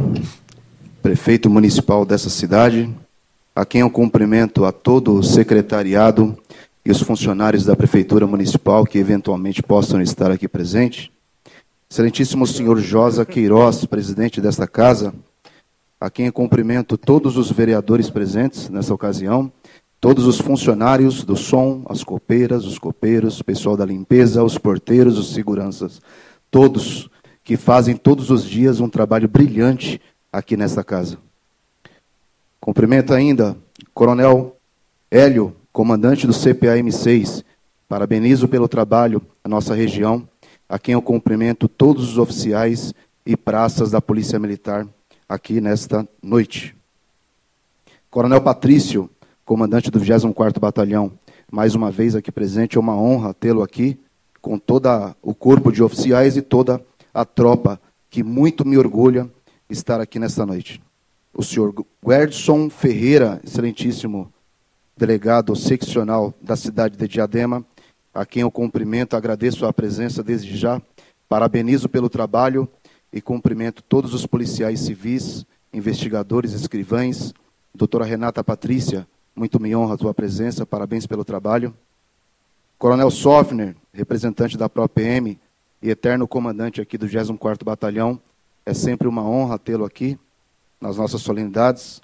prefeito 1.07 1.49
municipal 1.49 2.05
dessa 2.05 2.29
cidade, 2.29 2.93
a 3.55 3.65
quem 3.65 3.83
eu 3.83 3.89
cumprimento 3.89 4.65
a 4.65 4.73
todo 4.73 5.15
o 5.15 5.23
secretariado 5.23 6.37
e 6.85 6.91
os 6.91 7.01
funcionários 7.01 7.65
da 7.65 7.77
Prefeitura 7.77 8.27
Municipal 8.27 8.85
que 8.85 8.99
eventualmente 8.99 9.63
possam 9.63 10.03
estar 10.03 10.33
aqui 10.33 10.49
presentes. 10.49 11.09
Excelentíssimo 11.89 12.45
senhor 12.45 12.81
Josa 12.81 13.25
Queiroz, 13.25 13.85
presidente 13.85 14.41
desta 14.41 14.67
casa, 14.67 15.15
a 16.01 16.11
quem 16.11 16.29
cumprimento 16.29 16.99
todos 16.99 17.37
os 17.37 17.53
vereadores 17.53 18.11
presentes 18.11 18.69
nessa 18.69 18.93
ocasião, 18.93 19.53
todos 20.01 20.27
os 20.27 20.41
funcionários 20.41 21.23
do 21.23 21.37
som, 21.37 21.85
as 21.89 22.03
copeiras, 22.03 22.65
os 22.65 22.81
copeiros, 22.81 23.41
pessoal 23.43 23.77
da 23.77 23.85
limpeza, 23.85 24.43
os 24.43 24.59
porteiros, 24.59 25.17
os 25.21 25.33
seguranças, 25.33 26.03
todos 26.51 27.09
que 27.45 27.57
fazem 27.57 27.95
todos 27.95 28.29
os 28.29 28.45
dias 28.45 28.81
um 28.81 28.89
trabalho 28.89 29.29
brilhante 29.29 30.01
aqui 30.37 30.55
nesta 30.55 30.85
casa. 30.85 31.17
Cumprimento 32.61 33.15
ainda 33.15 33.57
Coronel 33.95 34.55
Hélio 35.11 35.57
comandante 35.73 36.27
do 36.27 36.33
CPA-M6, 36.33 37.43
parabenizo 37.89 38.47
pelo 38.47 38.69
trabalho 38.69 39.23
a 39.43 39.49
nossa 39.49 39.75
região, 39.75 40.29
a 40.69 40.79
quem 40.79 40.93
eu 40.93 41.01
cumprimento 41.01 41.69
todos 41.69 42.11
os 42.11 42.19
oficiais 42.19 42.93
e 43.25 43.37
praças 43.37 43.91
da 43.91 44.01
Polícia 44.01 44.39
Militar 44.39 44.87
aqui 45.29 45.61
nesta 45.61 46.07
noite. 46.23 46.77
Coronel 48.11 48.41
Patrício, 48.41 49.09
comandante 49.45 49.91
do 49.91 50.01
24º 50.01 50.59
Batalhão, 50.59 51.13
mais 51.51 51.75
uma 51.75 51.91
vez 51.91 52.15
aqui 52.15 52.31
presente, 52.31 52.77
é 52.77 52.81
uma 52.81 52.97
honra 52.97 53.33
tê-lo 53.33 53.63
aqui, 53.63 53.99
com 54.43 54.59
todo 54.59 54.89
o 55.23 55.35
corpo 55.35 55.73
de 55.73 55.83
oficiais 55.83 56.37
e 56.37 56.43
toda 56.43 56.85
a 57.13 57.25
tropa, 57.25 57.81
que 58.11 58.23
muito 58.23 58.67
me 58.67 58.77
orgulha 58.77 59.31
estar 59.69 60.01
aqui 60.01 60.19
nesta 60.19 60.47
noite. 60.47 60.83
O 61.35 61.43
senhor 61.43 61.75
Guerdson 62.05 62.71
Ferreira, 62.71 63.41
excelentíssimo 63.45 64.33
delegado 64.97 65.55
seccional 65.55 66.33
da 66.41 66.57
cidade 66.57 66.97
de 66.97 67.07
Diadema, 67.07 67.65
a 68.15 68.25
quem 68.25 68.43
eu 68.43 68.51
cumprimento, 68.51 69.15
agradeço 69.15 69.67
a 69.67 69.73
presença 69.73 70.23
desde 70.23 70.57
já, 70.57 70.81
parabenizo 71.29 71.89
pelo 71.89 72.09
trabalho 72.09 72.67
e 73.13 73.21
cumprimento 73.21 73.83
todos 73.83 74.15
os 74.15 74.27
policiais 74.27 74.81
civis, 74.81 75.45
investigadores, 75.73 76.53
escrivães, 76.53 77.35
doutora 77.75 78.07
Renata 78.07 78.43
Patrícia, 78.43 79.07
muito 79.35 79.61
me 79.61 79.77
honra 79.77 79.95
a 79.95 79.99
tua 79.99 80.15
presença, 80.15 80.65
parabéns 80.65 81.07
pelo 81.07 81.25
trabalho. 81.25 81.75
Coronel 82.79 83.11
Sofner, 83.11 83.77
representante 83.93 84.57
da 84.57 84.69
ProPM 84.69 85.39
e 85.83 85.91
eterno 85.91 86.27
comandante 86.27 86.81
aqui 86.81 86.97
do 86.97 87.07
24º 87.07 87.63
Batalhão, 87.63 88.19
é 88.67 88.75
sempre 88.75 89.07
uma 89.07 89.23
honra 89.23 89.59
tê-lo 89.59 89.85
aqui 89.85 90.19
nas 90.81 90.97
nossas 90.97 91.23
solenidades. 91.23 92.03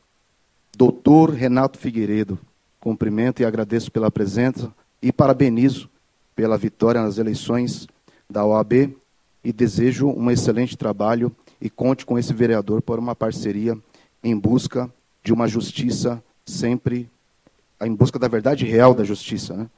Doutor 0.79 1.31
Renato 1.31 1.77
Figueiredo, 1.77 2.39
Cumprimento 2.79 3.43
e 3.43 3.45
agradeço 3.45 3.93
pela 3.93 4.11
presença 4.11 4.73
e 5.03 5.13
parabenizo 5.13 5.91
pela 6.35 6.57
vitória 6.57 7.03
nas 7.03 7.19
eleições 7.19 7.87
da 8.31 8.45
OAB 8.45 8.97
e 9.45 9.53
desejo 9.53 10.09
um 10.09 10.31
excelente 10.31 10.77
trabalho 10.77 11.35
e 11.61 11.69
conte 11.69 12.07
com 12.07 12.19
esse 12.19 12.33
vereador 12.33 12.81
por 12.81 12.99
uma 12.99 13.15
parceria 13.15 13.77
em 14.23 14.37
busca 14.37 14.93
de 15.23 15.33
uma 15.33 15.47
justiça 15.47 16.23
sempre 16.45 17.11
em 17.81 17.95
busca 17.95 18.19
da 18.19 18.29
verdade 18.29 18.65
real 18.65 18.95
da 18.95 19.05
justiça. 19.05 19.55
Né? 19.55 19.71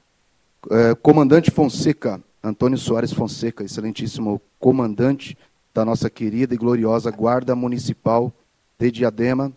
É, 0.71 0.95
comandante 0.95 1.51
Fonseca, 1.51 2.23
Antônio 2.43 2.79
Soares 2.79 3.13
Fonseca, 3.13 3.65
excelentíssimo 3.65 4.41
comandante 4.59 5.37
da 5.75 5.85
nossa 5.85 6.09
querida 6.09 6.55
e 6.55 6.57
gloriosa 6.57 7.11
Guarda 7.11 7.57
Municipal 7.57 8.33
de 8.79 8.93
Diadema, 8.93 9.53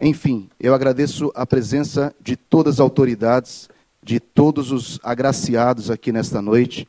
enfim, 0.00 0.48
eu 0.58 0.72
agradeço 0.74 1.30
a 1.34 1.44
presença 1.44 2.14
de 2.18 2.34
todas 2.34 2.76
as 2.76 2.80
autoridades, 2.80 3.68
de 4.02 4.18
todos 4.18 4.72
os 4.72 4.98
agraciados 5.02 5.90
aqui 5.90 6.10
nesta 6.12 6.40
noite. 6.40 6.88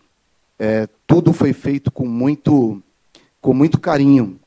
É, 0.57 0.87
tudo 1.05 1.33
foi 1.33 1.51
feito 1.51 1.91
com 1.91 2.07
muito, 2.07 2.81
com 3.41 3.53
muito 3.53 3.79
carinho, 3.79 4.39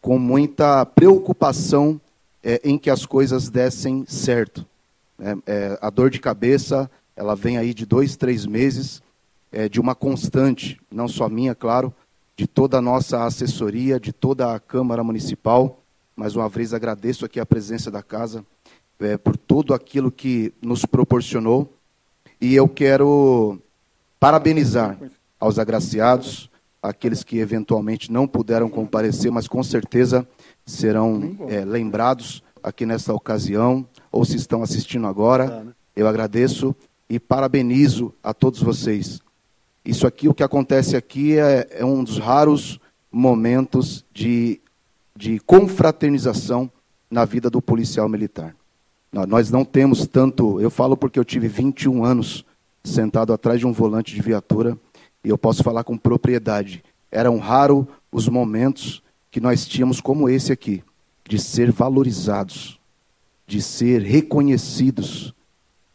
com 0.00 0.18
muita 0.18 0.86
preocupação 0.86 2.00
é, 2.44 2.60
em 2.62 2.78
que 2.78 2.90
as 2.90 3.04
coisas 3.04 3.48
dessem 3.48 4.04
certo. 4.06 4.64
É, 5.18 5.36
é 5.46 5.78
a 5.80 5.90
dor 5.90 6.10
de 6.10 6.20
cabeça, 6.20 6.88
ela 7.16 7.34
vem 7.34 7.56
aí 7.56 7.74
de 7.74 7.86
dois, 7.86 8.16
três 8.16 8.46
meses, 8.46 9.02
é, 9.50 9.68
de 9.68 9.80
uma 9.80 9.94
constante, 9.94 10.78
não 10.92 11.08
só 11.08 11.28
minha, 11.28 11.54
claro, 11.54 11.92
de 12.36 12.46
toda 12.46 12.78
a 12.78 12.82
nossa 12.82 13.24
assessoria, 13.24 13.98
de 13.98 14.12
toda 14.12 14.54
a 14.54 14.60
Câmara 14.60 15.02
Municipal. 15.02 15.80
Mais 16.14 16.36
uma 16.36 16.48
vez 16.48 16.74
agradeço 16.74 17.24
aqui 17.24 17.40
a 17.40 17.46
presença 17.46 17.90
da 17.90 18.02
casa 18.02 18.44
é, 19.00 19.16
por 19.16 19.36
tudo 19.36 19.72
aquilo 19.72 20.12
que 20.12 20.52
nos 20.60 20.84
proporcionou. 20.84 21.72
E 22.38 22.54
eu 22.54 22.68
quero 22.68 23.58
parabenizar 24.20 24.98
aos 25.40 25.58
agraciados, 25.58 26.50
aqueles 26.82 27.24
que 27.24 27.38
eventualmente 27.38 28.12
não 28.12 28.26
puderam 28.26 28.68
comparecer, 28.68 29.30
mas 29.30 29.48
com 29.48 29.62
certeza 29.62 30.26
serão 30.64 31.36
é, 31.48 31.64
lembrados 31.64 32.42
aqui 32.62 32.84
nesta 32.84 33.14
ocasião, 33.14 33.86
ou 34.12 34.24
se 34.24 34.36
estão 34.36 34.62
assistindo 34.62 35.06
agora. 35.06 35.64
Né? 35.64 35.72
Eu 35.94 36.06
agradeço 36.06 36.76
e 37.08 37.18
parabenizo 37.18 38.12
a 38.22 38.34
todos 38.34 38.60
vocês. 38.60 39.20
Isso 39.86 40.06
aqui, 40.06 40.28
o 40.28 40.34
que 40.34 40.42
acontece 40.42 40.96
aqui 40.96 41.38
é, 41.38 41.68
é 41.70 41.84
um 41.84 42.02
dos 42.02 42.18
raros 42.18 42.78
momentos 43.10 44.04
de 44.12 44.60
de 45.16 45.40
confraternização 45.40 46.70
na 47.10 47.24
vida 47.24 47.48
do 47.48 47.62
policial 47.62 48.08
militar. 48.08 48.54
Nós 49.26 49.50
não 49.50 49.64
temos 49.64 50.06
tanto, 50.06 50.60
eu 50.60 50.70
falo 50.70 50.96
porque 50.96 51.18
eu 51.18 51.24
tive 51.24 51.48
21 51.48 52.04
anos 52.04 52.44
sentado 52.84 53.32
atrás 53.32 53.58
de 53.58 53.66
um 53.66 53.72
volante 53.72 54.14
de 54.14 54.20
viatura 54.20 54.76
e 55.24 55.30
eu 55.30 55.38
posso 55.38 55.64
falar 55.64 55.84
com 55.84 55.96
propriedade. 55.96 56.84
Eram 57.10 57.38
raros 57.38 57.86
os 58.12 58.28
momentos 58.28 59.02
que 59.30 59.40
nós 59.40 59.66
tínhamos 59.66 60.00
como 60.00 60.28
esse 60.28 60.52
aqui, 60.52 60.84
de 61.26 61.38
ser 61.38 61.72
valorizados, 61.72 62.78
de 63.46 63.62
ser 63.62 64.02
reconhecidos 64.02 65.32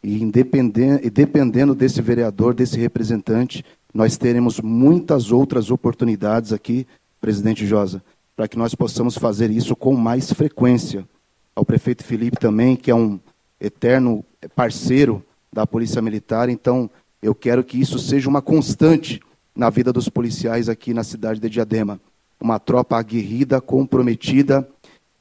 E, 0.04 0.20
e 0.20 1.10
dependendo 1.10 1.76
desse 1.76 2.02
vereador, 2.02 2.54
desse 2.54 2.76
representante, 2.76 3.64
nós 3.92 4.16
teremos 4.16 4.60
muitas 4.60 5.30
outras 5.30 5.70
oportunidades 5.70 6.52
aqui, 6.52 6.86
presidente 7.20 7.66
Josa, 7.66 8.02
para 8.34 8.48
que 8.48 8.58
nós 8.58 8.74
possamos 8.74 9.16
fazer 9.16 9.50
isso 9.50 9.76
com 9.76 9.94
mais 9.94 10.32
frequência. 10.32 11.06
Ao 11.54 11.64
prefeito 11.64 12.02
Felipe 12.02 12.38
também, 12.38 12.74
que 12.74 12.90
é 12.90 12.94
um 12.94 13.20
eterno 13.60 14.24
parceiro 14.56 15.22
da 15.52 15.66
Polícia 15.66 16.00
Militar, 16.00 16.48
então 16.48 16.90
eu 17.22 17.34
quero 17.34 17.62
que 17.62 17.80
isso 17.80 17.98
seja 17.98 18.28
uma 18.28 18.40
constante 18.40 19.20
na 19.54 19.68
vida 19.68 19.92
dos 19.92 20.08
policiais 20.08 20.68
aqui 20.68 20.94
na 20.94 21.04
cidade 21.04 21.38
de 21.38 21.50
Diadema. 21.50 22.00
Uma 22.40 22.58
tropa 22.58 22.96
aguerrida, 22.96 23.60
comprometida 23.60 24.66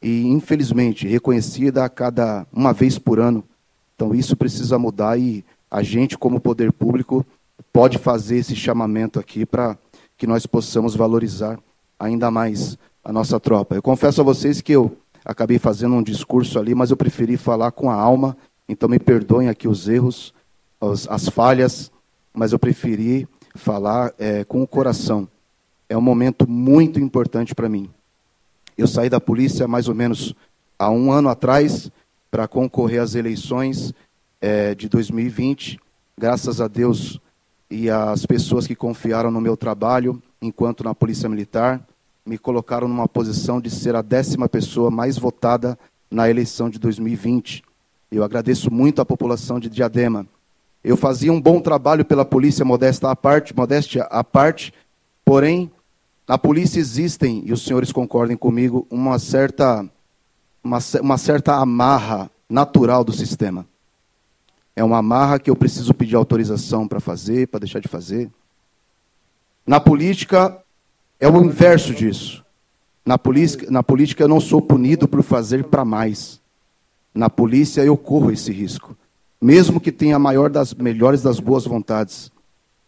e, 0.01 0.25
infelizmente, 0.27 1.07
reconhecida 1.07 1.83
a 1.83 1.89
cada 1.89 2.47
uma 2.51 2.73
vez 2.73 2.97
por 2.97 3.19
ano. 3.19 3.43
Então 3.95 4.15
isso 4.15 4.35
precisa 4.35 4.79
mudar 4.79 5.19
e 5.19 5.43
a 5.69 5.83
gente, 5.83 6.17
como 6.17 6.39
poder 6.39 6.71
público, 6.71 7.25
pode 7.71 7.97
fazer 7.97 8.37
esse 8.37 8.55
chamamento 8.55 9.19
aqui 9.19 9.45
para 9.45 9.77
que 10.17 10.27
nós 10.27 10.45
possamos 10.45 10.95
valorizar 10.95 11.59
ainda 11.99 12.29
mais 12.29 12.77
a 13.03 13.11
nossa 13.11 13.39
tropa. 13.39 13.75
Eu 13.75 13.81
confesso 13.81 14.21
a 14.21 14.23
vocês 14.23 14.61
que 14.61 14.71
eu 14.71 14.97
acabei 15.23 15.59
fazendo 15.59 15.95
um 15.95 16.03
discurso 16.03 16.59
ali, 16.59 16.75
mas 16.75 16.91
eu 16.91 16.97
preferi 16.97 17.37
falar 17.37 17.71
com 17.71 17.89
a 17.89 17.95
alma, 17.95 18.37
então 18.67 18.89
me 18.89 18.99
perdoem 18.99 19.49
aqui 19.49 19.67
os 19.67 19.87
erros, 19.87 20.33
as, 20.79 21.07
as 21.07 21.29
falhas, 21.29 21.91
mas 22.33 22.51
eu 22.51 22.59
preferi 22.59 23.27
falar 23.55 24.13
é, 24.17 24.43
com 24.43 24.61
o 24.61 24.67
coração. 24.67 25.27
É 25.89 25.97
um 25.97 26.01
momento 26.01 26.49
muito 26.49 26.99
importante 26.99 27.53
para 27.53 27.69
mim. 27.69 27.89
Eu 28.77 28.87
saí 28.87 29.09
da 29.09 29.19
polícia 29.19 29.67
mais 29.67 29.87
ou 29.87 29.95
menos 29.95 30.33
há 30.79 30.89
um 30.89 31.11
ano 31.11 31.29
atrás 31.29 31.91
para 32.29 32.47
concorrer 32.47 33.01
às 33.01 33.13
eleições 33.13 33.93
é, 34.39 34.73
de 34.73 34.87
2020. 34.87 35.79
Graças 36.17 36.61
a 36.61 36.67
Deus 36.67 37.19
e 37.71 37.89
às 37.89 38.25
pessoas 38.25 38.67
que 38.67 38.75
confiaram 38.75 39.31
no 39.31 39.39
meu 39.39 39.55
trabalho 39.55 40.21
enquanto 40.41 40.83
na 40.83 40.93
Polícia 40.93 41.29
Militar, 41.29 41.81
me 42.25 42.37
colocaram 42.37 42.87
numa 42.87 43.07
posição 43.07 43.61
de 43.61 43.69
ser 43.69 43.95
a 43.95 44.01
décima 44.01 44.49
pessoa 44.49 44.91
mais 44.91 45.17
votada 45.17 45.79
na 46.09 46.29
eleição 46.29 46.69
de 46.69 46.77
2020. 46.77 47.63
Eu 48.11 48.23
agradeço 48.23 48.71
muito 48.71 49.01
à 49.01 49.05
população 49.05 49.59
de 49.59 49.69
Diadema. 49.69 50.27
Eu 50.83 50.97
fazia 50.97 51.31
um 51.31 51.39
bom 51.39 51.61
trabalho 51.61 52.03
pela 52.03 52.25
polícia, 52.25 52.65
modesta 52.65 53.09
à 53.09 53.15
parte, 53.15 53.55
modéstia 53.55 54.03
à 54.03 54.23
parte, 54.23 54.73
porém, 55.23 55.71
na 56.27 56.37
polícia 56.37 56.79
existem, 56.79 57.43
e 57.45 57.53
os 57.53 57.63
senhores 57.63 57.91
concordem 57.91 58.35
comigo, 58.35 58.85
uma 58.89 59.17
certa, 59.17 59.87
uma, 60.63 60.79
uma 61.01 61.17
certa 61.17 61.55
amarra 61.55 62.29
natural 62.49 63.03
do 63.03 63.13
sistema. 63.13 63.65
É 64.75 64.83
uma 64.83 64.97
amarra 64.97 65.39
que 65.39 65.49
eu 65.49 65.55
preciso 65.55 65.93
pedir 65.93 66.15
autorização 66.15 66.87
para 66.87 66.99
fazer, 66.99 67.47
para 67.47 67.59
deixar 67.59 67.79
de 67.79 67.87
fazer. 67.87 68.29
Na 69.65 69.79
política, 69.79 70.57
é 71.19 71.27
o 71.27 71.43
inverso 71.43 71.93
disso. 71.93 72.43
Na 73.05 73.19
na 73.69 73.83
política 73.83 74.23
eu 74.23 74.27
não 74.27 74.39
sou 74.39 74.61
punido 74.61 75.07
por 75.07 75.23
fazer 75.23 75.63
para 75.65 75.83
mais. 75.83 76.39
Na 77.13 77.29
polícia 77.29 77.81
eu 77.81 77.97
corro 77.97 78.31
esse 78.31 78.51
risco, 78.51 78.95
mesmo 79.41 79.81
que 79.81 79.91
tenha 79.91 80.15
a 80.15 80.19
maior 80.19 80.49
das 80.49 80.73
melhores 80.73 81.21
das 81.21 81.39
boas 81.39 81.65
vontades, 81.65 82.31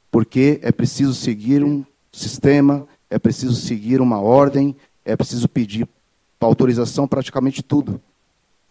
porque 0.09 0.59
é 0.61 0.71
preciso 0.71 1.13
seguir 1.13 1.63
um 1.63 1.83
sistema, 2.11 2.87
é 3.09 3.19
preciso 3.19 3.55
seguir 3.55 3.99
uma 3.99 4.19
ordem, 4.19 4.75
é 5.03 5.15
preciso 5.17 5.49
pedir 5.49 5.87
autorização 6.39 7.07
praticamente 7.07 7.61
tudo. 7.61 7.99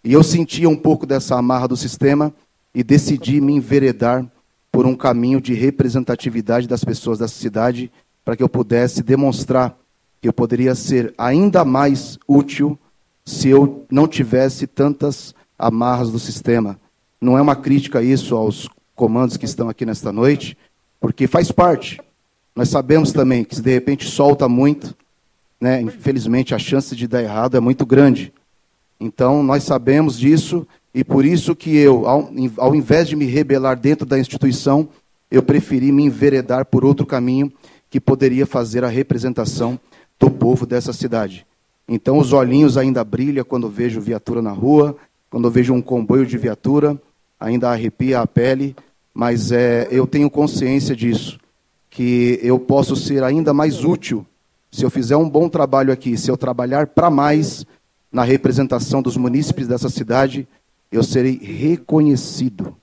E 0.04 0.12
eu 0.12 0.22
sentia 0.22 0.68
um 0.68 0.76
pouco 0.76 1.06
dessa 1.06 1.36
amarra 1.36 1.68
do 1.68 1.76
sistema 1.76 2.32
e 2.74 2.82
decidi 2.82 3.40
me 3.40 3.52
enveredar 3.52 4.26
por 4.70 4.86
um 4.86 4.94
caminho 4.94 5.40
de 5.40 5.52
representatividade 5.52 6.66
das 6.66 6.82
pessoas 6.84 7.18
da 7.18 7.28
cidade 7.28 7.90
para 8.24 8.36
que 8.36 8.42
eu 8.42 8.48
pudesse 8.48 9.02
demonstrar 9.02 9.76
que 10.20 10.28
eu 10.28 10.32
poderia 10.32 10.74
ser 10.74 11.12
ainda 11.18 11.64
mais 11.64 12.16
útil 12.28 12.78
se 13.24 13.48
eu 13.48 13.84
não 13.90 14.06
tivesse 14.06 14.66
tantas 14.68 15.34
amarras 15.58 16.10
do 16.10 16.18
sistema. 16.18 16.78
Não 17.20 17.36
é 17.36 17.42
uma 17.42 17.56
crítica 17.56 18.02
isso 18.02 18.36
aos 18.36 18.68
comandos 18.94 19.36
que 19.36 19.44
estão 19.44 19.68
aqui 19.68 19.84
nesta 19.84 20.12
noite, 20.12 20.56
porque 21.00 21.26
faz 21.26 21.50
parte. 21.50 22.00
Nós 22.54 22.68
sabemos 22.68 23.12
também 23.12 23.44
que 23.44 23.56
se 23.56 23.62
de 23.62 23.72
repente 23.72 24.08
solta 24.08 24.48
muito, 24.48 24.94
né, 25.60 25.82
infelizmente 25.82 26.54
a 26.54 26.58
chance 26.58 26.94
de 26.94 27.08
dar 27.08 27.22
errado 27.22 27.56
é 27.56 27.60
muito 27.60 27.84
grande. 27.84 28.32
Então 29.00 29.42
nós 29.42 29.64
sabemos 29.64 30.18
disso 30.18 30.66
e 30.94 31.02
por 31.02 31.24
isso 31.24 31.56
que 31.56 31.74
eu, 31.76 32.06
ao, 32.06 32.74
invés 32.74 33.08
de 33.08 33.16
me 33.16 33.24
rebelar 33.24 33.78
dentro 33.78 34.04
da 34.04 34.18
instituição, 34.18 34.88
eu 35.30 35.42
preferi 35.42 35.90
me 35.90 36.04
enveredar 36.04 36.66
por 36.66 36.84
outro 36.84 37.06
caminho 37.06 37.50
que 37.88 38.00
poderia 38.00 38.46
fazer 38.46 38.84
a 38.84 38.88
representação 38.88 39.78
do 40.18 40.30
povo 40.30 40.66
dessa 40.66 40.92
cidade. 40.92 41.46
Então 41.88 42.18
os 42.18 42.32
olhinhos 42.32 42.76
ainda 42.76 43.02
brilham 43.02 43.44
quando 43.44 43.68
vejo 43.68 44.00
viatura 44.00 44.42
na 44.42 44.52
rua, 44.52 44.96
quando 45.30 45.50
vejo 45.50 45.72
um 45.72 45.80
comboio 45.80 46.26
de 46.26 46.36
viatura, 46.36 47.00
ainda 47.40 47.70
arrepia 47.70 48.20
a 48.20 48.26
pele, 48.26 48.76
mas 49.14 49.50
é, 49.50 49.88
eu 49.90 50.06
tenho 50.06 50.30
consciência 50.30 50.94
disso, 50.94 51.38
que 51.90 52.38
eu 52.42 52.58
posso 52.58 52.94
ser 52.96 53.22
ainda 53.22 53.52
mais 53.52 53.84
útil 53.84 54.26
se 54.72 54.84
eu 54.84 54.90
fizer 54.90 55.16
um 55.16 55.28
bom 55.28 55.50
trabalho 55.50 55.92
aqui, 55.92 56.16
se 56.16 56.30
eu 56.30 56.36
trabalhar 56.36 56.86
para 56.86 57.10
mais 57.10 57.66
na 58.10 58.24
representação 58.24 59.02
dos 59.02 59.18
munícipes 59.18 59.68
dessa 59.68 59.90
cidade, 59.90 60.48
eu 60.92 61.02
serei 61.02 61.38
reconhecido. 61.42 62.76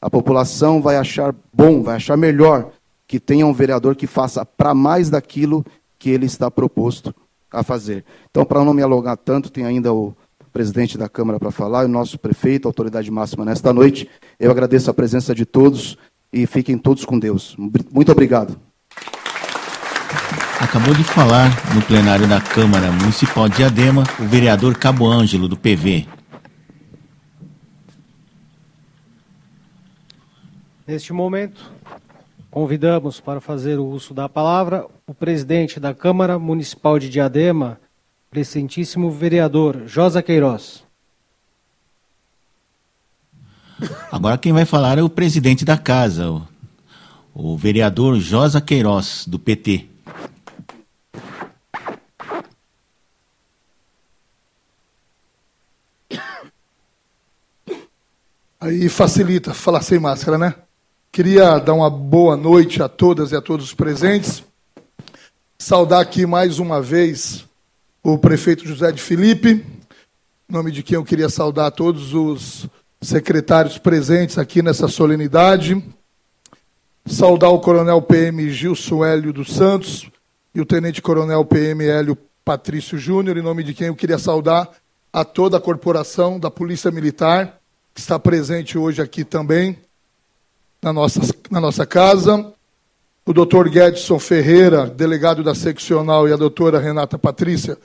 A 0.00 0.08
população 0.08 0.80
vai 0.80 0.96
achar 0.96 1.34
bom, 1.52 1.82
vai 1.82 1.96
achar 1.96 2.16
melhor 2.16 2.70
que 3.06 3.18
tenha 3.18 3.46
um 3.46 3.52
vereador 3.52 3.96
que 3.96 4.06
faça 4.06 4.44
para 4.46 4.72
mais 4.72 5.10
daquilo 5.10 5.64
que 5.98 6.10
ele 6.10 6.26
está 6.26 6.50
proposto 6.50 7.14
a 7.50 7.62
fazer. 7.62 8.04
Então, 8.30 8.44
para 8.44 8.64
não 8.64 8.72
me 8.72 8.82
alongar 8.82 9.16
tanto, 9.16 9.50
tem 9.50 9.64
ainda 9.64 9.92
o 9.92 10.14
presidente 10.52 10.96
da 10.96 11.08
Câmara 11.08 11.38
para 11.38 11.50
falar, 11.50 11.82
e 11.82 11.86
o 11.86 11.88
nosso 11.88 12.18
prefeito, 12.18 12.66
autoridade 12.66 13.10
máxima 13.10 13.44
nesta 13.44 13.72
noite. 13.72 14.08
Eu 14.38 14.50
agradeço 14.50 14.90
a 14.90 14.94
presença 14.94 15.34
de 15.34 15.44
todos 15.44 15.98
e 16.32 16.46
fiquem 16.46 16.78
todos 16.78 17.04
com 17.04 17.18
Deus. 17.18 17.56
Muito 17.92 18.12
obrigado. 18.12 18.58
Acabou 20.60 20.94
de 20.94 21.04
falar 21.04 21.50
no 21.74 21.82
plenário 21.82 22.26
da 22.26 22.40
Câmara 22.40 22.90
Municipal 22.90 23.48
de 23.48 23.62
Adema 23.62 24.04
o 24.18 24.24
vereador 24.24 24.76
Cabo 24.76 25.06
Ângelo, 25.06 25.48
do 25.48 25.56
PV. 25.56 26.15
Neste 30.86 31.12
momento, 31.12 31.70
Convidamos 32.56 33.20
para 33.20 33.38
fazer 33.38 33.78
o 33.78 33.84
uso 33.84 34.14
da 34.14 34.30
palavra 34.30 34.86
o 35.06 35.12
presidente 35.12 35.78
da 35.78 35.92
Câmara 35.92 36.38
Municipal 36.38 36.98
de 36.98 37.10
Diadema, 37.10 37.78
presentíssimo 38.30 39.10
vereador 39.10 39.82
Josa 39.86 40.22
Queiroz. 40.22 40.82
Agora 44.10 44.38
quem 44.38 44.54
vai 44.54 44.64
falar 44.64 44.96
é 44.96 45.02
o 45.02 45.10
presidente 45.10 45.66
da 45.66 45.76
casa, 45.76 46.30
o, 46.30 46.48
o 47.34 47.58
vereador 47.58 48.18
Josa 48.18 48.58
Queiroz, 48.58 49.26
do 49.26 49.38
PT. 49.38 49.90
Aí 58.58 58.88
facilita 58.88 59.52
falar 59.52 59.82
sem 59.82 59.98
máscara, 59.98 60.38
né? 60.38 60.54
Queria 61.16 61.58
dar 61.58 61.72
uma 61.72 61.88
boa 61.88 62.36
noite 62.36 62.82
a 62.82 62.90
todas 62.90 63.32
e 63.32 63.34
a 63.34 63.40
todos 63.40 63.64
os 63.64 63.72
presentes. 63.72 64.44
Saudar 65.58 66.00
aqui 66.00 66.26
mais 66.26 66.58
uma 66.58 66.82
vez 66.82 67.46
o 68.02 68.18
prefeito 68.18 68.68
José 68.68 68.92
de 68.92 69.00
Felipe, 69.00 69.64
nome 70.46 70.70
de 70.70 70.82
quem 70.82 70.96
eu 70.96 71.04
queria 71.06 71.30
saudar 71.30 71.70
todos 71.70 72.12
os 72.12 72.68
secretários 73.00 73.78
presentes 73.78 74.36
aqui 74.36 74.60
nessa 74.60 74.88
solenidade. 74.88 75.82
Saudar 77.06 77.48
o 77.48 77.60
coronel 77.60 78.02
PM 78.02 78.50
Gilson 78.50 79.02
Hélio 79.02 79.32
dos 79.32 79.54
Santos 79.54 80.10
e 80.54 80.60
o 80.60 80.66
tenente 80.66 81.00
coronel 81.00 81.46
PM 81.46 81.82
Hélio 81.82 82.18
Patrício 82.44 82.98
Júnior, 82.98 83.38
em 83.38 83.42
nome 83.42 83.64
de 83.64 83.72
quem 83.72 83.86
eu 83.86 83.96
queria 83.96 84.18
saudar 84.18 84.68
a 85.10 85.24
toda 85.24 85.56
a 85.56 85.60
corporação 85.62 86.38
da 86.38 86.50
Polícia 86.50 86.90
Militar, 86.90 87.58
que 87.94 88.00
está 88.00 88.18
presente 88.18 88.76
hoje 88.76 89.00
aqui 89.00 89.24
também 89.24 89.78
na 90.86 90.92
nossa, 90.92 91.20
na 91.50 91.60
nossa 91.60 91.84
casa, 91.84 92.52
o 93.24 93.32
doutor 93.32 93.68
Guedson 93.68 94.20
Ferreira, 94.20 94.86
delegado 94.86 95.42
da 95.42 95.52
seccional, 95.52 96.28
e 96.28 96.32
a 96.32 96.36
doutora 96.36 96.78
Renata 96.78 97.18
Patrícia, 97.18 97.76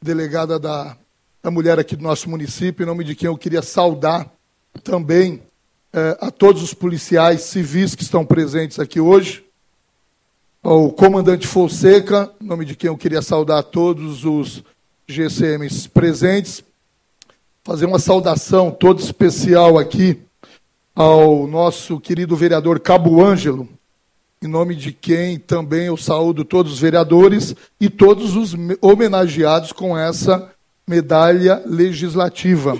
delegada 0.00 0.56
da, 0.56 0.96
da 1.42 1.50
mulher 1.50 1.80
aqui 1.80 1.96
do 1.96 2.04
nosso 2.04 2.30
município, 2.30 2.84
em 2.84 2.86
nome 2.86 3.02
de 3.02 3.16
quem 3.16 3.26
eu 3.26 3.36
queria 3.36 3.60
saudar 3.60 4.30
também 4.84 5.42
eh, 5.92 6.16
a 6.20 6.30
todos 6.30 6.62
os 6.62 6.72
policiais 6.72 7.40
civis 7.40 7.96
que 7.96 8.04
estão 8.04 8.24
presentes 8.24 8.78
aqui 8.78 9.00
hoje, 9.00 9.44
ao 10.62 10.92
comandante 10.92 11.48
Fonseca, 11.48 12.30
em 12.40 12.46
nome 12.46 12.64
de 12.64 12.76
quem 12.76 12.86
eu 12.86 12.96
queria 12.96 13.20
saudar 13.20 13.64
todos 13.64 14.24
os 14.24 14.62
GCMs 15.08 15.88
presentes, 15.88 16.62
fazer 17.64 17.86
uma 17.86 17.98
saudação 17.98 18.70
toda 18.70 19.02
especial 19.02 19.76
aqui 19.76 20.22
ao 20.94 21.46
nosso 21.46 21.98
querido 21.98 22.36
vereador 22.36 22.78
Cabo 22.78 23.22
Ângelo, 23.22 23.68
em 24.40 24.46
nome 24.46 24.76
de 24.76 24.92
quem 24.92 25.38
também 25.38 25.86
eu 25.86 25.96
saúdo 25.96 26.44
todos 26.44 26.74
os 26.74 26.78
vereadores 26.78 27.54
e 27.80 27.88
todos 27.88 28.36
os 28.36 28.54
homenageados 28.80 29.72
com 29.72 29.96
essa 29.96 30.52
medalha 30.86 31.62
legislativa. 31.66 32.78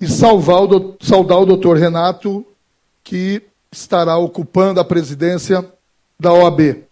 E 0.00 0.06
salvar 0.06 0.62
o, 0.62 0.96
saudar 1.00 1.38
o 1.38 1.46
doutor 1.46 1.76
Renato, 1.76 2.44
que 3.02 3.42
estará 3.72 4.16
ocupando 4.18 4.78
a 4.78 4.84
presidência 4.84 5.66
da 6.18 6.32
OAB. 6.32 6.84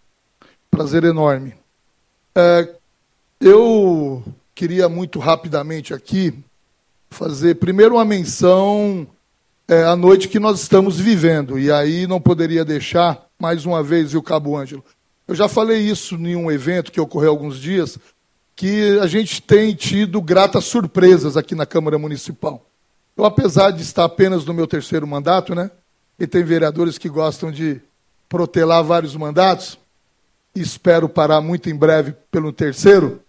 Prazer 0.71 1.05
enorme. 1.05 1.55
É, 2.35 2.69
eu 3.41 4.23
queria 4.55 4.89
muito 4.89 5.19
rapidamente 5.19 5.93
aqui 5.93 6.35
fazer 7.11 7.57
primeiro 7.57 7.97
uma 7.97 8.05
menção 8.05 9.07
é, 9.69 9.85
à 9.85 9.95
noite 9.95 10.29
que 10.29 10.41
nós 10.41 10.61
estamos 10.61 10.99
vivendo. 10.99 11.59
E 11.59 11.71
aí 11.71 12.07
não 12.07 12.21
poderia 12.21 12.65
deixar, 12.65 13.27
mais 13.39 13.67
uma 13.67 13.83
vez, 13.83 14.15
o 14.15 14.23
Cabo 14.23 14.57
Ângelo. 14.57 14.83
Eu 15.27 15.35
já 15.35 15.47
falei 15.47 15.79
isso 15.79 16.15
em 16.17 16.35
um 16.35 16.51
evento 16.51 16.91
que 16.91 17.01
ocorreu 17.01 17.31
alguns 17.31 17.59
dias, 17.59 17.99
que 18.57 18.99
a 18.99 19.07
gente 19.07 19.43
tem 19.43 19.75
tido 19.75 20.23
gratas 20.23 20.65
surpresas 20.65 21.37
aqui 21.37 21.55
na 21.55 21.67
Câmara 21.67 21.99
Municipal. 21.99 22.65
Eu, 23.15 23.27
apesar 23.27 23.71
de 23.71 23.83
estar 23.83 24.05
apenas 24.05 24.47
no 24.47 24.55
meu 24.55 24.67
terceiro 24.67 25.07
mandato, 25.07 25.55
né? 25.55 25.71
E 26.19 26.27
tem 26.27 26.43
vereadores 26.43 26.97
que 26.97 27.09
gostam 27.09 27.53
de 27.53 27.81
protelar 28.29 28.83
vários 28.83 29.15
mandatos, 29.15 29.79
espero 30.55 31.09
parar 31.09 31.41
muito 31.41 31.69
em 31.69 31.75
breve 31.75 32.15
pelo 32.31 32.53
terceiro, 32.53 33.21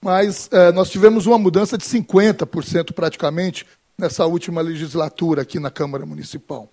mas 0.00 0.48
é, 0.52 0.72
nós 0.72 0.90
tivemos 0.90 1.26
uma 1.26 1.38
mudança 1.38 1.78
de 1.78 1.84
50% 1.84 2.92
praticamente 2.92 3.66
nessa 3.98 4.26
última 4.26 4.60
legislatura 4.60 5.42
aqui 5.42 5.58
na 5.58 5.70
Câmara 5.70 6.04
Municipal. 6.04 6.68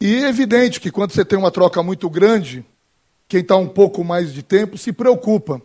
E 0.00 0.24
é 0.24 0.28
evidente 0.28 0.80
que 0.80 0.90
quando 0.90 1.12
você 1.12 1.24
tem 1.24 1.38
uma 1.38 1.50
troca 1.50 1.82
muito 1.82 2.08
grande, 2.08 2.64
quem 3.28 3.40
está 3.40 3.56
um 3.56 3.68
pouco 3.68 4.02
mais 4.02 4.32
de 4.32 4.42
tempo 4.42 4.78
se 4.78 4.92
preocupa. 4.92 5.60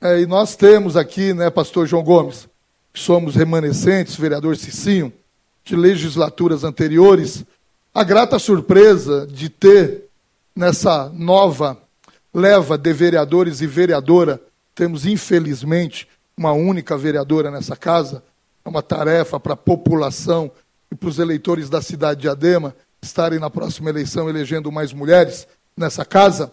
É, 0.00 0.20
e 0.20 0.26
nós 0.26 0.56
temos 0.56 0.96
aqui, 0.96 1.32
né, 1.32 1.48
pastor 1.48 1.86
João 1.86 2.02
Gomes, 2.02 2.48
que 2.92 3.00
somos 3.00 3.34
remanescentes, 3.34 4.16
vereador 4.16 4.56
Cicinho, 4.56 5.12
de 5.64 5.76
legislaturas 5.76 6.64
anteriores, 6.64 7.44
a 7.94 8.04
grata 8.04 8.38
surpresa 8.38 9.26
de 9.26 9.48
ter 9.48 10.04
nessa 10.54 11.10
nova 11.14 11.78
leva 12.32 12.76
de 12.76 12.92
vereadores 12.92 13.60
e 13.60 13.66
vereadora, 13.66 14.40
temos 14.74 15.06
infelizmente 15.06 16.06
uma 16.36 16.52
única 16.52 16.96
vereadora 16.96 17.50
nessa 17.50 17.74
casa, 17.74 18.22
é 18.66 18.68
uma 18.68 18.82
tarefa 18.82 19.38
para 19.38 19.52
a 19.52 19.56
população 19.56 20.50
e 20.90 20.94
para 20.96 21.08
os 21.08 21.20
eleitores 21.20 21.70
da 21.70 21.80
cidade 21.80 22.22
de 22.22 22.28
Adema 22.28 22.74
estarem 23.00 23.38
na 23.38 23.48
próxima 23.48 23.88
eleição 23.88 24.28
elegendo 24.28 24.72
mais 24.72 24.92
mulheres 24.92 25.46
nessa 25.76 26.04
casa. 26.04 26.52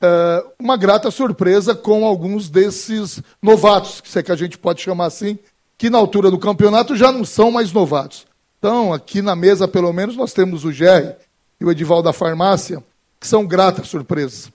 É 0.00 0.44
uma 0.58 0.76
grata 0.76 1.10
surpresa 1.10 1.74
com 1.74 2.06
alguns 2.06 2.48
desses 2.48 3.20
novatos, 3.42 4.02
se 4.04 4.18
é 4.18 4.22
que 4.22 4.30
a 4.30 4.36
gente 4.36 4.56
pode 4.56 4.80
chamar 4.80 5.06
assim, 5.06 5.36
que 5.76 5.90
na 5.90 5.98
altura 5.98 6.30
do 6.30 6.38
campeonato 6.38 6.96
já 6.96 7.10
não 7.10 7.24
são 7.24 7.50
mais 7.50 7.72
novatos. 7.72 8.24
Então, 8.58 8.92
aqui 8.92 9.20
na 9.20 9.34
mesa, 9.34 9.66
pelo 9.66 9.92
menos, 9.92 10.16
nós 10.16 10.32
temos 10.32 10.64
o 10.64 10.70
Jerry 10.70 11.16
e 11.60 11.64
o 11.64 11.70
Edival 11.72 12.02
da 12.02 12.12
Farmácia, 12.12 12.82
que 13.18 13.26
são 13.26 13.44
gratas 13.44 13.88
surpresas. 13.88 14.52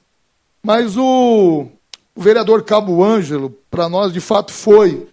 Mas 0.64 0.96
o, 0.96 1.68
o 2.16 2.22
vereador 2.22 2.64
Cabo 2.64 3.04
Ângelo, 3.04 3.50
para 3.70 3.90
nós, 3.90 4.14
de 4.14 4.22
fato, 4.22 4.54
foi 4.54 5.10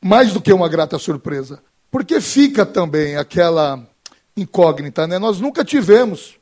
mais 0.00 0.32
do 0.32 0.40
que 0.40 0.52
uma 0.52 0.68
grata 0.68 0.98
surpresa. 0.98 1.60
Porque 1.90 2.20
fica 2.20 2.64
também 2.66 3.16
aquela 3.16 3.86
incógnita, 4.36 5.06
né? 5.06 5.18
Nós 5.18 5.40
nunca 5.40 5.64
tivemos 5.64 6.36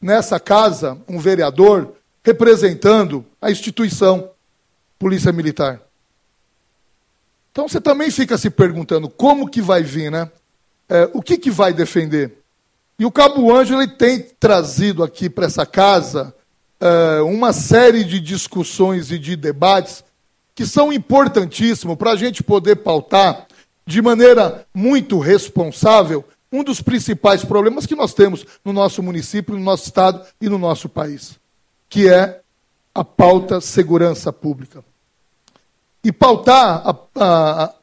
nessa 0.00 0.38
casa 0.38 0.98
um 1.08 1.18
vereador 1.18 1.94
representando 2.22 3.24
a 3.40 3.50
instituição 3.50 4.30
Polícia 4.98 5.32
Militar. 5.32 5.80
Então 7.52 7.68
você 7.68 7.80
também 7.80 8.10
fica 8.10 8.36
se 8.36 8.50
perguntando 8.50 9.08
como 9.08 9.48
que 9.48 9.62
vai 9.62 9.82
vir, 9.82 10.10
né? 10.10 10.30
É, 10.88 11.08
o 11.12 11.22
que, 11.22 11.38
que 11.38 11.50
vai 11.50 11.72
defender? 11.72 12.38
E 12.98 13.04
o 13.04 13.10
Cabo 13.10 13.54
Ângelo 13.54 13.82
ele 13.82 13.92
tem 13.92 14.20
trazido 14.20 15.02
aqui 15.02 15.30
para 15.30 15.46
essa 15.46 15.64
casa 15.64 16.34
uh, 16.80 17.24
uma 17.24 17.52
série 17.52 18.04
de 18.04 18.20
discussões 18.20 19.10
e 19.10 19.18
de 19.18 19.36
debates 19.36 20.04
que 20.54 20.66
são 20.66 20.92
importantíssimos 20.92 21.96
para 21.96 22.12
a 22.12 22.16
gente 22.16 22.42
poder 22.42 22.76
pautar 22.76 23.46
de 23.86 24.00
maneira 24.00 24.66
muito 24.72 25.18
responsável 25.18 26.24
um 26.50 26.62
dos 26.62 26.80
principais 26.80 27.44
problemas 27.44 27.84
que 27.84 27.96
nós 27.96 28.14
temos 28.14 28.46
no 28.64 28.72
nosso 28.72 29.02
município, 29.02 29.56
no 29.56 29.62
nosso 29.62 29.84
estado 29.84 30.24
e 30.40 30.48
no 30.48 30.56
nosso 30.56 30.88
país, 30.88 31.38
que 31.88 32.08
é 32.08 32.40
a 32.94 33.04
pauta 33.04 33.60
segurança 33.60 34.32
pública. 34.32 34.84
E 36.02 36.12
pautar 36.12 36.82
a, 36.86 36.96
a, 37.16 37.74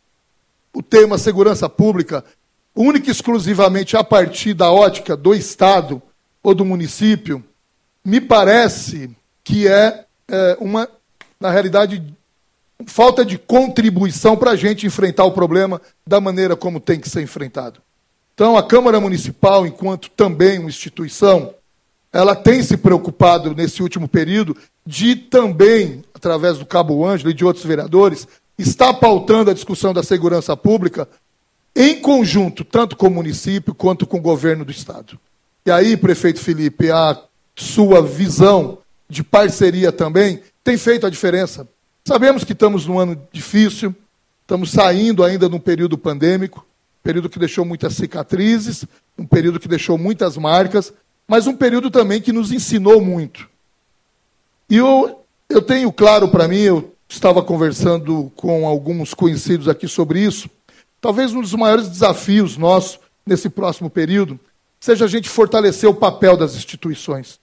o 0.73 0.81
tema 0.81 1.17
segurança 1.17 1.67
pública 1.67 2.23
única 2.73 3.09
e 3.09 3.11
exclusivamente 3.11 3.97
a 3.97 4.03
partir 4.03 4.53
da 4.53 4.71
ótica 4.71 5.17
do 5.17 5.35
Estado 5.35 6.01
ou 6.41 6.55
do 6.55 6.63
município, 6.63 7.43
me 8.03 8.21
parece 8.21 9.15
que 9.43 9.67
é, 9.67 10.05
é 10.29 10.57
uma, 10.59 10.87
na 11.39 11.51
realidade, 11.51 12.01
falta 12.87 13.25
de 13.25 13.37
contribuição 13.37 14.37
para 14.37 14.51
a 14.51 14.55
gente 14.55 14.85
enfrentar 14.85 15.25
o 15.25 15.31
problema 15.31 15.81
da 16.05 16.19
maneira 16.21 16.55
como 16.55 16.79
tem 16.79 16.99
que 16.99 17.09
ser 17.09 17.21
enfrentado. 17.21 17.81
Então, 18.33 18.57
a 18.57 18.63
Câmara 18.63 18.99
Municipal, 18.99 19.65
enquanto 19.67 20.09
também 20.09 20.59
uma 20.59 20.69
instituição, 20.69 21.53
ela 22.11 22.35
tem 22.35 22.61
se 22.63 22.75
preocupado 22.77 23.53
nesse 23.55 23.81
último 23.81 24.07
período 24.07 24.55
de 24.85 25.15
também, 25.15 26.03
através 26.13 26.57
do 26.57 26.65
Cabo 26.65 27.05
Ângelo 27.05 27.31
e 27.31 27.33
de 27.33 27.45
outros 27.45 27.65
vereadores, 27.65 28.27
estar 28.57 28.93
pautando 28.95 29.49
a 29.49 29.53
discussão 29.53 29.93
da 29.93 30.03
segurança 30.03 30.55
pública 30.57 31.07
em 31.75 31.99
conjunto, 31.99 32.63
tanto 32.65 32.97
com 32.97 33.07
o 33.07 33.11
município 33.11 33.73
quanto 33.73 34.05
com 34.05 34.17
o 34.17 34.21
governo 34.21 34.65
do 34.65 34.71
Estado. 34.71 35.19
E 35.65 35.71
aí, 35.71 35.95
prefeito 35.95 36.39
Felipe, 36.39 36.91
a 36.91 37.17
sua 37.55 38.01
visão 38.01 38.79
de 39.07 39.23
parceria 39.23 39.91
também 39.91 40.41
tem 40.63 40.77
feito 40.77 41.05
a 41.05 41.09
diferença. 41.09 41.67
Sabemos 42.03 42.43
que 42.43 42.53
estamos 42.53 42.85
num 42.85 42.99
ano 42.99 43.21
difícil, 43.31 43.95
estamos 44.41 44.71
saindo 44.71 45.23
ainda 45.23 45.47
de 45.47 45.55
um 45.55 45.59
período 45.59 45.97
pandêmico, 45.97 46.65
período 47.03 47.29
que 47.29 47.39
deixou 47.39 47.63
muitas 47.63 47.93
cicatrizes, 47.93 48.85
um 49.17 49.25
período 49.25 49.59
que 49.59 49.67
deixou 49.67 49.97
muitas 49.97 50.35
marcas, 50.35 50.93
mas 51.27 51.47
um 51.47 51.55
período 51.55 51.91
também 51.91 52.21
que 52.21 52.33
nos 52.33 52.51
ensinou 52.51 53.01
muito. 53.01 53.47
E 54.69 54.77
eu, 54.77 55.23
eu 55.47 55.61
tenho 55.61 55.91
claro 55.91 56.27
para 56.29 56.47
mim, 56.47 56.59
eu 56.59 56.95
estava 57.07 57.43
conversando 57.43 58.31
com 58.35 58.67
alguns 58.67 59.13
conhecidos 59.13 59.67
aqui 59.67 59.87
sobre 59.87 60.19
isso, 60.19 60.49
talvez 60.99 61.33
um 61.33 61.41
dos 61.41 61.53
maiores 61.53 61.87
desafios 61.87 62.57
nossos 62.57 62.99
nesse 63.25 63.49
próximo 63.49 63.89
período 63.89 64.39
seja 64.79 65.05
a 65.05 65.07
gente 65.07 65.29
fortalecer 65.29 65.87
o 65.87 65.93
papel 65.93 66.35
das 66.35 66.55
instituições. 66.55 67.39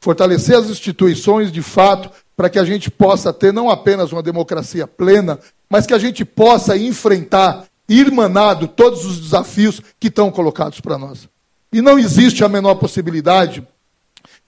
Fortalecer 0.00 0.56
as 0.56 0.68
instituições, 0.68 1.50
de 1.50 1.62
fato, 1.62 2.10
para 2.40 2.48
que 2.48 2.58
a 2.58 2.64
gente 2.64 2.90
possa 2.90 3.34
ter 3.34 3.52
não 3.52 3.68
apenas 3.68 4.12
uma 4.12 4.22
democracia 4.22 4.86
plena, 4.86 5.38
mas 5.68 5.84
que 5.84 5.92
a 5.92 5.98
gente 5.98 6.24
possa 6.24 6.74
enfrentar, 6.74 7.66
irmanado, 7.86 8.66
todos 8.66 9.04
os 9.04 9.20
desafios 9.20 9.82
que 10.00 10.08
estão 10.08 10.30
colocados 10.30 10.80
para 10.80 10.96
nós. 10.96 11.28
E 11.70 11.82
não 11.82 11.98
existe 11.98 12.42
a 12.42 12.48
menor 12.48 12.76
possibilidade 12.76 13.62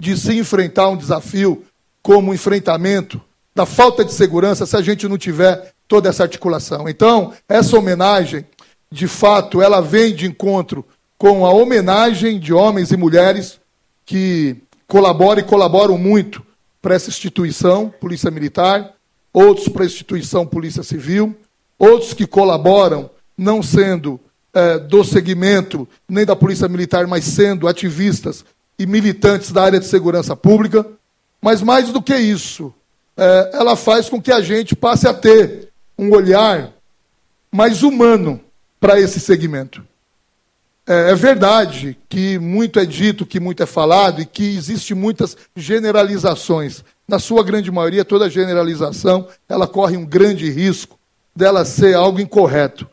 de 0.01 0.16
se 0.16 0.34
enfrentar 0.38 0.88
um 0.88 0.97
desafio 0.97 1.66
como 2.03 2.30
o 2.30 2.34
enfrentamento 2.34 3.20
da 3.55 3.66
falta 3.66 4.03
de 4.03 4.14
segurança 4.14 4.64
se 4.64 4.74
a 4.74 4.80
gente 4.80 5.07
não 5.07 5.18
tiver 5.18 5.74
toda 5.86 6.09
essa 6.09 6.22
articulação. 6.22 6.88
Então, 6.88 7.34
essa 7.47 7.76
homenagem, 7.76 8.47
de 8.90 9.07
fato, 9.07 9.61
ela 9.61 9.82
vem 9.82 10.14
de 10.14 10.26
encontro 10.26 10.82
com 11.18 11.45
a 11.45 11.51
homenagem 11.51 12.40
de 12.40 12.55
homens 12.55 12.90
e 12.90 12.97
mulheres 12.97 13.61
que 14.07 14.57
colaboram 14.86 15.43
e 15.43 15.45
colaboram 15.45 15.99
muito 15.99 16.43
para 16.82 16.96
essa 16.96 17.08
instituição, 17.08 17.88
Polícia 17.88 18.30
Militar, 18.30 18.92
outros 19.32 19.68
para 19.68 19.84
a 19.84 19.86
instituição 19.86 20.44
Polícia 20.44 20.82
Civil, 20.82 21.34
outros 21.78 22.12
que 22.12 22.26
colaboram, 22.26 23.08
não 23.38 23.62
sendo 23.62 24.20
é, 24.52 24.78
do 24.78 25.02
segmento 25.04 25.88
nem 26.08 26.26
da 26.26 26.36
Polícia 26.36 26.68
Militar, 26.68 27.06
mas 27.06 27.24
sendo 27.24 27.68
ativistas 27.68 28.44
e 28.78 28.84
militantes 28.84 29.52
da 29.52 29.62
área 29.62 29.80
de 29.80 29.86
segurança 29.86 30.36
pública. 30.36 30.84
Mas 31.40 31.62
mais 31.62 31.90
do 31.90 32.02
que 32.02 32.14
isso, 32.14 32.74
é, 33.16 33.50
ela 33.54 33.76
faz 33.76 34.08
com 34.08 34.20
que 34.20 34.32
a 34.32 34.40
gente 34.40 34.76
passe 34.76 35.08
a 35.08 35.14
ter 35.14 35.68
um 35.98 36.10
olhar 36.10 36.72
mais 37.50 37.82
humano 37.82 38.40
para 38.80 39.00
esse 39.00 39.20
segmento. 39.20 39.82
É, 40.86 41.10
é, 41.10 41.14
verdade 41.14 41.96
que 42.08 42.38
muito 42.38 42.80
é 42.80 42.84
dito, 42.84 43.24
que 43.24 43.38
muito 43.38 43.62
é 43.62 43.66
falado 43.66 44.20
e 44.20 44.26
que 44.26 44.56
existe 44.56 44.94
muitas 44.94 45.36
generalizações. 45.54 46.84
Na 47.06 47.18
sua 47.18 47.44
grande 47.44 47.70
maioria, 47.70 48.04
toda 48.04 48.28
generalização 48.28 49.28
ela 49.48 49.66
corre 49.66 49.96
um 49.96 50.04
grande 50.04 50.50
risco 50.50 50.98
dela 51.34 51.64
ser 51.64 51.94
algo 51.94 52.20
incorreto. 52.20 52.88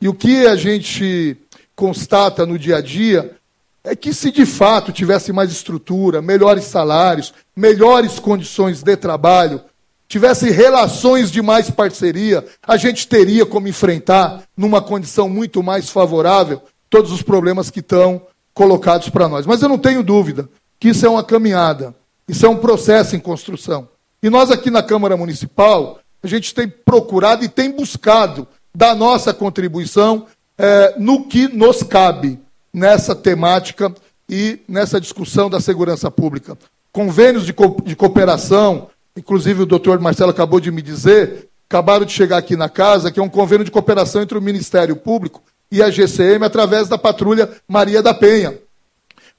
E 0.00 0.08
o 0.08 0.14
que 0.14 0.46
a 0.46 0.54
gente 0.54 1.36
constata 1.74 2.44
no 2.44 2.58
dia 2.58 2.76
a 2.76 2.80
dia 2.82 3.34
é 3.82 3.96
que 3.96 4.12
se 4.12 4.30
de 4.30 4.44
fato 4.44 4.92
tivesse 4.92 5.32
mais 5.32 5.50
estrutura, 5.50 6.20
melhores 6.20 6.64
salários, 6.64 7.32
melhores 7.56 8.18
condições 8.18 8.82
de 8.82 8.96
trabalho, 8.96 9.62
tivesse 10.06 10.50
relações 10.50 11.30
de 11.30 11.40
mais 11.40 11.70
parceria, 11.70 12.44
a 12.66 12.76
gente 12.76 13.08
teria 13.08 13.46
como 13.46 13.68
enfrentar, 13.68 14.42
numa 14.56 14.82
condição 14.82 15.28
muito 15.28 15.62
mais 15.62 15.88
favorável, 15.88 16.60
todos 16.90 17.12
os 17.12 17.22
problemas 17.22 17.70
que 17.70 17.80
estão 17.80 18.20
colocados 18.52 19.08
para 19.08 19.28
nós. 19.28 19.46
Mas 19.46 19.62
eu 19.62 19.68
não 19.68 19.78
tenho 19.78 20.02
dúvida 20.02 20.48
que 20.78 20.88
isso 20.88 21.06
é 21.06 21.08
uma 21.08 21.24
caminhada, 21.24 21.94
isso 22.28 22.44
é 22.44 22.48
um 22.48 22.56
processo 22.56 23.14
em 23.14 23.20
construção. 23.20 23.88
E 24.22 24.28
nós 24.28 24.50
aqui 24.50 24.70
na 24.70 24.82
Câmara 24.82 25.16
Municipal, 25.16 26.00
a 26.22 26.26
gente 26.26 26.54
tem 26.54 26.68
procurado 26.68 27.44
e 27.44 27.48
tem 27.48 27.70
buscado 27.70 28.46
dar 28.74 28.94
nossa 28.94 29.32
contribuição 29.32 30.26
é, 30.58 30.94
no 30.98 31.24
que 31.26 31.48
nos 31.48 31.82
cabe 31.82 32.38
nessa 32.72 33.14
temática 33.14 33.92
e 34.28 34.60
nessa 34.68 35.00
discussão 35.00 35.48
da 35.48 35.60
segurança 35.60 36.10
pública. 36.10 36.56
Convênios 36.92 37.46
de, 37.46 37.52
co 37.52 37.80
de 37.82 37.96
cooperação, 37.96 38.88
inclusive 39.16 39.62
o 39.62 39.66
doutor 39.66 39.98
Marcelo 40.00 40.30
acabou 40.30 40.60
de 40.60 40.70
me 40.70 40.82
dizer, 40.82 41.48
acabaram 41.68 42.04
de 42.04 42.12
chegar 42.12 42.38
aqui 42.38 42.56
na 42.56 42.68
casa, 42.68 43.10
que 43.10 43.18
é 43.18 43.22
um 43.22 43.28
convênio 43.28 43.64
de 43.64 43.70
cooperação 43.70 44.22
entre 44.22 44.36
o 44.36 44.42
Ministério 44.42 44.96
Público 44.96 45.42
e 45.70 45.82
a 45.82 45.90
GCM 45.90 46.44
através 46.44 46.88
da 46.88 46.98
patrulha 46.98 47.50
Maria 47.68 48.02
da 48.02 48.12
Penha, 48.12 48.58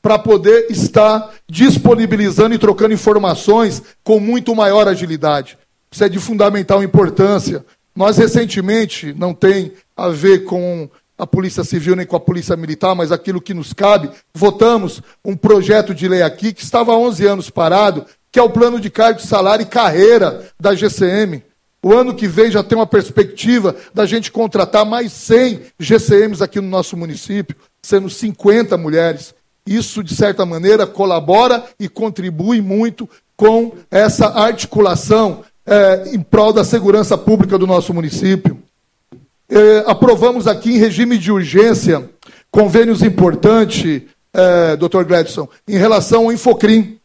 para 0.01 0.17
poder 0.17 0.67
estar 0.69 1.31
disponibilizando 1.49 2.55
e 2.55 2.59
trocando 2.59 2.93
informações 2.93 3.83
com 4.03 4.19
muito 4.19 4.55
maior 4.55 4.87
agilidade. 4.87 5.57
Isso 5.91 6.03
é 6.03 6.09
de 6.09 6.19
fundamental 6.19 6.81
importância. 6.81 7.65
Nós 7.95 8.17
recentemente, 8.17 9.13
não 9.13 9.33
tem 9.33 9.73
a 9.95 10.07
ver 10.07 10.45
com 10.45 10.89
a 11.17 11.27
Polícia 11.27 11.63
Civil 11.63 11.95
nem 11.95 12.05
com 12.05 12.15
a 12.15 12.19
Polícia 12.19 12.57
Militar, 12.57 12.95
mas 12.95 13.11
aquilo 13.11 13.39
que 13.39 13.53
nos 13.53 13.73
cabe, 13.73 14.09
votamos 14.33 15.03
um 15.23 15.35
projeto 15.35 15.93
de 15.93 16.07
lei 16.07 16.23
aqui 16.23 16.51
que 16.51 16.63
estava 16.63 16.93
há 16.93 16.97
11 16.97 17.27
anos 17.27 17.49
parado, 17.49 18.05
que 18.31 18.39
é 18.39 18.41
o 18.41 18.49
plano 18.49 18.79
de 18.79 18.89
cargo 18.89 19.19
salário 19.19 19.61
e 19.63 19.67
carreira 19.67 20.49
da 20.59 20.73
GCM. 20.73 21.43
O 21.83 21.93
ano 21.93 22.13
que 22.13 22.27
vem 22.27 22.51
já 22.51 22.63
tem 22.63 22.77
uma 22.77 22.85
perspectiva 22.85 23.75
da 23.93 24.05
gente 24.05 24.31
contratar 24.31 24.85
mais 24.85 25.11
100 25.13 25.61
GCMs 25.79 26.43
aqui 26.43 26.61
no 26.61 26.67
nosso 26.67 26.95
município, 26.95 27.55
sendo 27.81 28.09
50 28.09 28.77
mulheres. 28.77 29.33
Isso, 29.65 30.03
de 30.03 30.15
certa 30.15 30.45
maneira, 30.45 30.85
colabora 30.85 31.63
e 31.79 31.89
contribui 31.89 32.61
muito 32.61 33.09
com 33.35 33.73
essa 33.89 34.27
articulação 34.27 35.43
é, 35.65 36.11
em 36.13 36.19
prol 36.19 36.53
da 36.53 36.63
segurança 36.63 37.17
pública 37.17 37.57
do 37.57 37.65
nosso 37.65 37.93
município. 37.93 38.61
Eh, 39.53 39.83
aprovamos 39.85 40.47
aqui 40.47 40.71
em 40.71 40.77
regime 40.77 41.17
de 41.17 41.29
urgência 41.29 42.09
convênios 42.49 43.03
importantes, 43.03 44.03
eh, 44.33 44.77
doutor 44.77 45.03
Gladson, 45.03 45.45
em 45.67 45.77
relação 45.77 46.25
ao 46.25 46.31
Infocrim, 46.31 46.97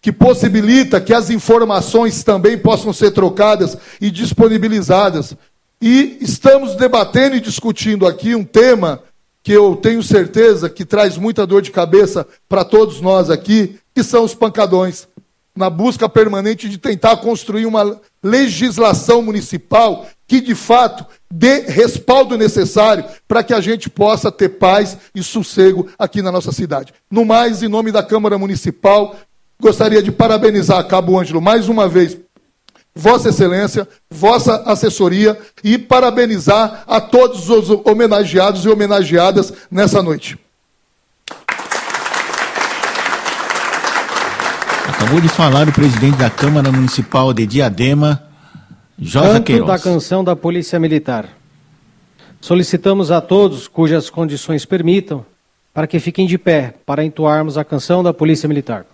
que 0.00 0.12
possibilita 0.12 1.00
que 1.00 1.12
as 1.12 1.30
informações 1.30 2.22
também 2.22 2.56
possam 2.56 2.92
ser 2.92 3.10
trocadas 3.10 3.76
e 4.00 4.10
disponibilizadas. 4.10 5.36
E 5.80 6.18
estamos 6.20 6.76
debatendo 6.76 7.36
e 7.36 7.40
discutindo 7.40 8.06
aqui 8.06 8.34
um 8.34 8.44
tema 8.44 9.02
que 9.42 9.52
eu 9.52 9.76
tenho 9.76 10.02
certeza 10.02 10.68
que 10.68 10.84
traz 10.84 11.16
muita 11.16 11.46
dor 11.46 11.62
de 11.62 11.70
cabeça 11.70 12.26
para 12.48 12.64
todos 12.64 13.00
nós 13.00 13.30
aqui, 13.30 13.78
que 13.94 14.02
são 14.02 14.24
os 14.24 14.34
pancadões 14.34 15.08
na 15.56 15.68
busca 15.68 16.08
permanente 16.08 16.68
de 16.68 16.78
tentar 16.78 17.16
construir 17.16 17.66
uma 17.66 18.00
legislação 18.22 19.20
municipal 19.22 20.06
que, 20.26 20.40
de 20.40 20.54
fato, 20.54 21.04
dê 21.30 21.60
respaldo 21.60 22.36
necessário 22.36 23.04
para 23.26 23.42
que 23.42 23.52
a 23.52 23.60
gente 23.60 23.90
possa 23.90 24.30
ter 24.30 24.50
paz 24.50 24.96
e 25.14 25.22
sossego 25.22 25.88
aqui 25.98 26.22
na 26.22 26.30
nossa 26.30 26.52
cidade. 26.52 26.92
No 27.10 27.24
mais, 27.24 27.62
em 27.62 27.68
nome 27.68 27.90
da 27.90 28.02
Câmara 28.02 28.38
Municipal, 28.38 29.16
gostaria 29.60 30.02
de 30.02 30.12
parabenizar 30.12 30.78
a 30.78 30.84
Cabo 30.84 31.18
Ângelo 31.18 31.40
mais 31.40 31.68
uma 31.68 31.88
vez 31.88 32.16
Vossa 32.94 33.28
Excelência, 33.28 33.88
Vossa 34.10 34.62
Assessoria 34.64 35.38
e 35.62 35.76
parabenizar 35.76 36.84
a 36.86 37.00
todos 37.00 37.48
os 37.48 37.70
homenageados 37.84 38.64
e 38.64 38.68
homenageadas 38.68 39.52
nessa 39.70 40.02
noite. 40.02 40.38
Acabou 44.88 45.20
de 45.20 45.28
falar 45.28 45.68
o 45.68 45.72
presidente 45.72 46.16
da 46.16 46.28
Câmara 46.28 46.72
Municipal 46.72 47.32
de 47.32 47.46
Diadema, 47.46 48.22
Josa 48.98 49.34
Canto 49.34 49.44
Queiroz. 49.44 49.70
da 49.70 49.78
canção 49.78 50.24
da 50.24 50.34
Polícia 50.34 50.78
Militar. 50.78 51.28
Solicitamos 52.40 53.10
a 53.12 53.20
todos 53.20 53.68
cujas 53.68 54.10
condições 54.10 54.64
permitam 54.64 55.24
para 55.72 55.86
que 55.86 56.00
fiquem 56.00 56.26
de 56.26 56.36
pé 56.36 56.74
para 56.84 57.04
entoarmos 57.04 57.56
a 57.56 57.64
canção 57.64 58.02
da 58.02 58.12
Polícia 58.12 58.48
Militar. 58.48 58.84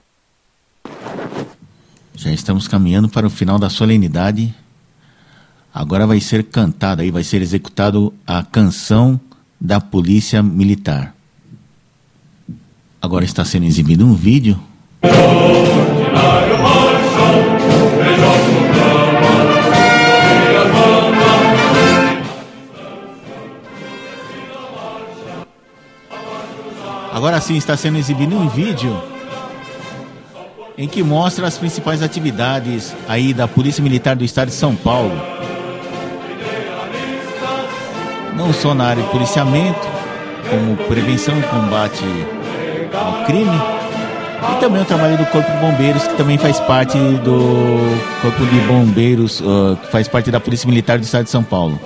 Já 2.25 2.33
estamos 2.33 2.67
caminhando 2.67 3.07
para 3.07 3.27
o 3.27 3.31
final 3.31 3.59
da 3.59 3.69
solenidade. 3.69 4.55
Agora 5.75 6.07
vai 6.07 6.19
ser 6.21 6.45
cantada 6.45 7.03
aí, 7.03 7.11
vai 7.11 7.23
ser 7.23 7.43
executado 7.43 8.15
a 8.27 8.43
canção 8.43 9.21
da 9.61 9.79
Polícia 9.79 10.43
Militar. 10.43 11.15
Agora 13.03 13.27
está 13.27 13.45
sendo 13.45 13.67
exibido 13.67 14.07
um 14.07 14.15
vídeo 14.15 14.59
Agora 27.13 27.39
sim 27.39 27.57
está 27.57 27.77
sendo 27.77 27.99
exibido 27.99 28.35
um 28.35 28.49
vídeo 28.49 29.14
em 30.77 30.89
que 30.89 31.03
mostra 31.03 31.47
as 31.47 31.57
principais 31.57 32.03
atividades 32.03 32.95
aí 33.09 33.33
da 33.33 33.47
Polícia 33.47 33.83
Militar 33.83 34.17
do 34.17 34.25
Estado 34.25 34.49
de 34.49 34.55
São 34.55 34.75
Paulo. 34.75 35.15
Não 38.37 38.53
só 38.53 38.75
na 38.75 38.87
área 38.87 39.03
de 39.03 39.09
policiamento, 39.11 39.87
como 40.51 40.77
prevenção 40.89 41.39
e 41.39 41.43
combate 41.43 42.05
ao 42.93 43.25
crime, 43.25 43.75
e 44.53 44.61
também 44.61 44.83
o 44.83 44.85
trabalho 44.85 45.17
do 45.17 45.25
Corpo 45.27 45.51
de 45.51 45.59
Bombeiros, 45.59 46.07
que 46.07 46.17
também 46.17 46.37
faz 46.37 46.59
parte 46.61 46.99
do 46.99 47.79
Corpo 48.21 48.45
de 48.45 48.61
Bombeiros, 48.67 49.41
uh, 49.41 49.77
que 49.81 49.91
faz 49.91 50.09
parte 50.09 50.31
da 50.31 50.41
Polícia 50.41 50.69
Militar 50.69 50.99
do 50.99 51.05
Estado 51.05 51.25
de 51.25 51.31
São 51.31 51.43
Paulo. 51.43 51.79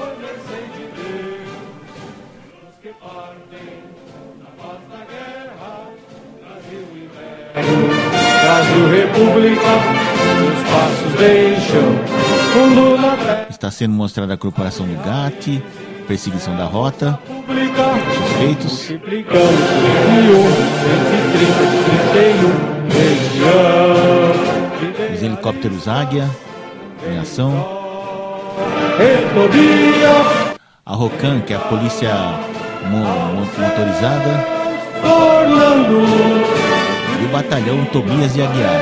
Deixam. 11.19 11.99
Está 13.51 13.71
sendo 13.71 13.93
mostrada 13.95 14.35
a 14.35 14.37
corporação 14.37 14.85
do 14.87 14.95
GAT, 15.05 15.63
perseguição 16.07 16.55
da 16.57 16.65
rota, 16.65 17.19
suspeitos. 18.15 18.91
Multiplicando 18.91 19.39
por 19.39 20.13
mil, 20.13 20.43
130, 21.35 22.15
31, 22.15 22.89
região. 22.89 24.33
Os 25.15 25.23
helicópteros 25.23 25.89
Águia 25.89 26.29
em 27.11 27.19
ação. 27.19 27.53
A 30.87 30.95
ROCAN, 30.95 31.41
que 31.41 31.53
é 31.53 31.57
a 31.57 31.61
polícia 31.61 32.15
mo- 32.91 32.99
mo- 32.99 33.47
motorizada. 33.59 34.59
E 37.21 37.25
o 37.25 37.29
batalhão 37.29 37.85
Tobias 37.87 38.35
de 38.35 38.43
Aguiar. 38.43 38.81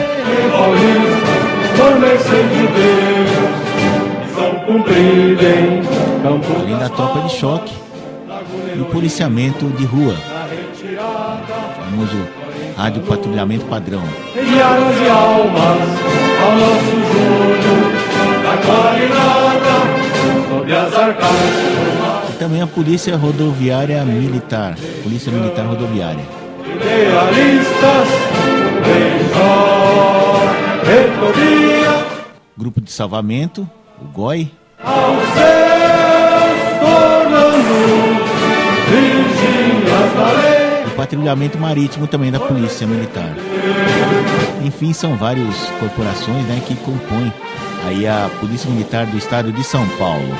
De 1.76 2.66
Deus, 2.72 3.30
em 4.48 5.82
Além 6.62 6.78
da 6.78 6.88
tropa 6.88 7.20
de 7.20 7.32
choque 7.34 7.74
e 8.74 8.80
o 8.80 8.86
policiamento 8.86 9.66
de 9.66 9.84
rua. 9.84 10.14
O 10.14 11.82
famoso 11.82 12.16
rádio 12.76 13.02
patrulhamento 13.02 13.66
padrão. 13.66 14.02
Mediar 14.34 14.72
as 14.72 15.10
almas 15.10 15.78
ao 16.42 16.56
nosso 16.56 16.96
Júnior, 17.12 17.92
da 18.42 18.56
clarinada, 18.64 19.74
sob 20.48 20.72
as 20.72 20.94
arcadas, 20.94 22.30
E 22.30 22.32
também 22.38 22.62
a 22.62 22.66
Polícia 22.66 23.16
Rodoviária 23.16 24.02
Militar. 24.04 24.76
Polícia 25.02 25.30
Militar 25.30 25.66
Rodoviária. 25.66 26.24
idealistas, 26.64 28.08
retobia, 30.86 32.06
Grupo 32.56 32.80
de 32.80 32.90
Salvamento, 32.90 33.68
o 34.00 34.04
GOI. 34.06 34.50
aos 34.82 35.22
seus 35.34 36.78
tornando, 36.80 38.24
virgínias 38.88 40.12
da 40.14 40.32
lei. 40.32 40.86
O 40.86 40.90
patrulhamento 40.96 41.58
marítimo 41.58 42.06
também 42.06 42.30
da 42.30 42.38
Polícia 42.38 42.86
Militar. 42.86 43.34
Enfim, 44.64 44.92
são 44.92 45.16
várias 45.16 45.68
corporações 45.80 46.46
né, 46.46 46.62
que 46.64 46.76
compõem 46.76 47.32
aí 47.84 48.06
a 48.06 48.30
Polícia 48.40 48.70
Militar 48.70 49.06
do 49.06 49.18
Estado 49.18 49.52
de 49.52 49.64
São 49.64 49.86
Paulo. 49.98 50.34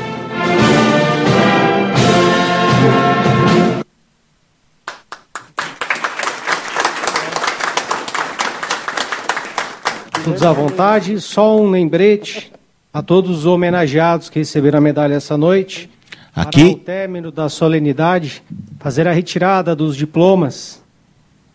Todos 10.27 10.43
à 10.43 10.53
vontade. 10.53 11.20
Só 11.20 11.57
um 11.57 11.70
lembrete 11.70 12.53
a 12.93 13.01
todos 13.01 13.39
os 13.39 13.47
homenageados 13.47 14.29
que 14.29 14.41
receberam 14.41 14.79
a 14.79 14.81
medalha 14.81 15.14
essa 15.14 15.37
noite. 15.37 15.89
Aqui. 16.35 16.70
Para 16.70 16.81
o 16.81 16.85
término 16.85 17.31
da 17.31 17.49
solenidade, 17.49 18.43
fazer 18.81 19.07
a 19.07 19.12
retirada 19.12 19.77
dos 19.77 19.97
diplomas 19.97 20.83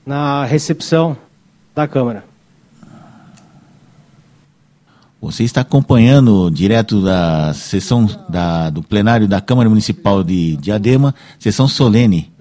na 0.05 0.45
recepção 0.45 1.17
da 1.75 1.85
Câmara. 1.85 2.23
Você 5.21 5.43
está 5.43 5.61
acompanhando 5.61 6.49
direto 6.49 7.01
da 7.01 7.53
sessão 7.53 8.07
da, 8.29 8.69
do 8.69 8.81
plenário 8.81 9.27
da 9.27 9.41
Câmara 9.41 9.69
Municipal 9.69 10.23
de 10.23 10.55
Diadema, 10.55 11.13
sessão 11.37 11.67
solene, 11.67 12.31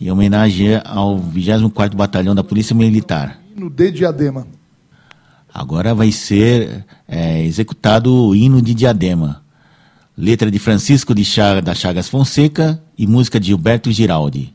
em 0.00 0.10
homenagem 0.10 0.80
ao 0.84 1.18
24º 1.18 1.94
Batalhão 1.94 2.34
da 2.34 2.44
Polícia 2.44 2.74
Militar. 2.74 3.38
No 3.54 3.68
de 3.68 3.90
Diadema. 3.90 4.46
Agora 5.58 5.94
vai 5.94 6.12
ser 6.12 6.84
é, 7.08 7.42
executado 7.42 8.12
o 8.14 8.36
hino 8.36 8.60
de 8.60 8.74
Diadema. 8.74 9.42
Letra 10.14 10.50
de 10.50 10.58
Francisco 10.58 11.14
de 11.14 11.24
Chagas, 11.24 11.64
da 11.64 11.74
Chagas 11.74 12.10
Fonseca 12.10 12.78
e 12.98 13.06
música 13.06 13.40
de 13.40 13.46
Gilberto 13.46 13.90
Giraldi. 13.90 14.54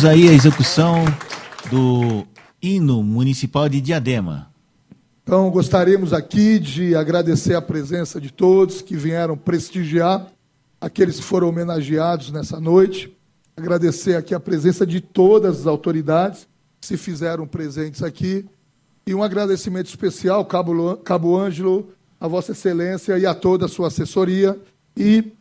Ouvimos 0.00 0.04
aí 0.04 0.28
a 0.30 0.32
execução 0.32 1.04
do 1.70 2.26
hino 2.62 3.02
municipal 3.02 3.68
de 3.68 3.82
Diadema. 3.82 4.50
Então, 5.22 5.50
gostaríamos 5.50 6.14
aqui 6.14 6.58
de 6.58 6.94
agradecer 6.94 7.54
a 7.54 7.60
presença 7.60 8.18
de 8.18 8.32
todos 8.32 8.80
que 8.80 8.96
vieram 8.96 9.36
prestigiar 9.36 10.26
aqueles 10.80 11.16
que 11.16 11.22
foram 11.22 11.50
homenageados 11.50 12.30
nessa 12.30 12.58
noite. 12.58 13.14
Agradecer 13.54 14.16
aqui 14.16 14.34
a 14.34 14.40
presença 14.40 14.86
de 14.86 15.02
todas 15.02 15.60
as 15.60 15.66
autoridades 15.66 16.48
que 16.80 16.86
se 16.86 16.96
fizeram 16.96 17.46
presentes 17.46 18.02
aqui. 18.02 18.46
E 19.06 19.14
um 19.14 19.22
agradecimento 19.22 19.88
especial, 19.88 20.46
Cabo, 20.46 20.96
Cabo 20.96 21.36
Ângelo, 21.36 21.90
a 22.18 22.26
Vossa 22.26 22.52
Excelência 22.52 23.18
e 23.18 23.26
a 23.26 23.34
toda 23.34 23.66
a 23.66 23.68
sua 23.68 23.88
assessoria. 23.88 24.58
E 24.96 25.32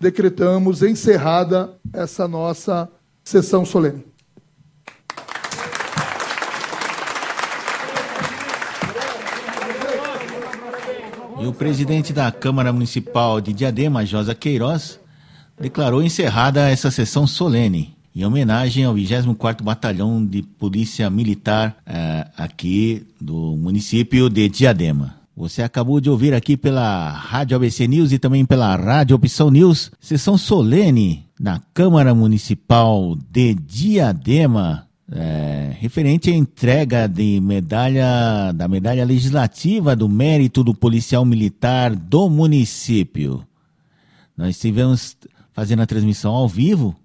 decretamos 0.00 0.82
encerrada 0.82 1.74
essa 1.92 2.26
nossa 2.26 2.88
sessão 3.26 3.64
solene. 3.64 4.04
E 11.40 11.46
o 11.46 11.52
presidente 11.52 12.12
da 12.12 12.30
Câmara 12.30 12.72
Municipal 12.72 13.40
de 13.40 13.52
Diadema, 13.52 14.06
Josa 14.06 14.32
Queiroz, 14.34 15.00
declarou 15.60 16.02
encerrada 16.02 16.70
essa 16.70 16.90
sessão 16.90 17.26
solene, 17.26 17.96
em 18.14 18.24
homenagem 18.24 18.84
ao 18.84 18.94
24º 18.94 19.62
Batalhão 19.62 20.24
de 20.24 20.42
Polícia 20.42 21.10
Militar 21.10 21.76
eh, 21.84 22.28
aqui 22.38 23.04
do 23.20 23.56
município 23.56 24.30
de 24.30 24.48
Diadema. 24.48 25.16
Você 25.36 25.62
acabou 25.62 26.00
de 26.00 26.08
ouvir 26.08 26.32
aqui 26.32 26.56
pela 26.56 27.10
Rádio 27.10 27.56
ABC 27.56 27.88
News 27.88 28.12
e 28.12 28.18
também 28.18 28.46
pela 28.46 28.74
Rádio 28.76 29.16
Opção 29.16 29.50
News, 29.50 29.90
sessão 30.00 30.38
solene 30.38 31.25
na 31.38 31.60
Câmara 31.74 32.14
Municipal 32.14 33.14
de 33.30 33.54
Diadema, 33.54 34.88
é, 35.10 35.74
referente 35.78 36.30
à 36.30 36.34
entrega 36.34 37.06
de 37.06 37.38
medalha 37.40 38.50
da 38.52 38.66
medalha 38.66 39.04
legislativa 39.04 39.94
do 39.94 40.08
mérito 40.08 40.64
do 40.64 40.74
policial 40.74 41.24
militar 41.24 41.94
do 41.94 42.28
município. 42.28 43.46
Nós 44.36 44.56
estivemos 44.56 45.16
fazendo 45.52 45.82
a 45.82 45.86
transmissão 45.86 46.34
ao 46.34 46.48
vivo 46.48 46.96